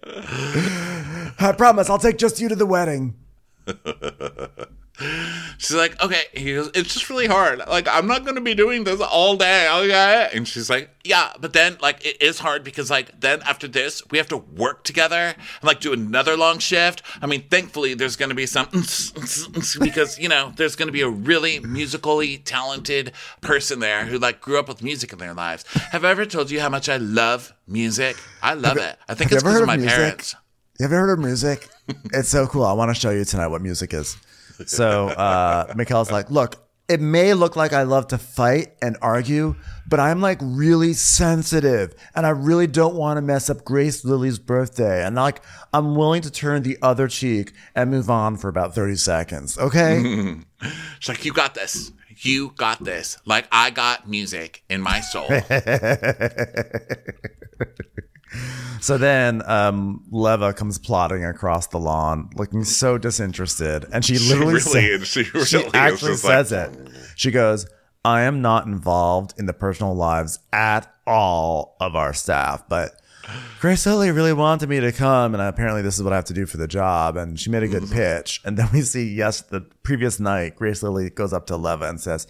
[1.39, 3.15] I promise, I'll take just you to the wedding.
[5.59, 7.61] She's like, okay, he goes, it's just really hard.
[7.69, 9.69] Like, I'm not going to be doing this all day.
[9.71, 10.29] Okay.
[10.35, 14.03] And she's like, yeah, but then, like, it is hard because, like, then after this,
[14.11, 17.03] we have to work together and, like, do another long shift.
[17.21, 18.67] I mean, thankfully, there's going to be some
[19.81, 24.41] because, you know, there's going to be a really musically talented person there who, like,
[24.41, 25.65] grew up with music in their lives.
[25.91, 28.17] Have I ever told you how much I love music?
[28.43, 28.97] I love it.
[29.09, 29.97] I think have it's because heard of my music?
[29.97, 30.35] parents.
[30.79, 31.69] You ever heard of music?
[32.13, 32.65] it's so cool.
[32.65, 34.17] I want to show you tonight what music is.
[34.69, 36.57] So uh Mikhail's like, look,
[36.89, 39.55] it may look like I love to fight and argue,
[39.89, 44.39] but I'm like really sensitive and I really don't want to mess up Grace Lilly's
[44.39, 45.05] birthday.
[45.05, 45.41] And like
[45.73, 49.57] I'm willing to turn the other cheek and move on for about 30 seconds.
[49.59, 50.03] Okay?
[50.99, 51.93] She's like, you got this.
[52.19, 53.17] You got this.
[53.25, 55.29] Like I got music in my soul.
[58.81, 64.55] So then um, Leva comes plodding across the lawn, looking so disinterested, and she literally
[64.55, 66.91] really- sa- she really she actually just like- says it.
[67.15, 67.65] She goes,
[68.05, 72.91] "I am not involved in the personal lives at all of our staff, but."
[73.61, 76.35] Grace Lilly really wanted me to come, and apparently this is what I have to
[76.35, 77.17] do for the job.
[77.17, 78.41] And she made a good pitch.
[78.45, 82.01] And then we see, yes, the previous night, Grace Lilly goes up to Leva and
[82.01, 82.27] says,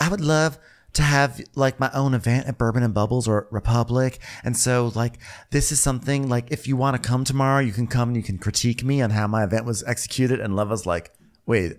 [0.00, 0.58] I would love
[0.96, 4.18] to have like my own event at Bourbon and Bubbles or Republic.
[4.42, 5.18] And so like
[5.50, 8.22] this is something like if you want to come tomorrow, you can come and you
[8.22, 10.40] can critique me on how my event was executed.
[10.40, 11.12] And Leva's like,
[11.44, 11.74] wait,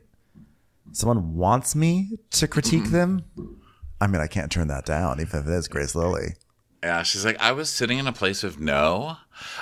[0.91, 2.91] someone wants me to critique mm-hmm.
[2.91, 3.25] them?
[3.99, 6.35] I mean, I can't turn that down, even if it is Grace Lilly.
[6.83, 9.17] Yeah, she's like, I was sitting in a place of no,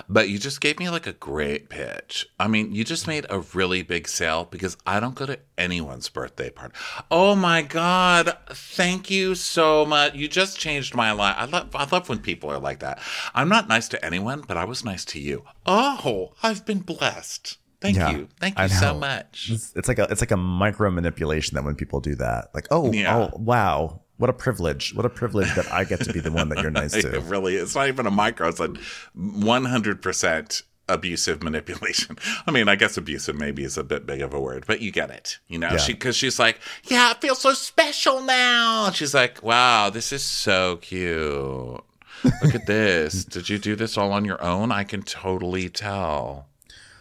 [0.09, 2.27] but you just gave me like a great pitch.
[2.39, 6.09] I mean, you just made a really big sale because I don't go to anyone's
[6.09, 6.75] birthday party.
[7.09, 10.13] Oh my god, thank you so much.
[10.13, 11.35] You just changed my life.
[11.37, 12.99] I love I love when people are like that.
[13.33, 15.45] I'm not nice to anyone, but I was nice to you.
[15.65, 17.57] Oh, I've been blessed.
[17.81, 18.29] Thank Yeah, you.
[18.39, 19.49] Thank you so much.
[19.51, 22.67] It's, it's like a it's like a micro manipulation that when people do that, like,
[22.71, 23.29] oh, Yeah.
[23.31, 24.93] oh, wow, what a privilege!
[24.93, 27.19] What a privilege that I get to be the one that you're nice It to.
[27.21, 28.47] really, it's not even a micro.
[28.49, 28.69] It's a
[29.17, 32.17] 100% abusive manipulation.
[32.45, 34.91] I mean, I guess abusive maybe is a bit big of a word, but you
[34.91, 35.39] get it.
[35.47, 35.77] You know, Yeah.
[35.77, 38.91] she because she's like, yeah, I feel so special now.
[38.91, 41.81] She's like, wow, this is so cute.
[42.41, 43.25] Look at this.
[43.25, 44.71] Did you do this all on your own?
[44.71, 46.47] I can totally tell.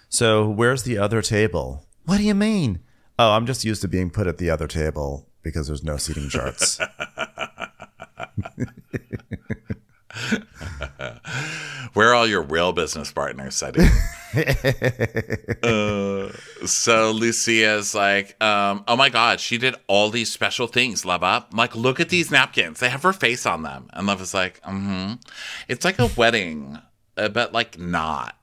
[0.09, 1.85] So where's the other table?
[2.07, 2.81] What do you mean?
[3.19, 6.29] Oh, I'm just used to being put at the other table because there's no seating
[6.29, 6.81] charts.
[11.93, 13.83] Where are all your real business partners, Sadie?
[15.63, 16.33] uh,
[16.67, 21.47] so Lucia's like, um, oh my god, she did all these special things, Leva.
[21.53, 22.81] Like, look at these napkins.
[22.81, 23.89] They have her face on them.
[23.93, 25.15] And Leva's like, mm-hmm.
[25.69, 26.79] It's like a wedding,
[27.17, 28.37] uh, but like not.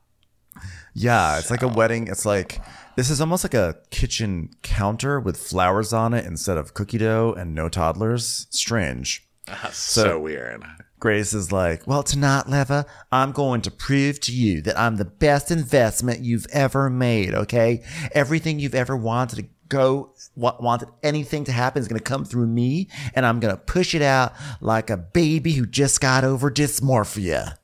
[0.93, 2.07] Yeah, it's like a wedding.
[2.07, 2.61] It's like
[2.95, 7.34] this is almost like a kitchen counter with flowers on it instead of cookie dough
[7.38, 8.47] and no toddlers.
[8.49, 9.27] Strange.
[9.72, 10.63] So, weird.
[10.99, 15.05] Grace is like, Well, tonight, Leva, I'm going to prove to you that I'm the
[15.05, 17.84] best investment you've ever made, okay?
[18.13, 22.23] Everything you've ever wanted to go, wa- wanted anything to happen is going to come
[22.23, 26.23] through me, and I'm going to push it out like a baby who just got
[26.23, 27.55] over dysmorphia.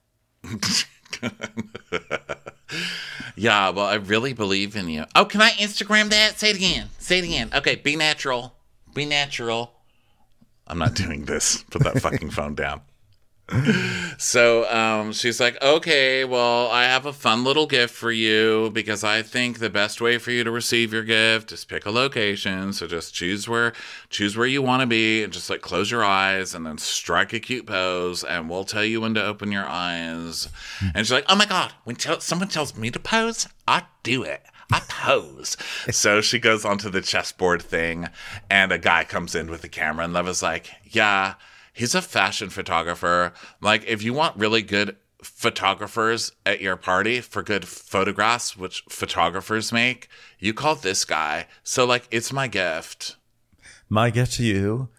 [3.36, 5.06] Yeah, well, I really believe in you.
[5.16, 6.40] Oh, can I Instagram that?
[6.40, 6.90] Say it again.
[7.00, 7.52] Say it again.
[7.54, 8.56] Okay, be natural.
[8.94, 9.74] Be natural.
[10.66, 11.64] I'm not doing this.
[11.64, 12.82] Put that fucking phone down.
[14.18, 19.04] So um, she's like, okay, well, I have a fun little gift for you because
[19.04, 22.74] I think the best way for you to receive your gift is pick a location.
[22.74, 23.74] So just choose where
[24.10, 27.32] choose where you want to be and just like close your eyes and then strike
[27.32, 30.50] a cute pose and we'll tell you when to open your eyes.
[30.82, 34.42] And she's like, oh my god, when someone tells me to pose, I do it.
[34.72, 35.56] I pose.
[35.92, 38.10] so she goes onto the chessboard thing,
[38.50, 41.36] and a guy comes in with the camera, and Leva's like, Yeah,
[41.78, 43.34] he's a fashion photographer.
[43.62, 49.72] Like, if you want really good photographers at your party for good photographs, which photographers
[49.72, 50.10] make,
[50.40, 51.48] you call this guy.
[51.64, 53.16] So, like, it's my gift.
[53.90, 54.90] My gift to you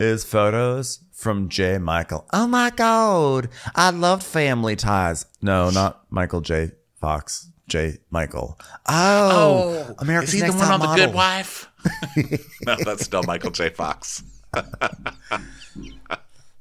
[0.00, 1.78] is photos from J.
[1.78, 2.26] Michael.
[2.32, 3.48] Oh my God.
[3.76, 5.26] I loved Family Ties.
[5.40, 6.72] No, not Michael J.
[7.00, 7.48] Fox.
[7.68, 7.98] J.
[8.10, 8.58] Michael.
[8.86, 11.70] Oh, oh America's is he Next the one on the Good Wife?
[12.66, 13.68] no, that's still Michael J.
[13.70, 14.24] Fox.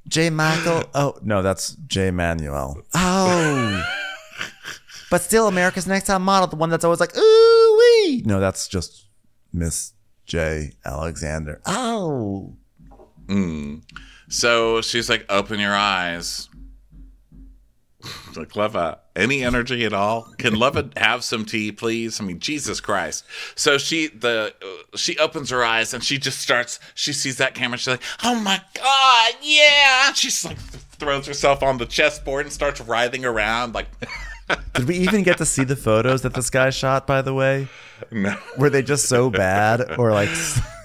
[0.08, 0.30] J.
[0.30, 0.84] Michael.
[0.94, 2.12] Oh, no, that's J.
[2.12, 2.82] Manuel.
[2.94, 3.84] Oh.
[5.10, 8.24] but still, America's Next Top Model, the one that's always like, ooh wee.
[8.26, 9.08] No, that's just
[9.54, 9.94] Miss
[10.26, 10.72] J.
[10.86, 11.62] Alexander.
[11.66, 12.56] Oh.
[13.28, 13.84] Mm.
[14.30, 16.50] So she's like, open your eyes.
[18.36, 20.28] like, Leva, any energy at all?
[20.38, 22.20] Can Leva have some tea, please?
[22.20, 23.26] I mean, Jesus Christ.
[23.56, 26.80] So she the uh, she opens her eyes and she just starts.
[26.96, 27.78] She sees that camera.
[27.78, 30.14] She's like, oh my god, yeah.
[30.14, 33.88] She's like throws herself on the chessboard and starts writhing around like.
[34.74, 37.70] Did we even get to see the photos that this guy shot, by the way?
[38.12, 38.36] no.
[38.58, 40.30] Were they just so bad, or like,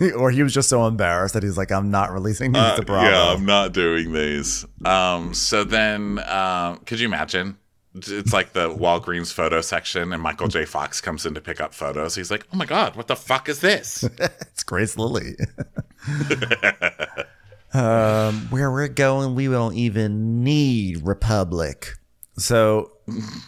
[0.17, 3.07] or he was just so embarrassed that he's like, "I'm not releasing these to Bravo."
[3.07, 4.65] Uh, Yeah, I'm not doing these.
[4.85, 7.59] Um, so then, um, could you imagine?
[7.95, 10.67] It's like the Walgreens photo section, and Michael J.
[10.67, 12.15] Fox comes in to pick up photos.
[12.15, 15.37] He's like, "Oh my god, what the fuck is this?" It's Grace Lilly.
[17.75, 21.95] um, where we're going, we don't even need Republic.
[22.39, 22.93] So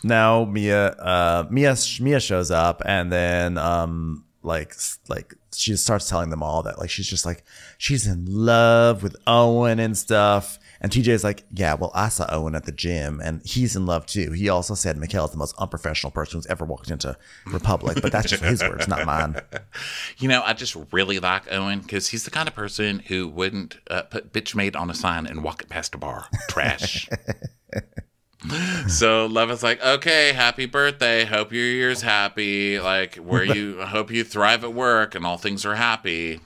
[0.02, 4.74] now Mia, uh, Mia, Mia shows up, and then um, like,
[5.08, 7.42] like she starts telling them all that like she's just like
[7.78, 10.58] she's in love with Owen and stuff.
[10.80, 14.06] And TJ's like, yeah, well, I saw Owen at the gym, and he's in love
[14.06, 14.30] too.
[14.30, 18.12] He also said Mikhail is the most unprofessional person who's ever walked into Republic, but
[18.12, 19.40] that's just his words, not mine.
[20.18, 23.78] you know, I just really like Owen because he's the kind of person who wouldn't
[23.90, 26.26] uh, put "bitch made" on a sign and walk it past a bar.
[26.48, 27.08] Trash.
[28.88, 31.24] so Leva's like, "Okay, happy birthday.
[31.24, 32.78] Hope your year's happy.
[32.78, 36.40] Like, where you hope you thrive at work and all things are happy."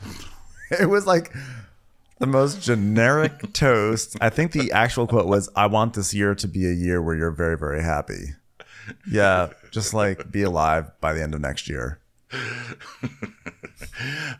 [0.70, 1.34] It was like
[2.18, 4.16] the most generic toast.
[4.20, 7.14] I think the actual quote was, I want this year to be a year where
[7.14, 8.34] you're very, very happy.
[9.10, 11.98] Yeah, just like be alive by the end of next year.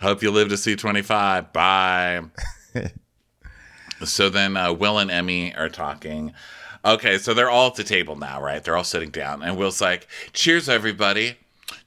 [0.00, 1.52] Hope you live to see 25.
[1.52, 2.22] Bye.
[4.04, 6.32] so then uh, Will and Emmy are talking.
[6.84, 8.62] Okay, so they're all at the table now, right?
[8.62, 9.42] They're all sitting down.
[9.42, 11.36] And Will's like, Cheers, everybody.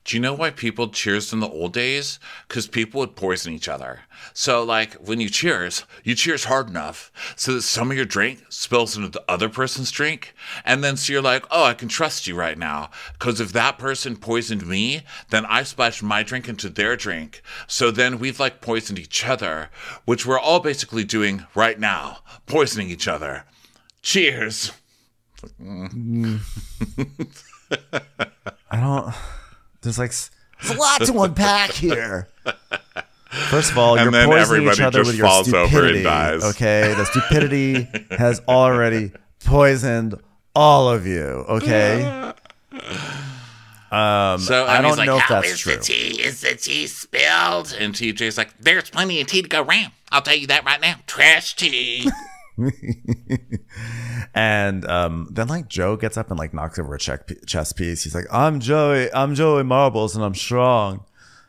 [0.06, 2.20] Do you know why people cheers in the old days?
[2.48, 4.02] Because people would poison each other.
[4.34, 8.46] So, like, when you cheers, you cheers hard enough so that some of your drink
[8.50, 10.36] spills into the other person's drink.
[10.64, 12.92] And then so you're like, oh, I can trust you right now.
[13.14, 17.42] Because if that person poisoned me, then I splashed my drink into their drink.
[17.66, 19.72] So then we've like poisoned each other,
[20.06, 23.46] which we're all basically doing right now, poisoning each other.
[24.04, 24.72] Cheers.
[28.72, 29.14] I don't.
[29.82, 30.12] There's like
[30.62, 32.28] there's a lot to unpack here.
[33.50, 36.04] First of all, And you're poisoning each other just with your falls over and stupidity.
[36.04, 36.44] dies.
[36.44, 39.12] Okay, the stupidity has already
[39.44, 40.16] poisoned
[40.56, 41.22] all of you.
[41.50, 42.32] Okay.
[43.92, 45.76] Um, So I don't like, know if that's is true.
[45.78, 46.22] the tea?
[46.22, 47.74] Is the tea spilled?
[47.80, 49.94] And TJ's like, there's plenty of tea to go around.
[50.12, 50.96] I'll tell you that right now.
[51.08, 52.10] Trash tea.
[54.36, 58.04] And um, then like Joe gets up and like knocks over a chess piece.
[58.04, 59.12] He's like, "I'm Joey.
[59.14, 61.06] I'm Joey Marbles, and I'm strong."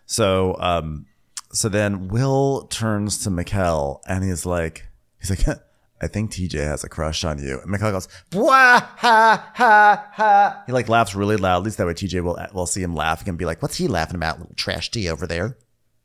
[0.07, 1.07] So um,
[1.53, 4.87] so then Will turns to Mikkel and he's like,
[5.19, 5.59] he's like,
[6.01, 10.63] "I think TJ has a crush on you." And Mikkel goes, "Wah ha ha ha."
[10.67, 13.37] He like laughs really loudly, so that way TJ will will see him laughing and
[13.37, 15.59] be like, "What's he laughing about, little trash tea over there?"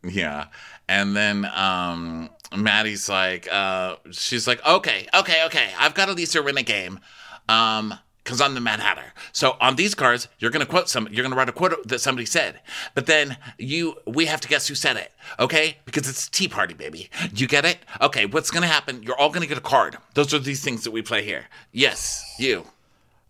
[0.04, 0.48] Yeah.
[0.88, 5.70] And then um Maddie's like, uh, she's like, okay, okay, okay.
[5.80, 7.00] I've got Elisa win a game.
[7.48, 9.14] Um, because I'm the Mad Hatter.
[9.32, 12.28] So on these cards, you're gonna quote some you're gonna write a quote that somebody
[12.28, 12.60] said.
[12.94, 15.78] But then you we have to guess who said it, okay?
[15.86, 17.10] Because it's a tea party, baby.
[17.34, 17.80] You get it?
[18.00, 19.02] Okay, what's gonna happen?
[19.02, 19.98] You're all gonna get a card.
[20.14, 21.46] Those are these things that we play here.
[21.72, 22.66] Yes, you.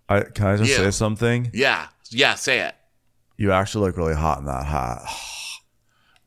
[0.09, 0.77] I, can I just Yeah.
[0.77, 1.49] say something?
[1.53, 1.87] Yeah.
[2.09, 2.75] Yeah, say it.
[3.37, 5.03] You actually look really hot in that hat.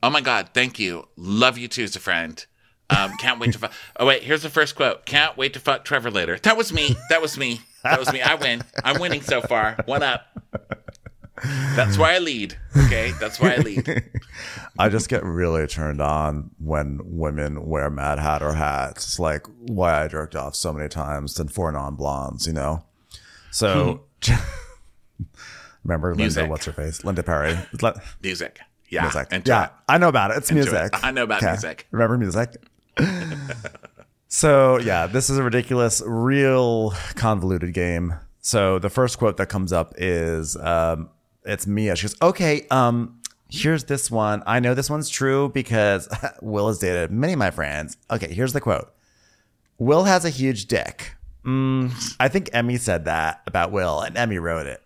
[0.04, 1.08] Oh my God, thank you.
[1.16, 2.44] Love you too as a friend.
[2.90, 3.72] Um, can't wait to fuck.
[3.96, 5.06] Oh, wait, here's the first quote.
[5.06, 6.38] Can't wait to fuck Trevor later.
[6.42, 6.94] That was me.
[7.08, 7.62] That was me.
[7.82, 8.20] That was me.
[8.20, 8.62] I win.
[8.84, 9.78] I'm winning so far.
[9.86, 10.26] One up.
[11.74, 12.54] That's why I lead.
[12.76, 13.12] Okay.
[13.18, 14.10] That's why I lead.
[14.78, 19.06] I just get really turned on when women wear Mad Hatter hats.
[19.06, 22.84] It's like why I jerked off so many times than four non blondes, you know?
[23.50, 24.02] So
[25.82, 26.50] remember Linda, Music.
[26.50, 27.04] what's her face?
[27.04, 27.56] Linda Perry.
[28.22, 28.60] Music.
[28.94, 29.02] Yeah.
[29.02, 29.28] music.
[29.46, 29.70] Yeah, it.
[29.88, 30.38] I know about it.
[30.38, 30.94] It's Into music.
[30.94, 31.00] it.
[31.04, 31.52] I know about Okay.
[31.52, 31.86] music.
[31.90, 32.56] Remember music?
[34.28, 38.14] so yeah, this is a ridiculous, real convoluted game.
[38.40, 41.08] So the first quote that comes up is um,
[41.44, 41.96] it's Mia.
[41.96, 44.42] She goes, "Okay, um, here's this one.
[44.46, 46.08] I know this one's true because
[46.42, 47.96] Will has dated many of my friends.
[48.10, 48.92] Okay, here's the quote.
[49.78, 51.14] Will has a huge dick.
[51.44, 54.80] Mm, I think Emmy said that about Will, and Emmy wrote it.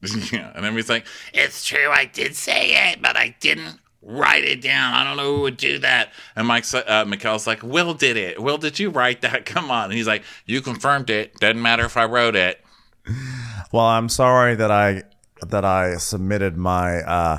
[0.32, 0.52] Yeah.
[0.54, 1.90] And then he's like, it's true.
[1.90, 4.94] I did say it, but I didn't write it down.
[4.94, 6.12] I don't know who would do that.
[6.36, 8.40] And Mike's, uh, Mikkel's like, Will did it.
[8.40, 9.44] Will, did you write that?
[9.46, 9.86] Come on.
[9.86, 11.34] And he's like, you confirmed it.
[11.40, 12.64] Doesn't matter if I wrote it.
[13.70, 15.02] Well, I'm sorry that I
[15.46, 17.38] that I submitted my uh,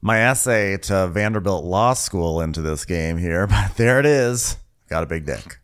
[0.00, 4.58] my essay to Vanderbilt Law School into this game here, but there it is.
[4.88, 5.58] Got a big dick.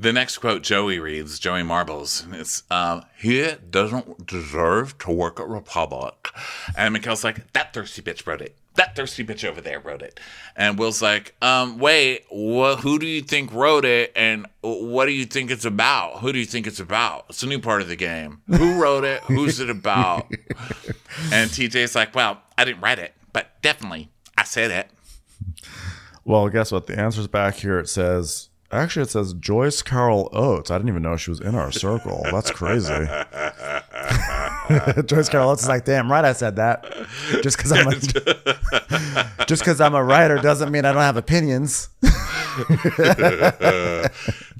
[0.00, 5.48] The next quote Joey reads, Joey Marbles, it's, um, he doesn't deserve to work at
[5.48, 6.28] Republic.
[6.76, 8.56] And Mikkel's like, that thirsty bitch wrote it.
[8.76, 10.20] That thirsty bitch over there wrote it.
[10.54, 14.12] And Will's like, um, wait, wha who do you think wrote it?
[14.14, 16.20] And what do you think it's about?
[16.20, 17.26] Who do you think it's about?
[17.28, 18.42] It's a new part of the game.
[18.46, 19.22] Who wrote it?
[19.22, 20.30] Who's it about?
[21.32, 24.90] and TJ's like, well, I didn't write it, but definitely I said it.
[26.24, 26.86] Well, guess what?
[26.86, 27.80] The answer's back here.
[27.80, 30.70] It says actually it says Joyce Carol Oates.
[30.70, 32.20] I didn't even know she was in our circle.
[32.24, 32.92] That's crazy.
[35.06, 36.84] Joyce Carol Oates is like, damn right, I said that.
[37.42, 37.94] Just because I'm a
[39.46, 41.88] just because I'm a writer doesn't mean I don't have opinions.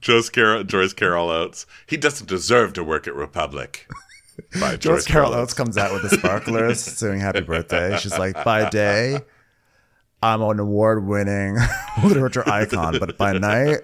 [0.00, 1.66] Joyce Carol, Joyce Carol Oates.
[1.86, 3.86] He doesn't deserve to work at Republic.
[4.60, 7.96] By Joyce Carol Oates comes out with the sparklers saying happy birthday.
[7.98, 9.20] She's like, by day,
[10.22, 11.56] I'm an award winning
[12.02, 13.80] literature icon, but by night,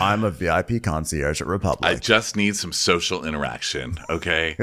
[0.00, 1.90] I'm a VIP concierge at Republic.
[1.90, 4.56] I just need some social interaction, okay?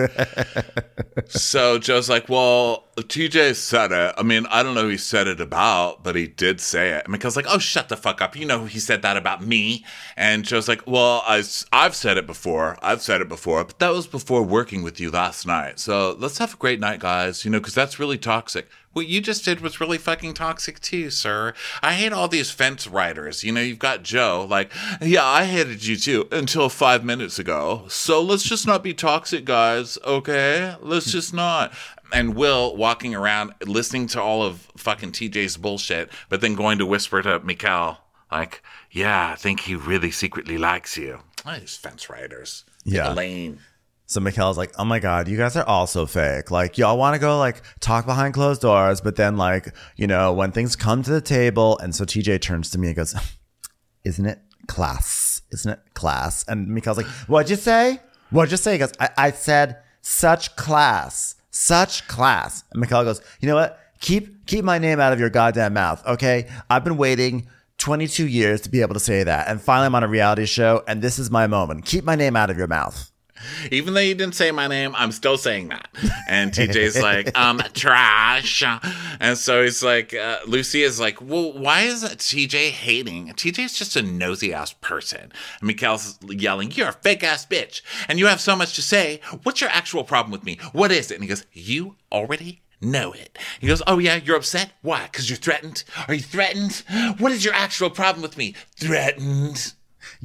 [1.28, 4.16] so Joe's like, well, TJ said it.
[4.18, 7.06] I mean, I don't know who he said it about, but he did say it.
[7.06, 8.36] And Mikkel's like, oh, shut the fuck up.
[8.36, 9.86] You know he said that about me.
[10.16, 12.78] And Joe's like, well, I, I've said it before.
[12.82, 15.80] I've said it before, but that was before working with you last night.
[15.80, 18.68] So let's have a great night, guys, you know, because that's really toxic.
[18.94, 21.54] What you just did was really fucking toxic too, sir.
[21.82, 23.44] I hate all these fence riders.
[23.44, 24.72] You know, you've got Joe, like,
[25.02, 27.86] yeah, I hated you too until five minutes ago.
[27.90, 30.76] So let's just not be toxic, guys, okay?
[30.80, 31.74] Let's just not.
[32.12, 36.86] And Will walking around listening to all of fucking TJ's bullshit, but then going to
[36.86, 37.98] whisper to Mikkel,
[38.32, 38.62] like,
[38.92, 41.22] yeah, I think he really secretly likes you.
[41.46, 42.64] Oh, these fence riders.
[42.86, 43.12] Yeah.
[43.12, 43.60] Elaine.
[44.14, 46.52] So Mikkel's like, oh my God, you guys are all so fake.
[46.52, 50.32] Like, y'all want to go like talk behind closed doors, but then like, you know,
[50.32, 51.80] when things come to the table.
[51.80, 53.16] And so TJ turns to me and goes,
[54.04, 55.42] isn't it class?
[55.52, 56.46] Isn't it class?
[56.48, 58.00] And Mikkel's like, what'd you say?
[58.30, 58.74] What'd you say?
[58.74, 62.64] He goes, I, I said such class, such class.
[62.72, 63.80] And Mikkel goes, you know what?
[64.00, 66.06] Keep, keep my name out of your goddamn mouth.
[66.06, 66.48] Okay.
[66.70, 67.48] I've been waiting
[67.80, 69.48] 22 years to be able to say that.
[69.48, 71.86] And finally I'm on a reality show and this is my moment.
[71.86, 73.10] Keep my name out of your mouth.
[73.72, 75.88] Even though you didn't say my name, I'm still saying that.
[76.28, 78.64] And TJ's like, um, trash.
[79.20, 83.30] And so he's like, uh, Lucy is like, well, why is TJ hating?
[83.30, 85.32] TJ's just a nosy ass person.
[85.62, 85.70] And
[86.28, 87.82] yelling, you're a fake ass bitch.
[88.08, 89.22] And you have so much to say.
[89.44, 90.60] What's your actual problem with me?
[90.72, 91.16] What is it?
[91.16, 93.38] And he goes, you already know it.
[93.60, 94.72] He goes, Oh, yeah, you're upset?
[94.82, 95.04] Why?
[95.04, 95.84] Because you're threatened?
[96.08, 96.84] Are you threatened?
[97.18, 98.56] What is your actual problem with me?
[98.76, 99.74] Threatened.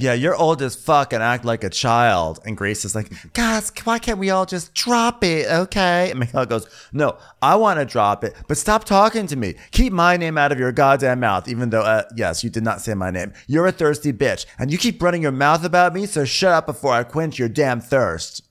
[0.00, 2.38] Yeah, you're old as fuck and act like a child.
[2.44, 6.10] And Grace is like, guys, why can't we all just drop it, okay?
[6.10, 9.56] And Mikhail goes, no, I want to drop it, but stop talking to me.
[9.72, 12.80] Keep my name out of your goddamn mouth, even though, uh, yes, you did not
[12.80, 13.32] say my name.
[13.48, 16.66] You're a thirsty bitch, and you keep running your mouth about me, so shut up
[16.66, 18.44] before I quench your damn thirst.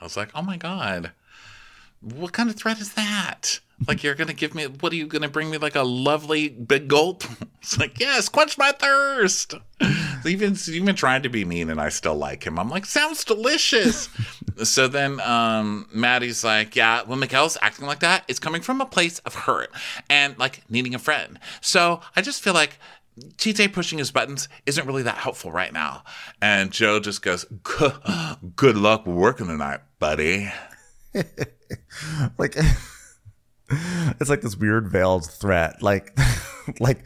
[0.00, 1.12] I was like, Oh my God.
[2.00, 3.60] What kind of threat is that?
[3.86, 6.88] Like, you're to give me, what are you to bring me, like a lovely big
[6.88, 7.24] gulp?
[7.62, 9.54] It's like, Yes, quench my thirst.
[10.26, 12.58] even, even trying to be mean, and I still like him.
[12.58, 14.08] I'm like, Sounds delicious.
[14.64, 18.84] so then um, Maddie's like, Yeah, when Mikhail's acting like that, it's coming from a
[18.84, 19.70] place of hurt
[20.10, 21.38] and like needing a friend.
[21.60, 22.80] So I just feel like
[23.18, 26.02] TJ pushing his buttons isn't really that helpful right now.
[26.40, 27.92] And Joe just goes, "Good
[28.56, 30.50] good luck working tonight, buddy.
[32.38, 32.56] like
[34.20, 36.16] it's like this weird veiled threat like
[36.80, 37.04] like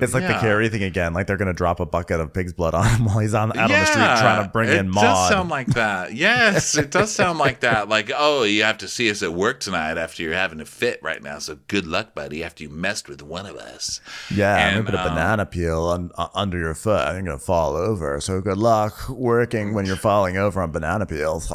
[0.00, 0.40] it's like the Yeah.
[0.40, 3.18] Carrie thing again like they're gonna drop a bucket of pig's blood on him while
[3.18, 5.02] he's on out on the street trying to bring it in Maud.
[5.02, 6.14] It does sound like that.
[6.14, 7.88] Yes, it does sound like that.
[7.88, 11.00] Like, oh, you have to see us at work tonight after you're having a fit
[11.02, 11.40] right now.
[11.40, 12.44] So good luck, buddy.
[12.44, 14.00] After you messed with one of us.
[14.32, 17.16] yeah i'm And, gonna put a um, banana peel on, uh, under your foot and
[17.16, 21.50] you're gonna fall over so good luck working when you're falling over on banana peels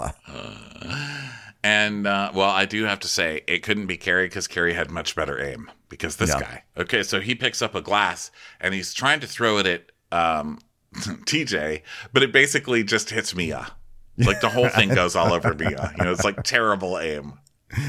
[1.64, 4.92] And uh, well, I do have to say it couldn't be Carrie because Carrie had
[4.92, 5.72] much better aim.
[5.90, 6.40] Because this Yeah.
[6.42, 9.92] guy, okay, so he picks up a glass and he's trying to throw it at
[10.12, 10.60] um,
[10.96, 11.82] TJ,
[12.12, 13.68] but it basically just hits Mia.
[14.18, 15.94] Like the whole thing goes all over Mia.
[15.98, 17.34] You know, it's like terrible aim.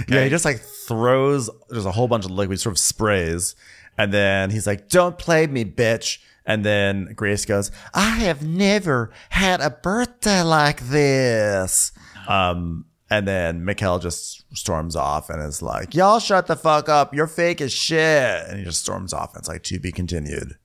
[0.09, 3.55] yeah he just like throws there's a whole bunch of liquid sort of sprays
[3.99, 9.11] and then he's like don't play me bitch and then grace goes i have never
[9.29, 11.93] had a birthday like this
[12.29, 12.87] um
[13.19, 17.15] and then Mikhail just storms off and is like, Y'all shut the fuck up.
[17.15, 18.47] You're fake as shit.
[18.49, 19.35] And he just storms off.
[19.35, 20.57] And it's like, to be continued.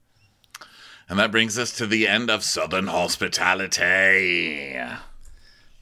[1.08, 4.80] And that brings us to the end of Southern Hospitality.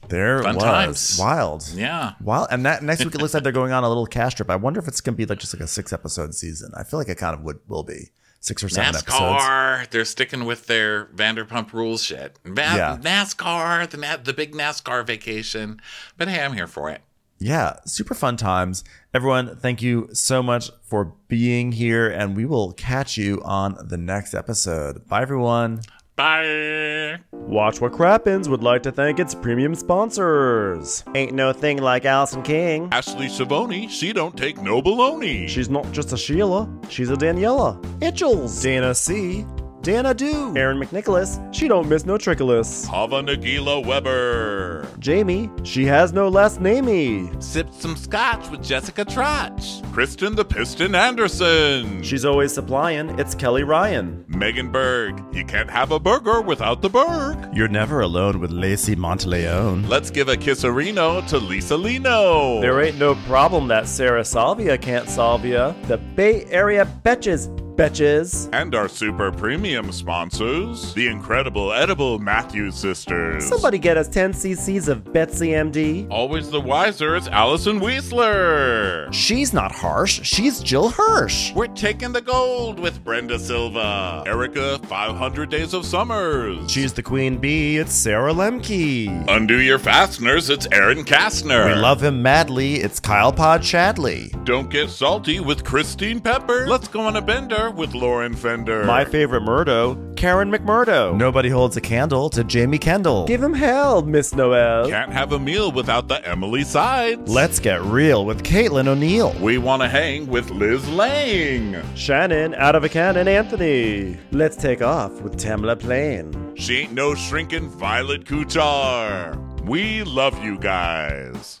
[0.08, 1.16] There Fun was times.
[1.18, 1.68] wild.
[1.74, 2.12] Yeah.
[2.20, 2.48] Wild.
[2.50, 4.50] And that next week it looks like they're going on a little cash trip.
[4.50, 6.72] I wonder if it's going to be like just like a six episode season.
[6.76, 9.14] I feel like it kind of would will be six or seven episodes.
[9.18, 12.38] NASCAR, they're sticking with their Vanderpump Rules shit.
[12.44, 12.98] Yeah.
[13.00, 15.80] NASCAR, the na- the big NASCAR vacation.
[16.16, 17.02] But hey, I'm here for it.
[17.40, 18.82] Yeah, super fun times.
[19.14, 23.96] Everyone, thank you so much for being here, and we will catch you on the
[23.96, 25.06] next episode.
[25.06, 25.80] Bye, everyone.
[26.18, 27.20] Bye.
[27.30, 31.04] Watch What Crappens would like to thank its premium sponsors.
[31.14, 32.88] Ain't no thing like Allison King.
[32.90, 35.48] Ashley Savoni, she don't take no baloney.
[35.48, 37.80] She's not just a Sheila, she's a Daniela.
[38.00, 38.60] Itchels.
[38.60, 39.46] Dana C.
[39.82, 40.54] Dana Do.
[40.56, 42.86] Aaron McNicholas, she don't miss no trickolas.
[42.86, 44.86] Hava Nagila Weber.
[44.98, 47.40] Jamie, she has no last namey.
[47.42, 49.80] Sipped some scotch with Jessica Trotch.
[49.92, 52.02] Kristen the Piston Anderson.
[52.02, 54.24] She's always supplying, it's Kelly Ryan.
[54.28, 55.22] Megan Berg.
[55.32, 57.38] You can't have a burger without the Berg.
[57.54, 59.88] You're never alone with Lacey Monteleone.
[59.88, 62.60] Let's give a kisserino to Lisa Lino.
[62.60, 65.72] There ain't no problem that Sarah Salvia can't solve ya.
[65.86, 67.48] The Bay Area Betches,
[67.78, 68.48] Betches.
[68.52, 73.46] and our super premium sponsors, the incredible edible Matthews sisters.
[73.46, 76.08] Somebody get us 10 cc's of Betsy MD.
[76.10, 79.12] Always the wiser, it's Allison Weisler.
[79.14, 80.20] She's not harsh.
[80.24, 81.54] She's Jill Hirsch.
[81.54, 84.24] We're taking the gold with Brenda Silva.
[84.26, 86.68] Erica, 500 Days of Summers.
[86.68, 87.76] She's the queen bee.
[87.76, 89.24] It's Sarah Lemke.
[89.28, 91.72] Undo your fasteners, it's Aaron Kastner.
[91.76, 92.74] We love him madly.
[92.80, 94.32] It's Kyle Pod Shadley.
[94.44, 96.66] Don't get salty with Christine Pepper.
[96.66, 98.84] Let's go on a bender with Lauren Fender.
[98.84, 101.16] My favorite Murdo, Karen McMurdo.
[101.16, 103.26] Nobody holds a candle to Jamie Kendall.
[103.26, 104.88] Give him hell, Miss Noel.
[104.88, 107.30] Can't have a meal without the Emily Sides.
[107.30, 109.34] Let's get real with Caitlin O'Neill.
[109.40, 111.82] we want to hang with Liz Lang.
[111.94, 114.18] Shannon, out of a cannon, Anthony.
[114.32, 116.54] Let's take off with Tamla Plain.
[116.56, 119.36] She ain't no shrinking Violet Kuchar.
[119.64, 121.60] We love you guys.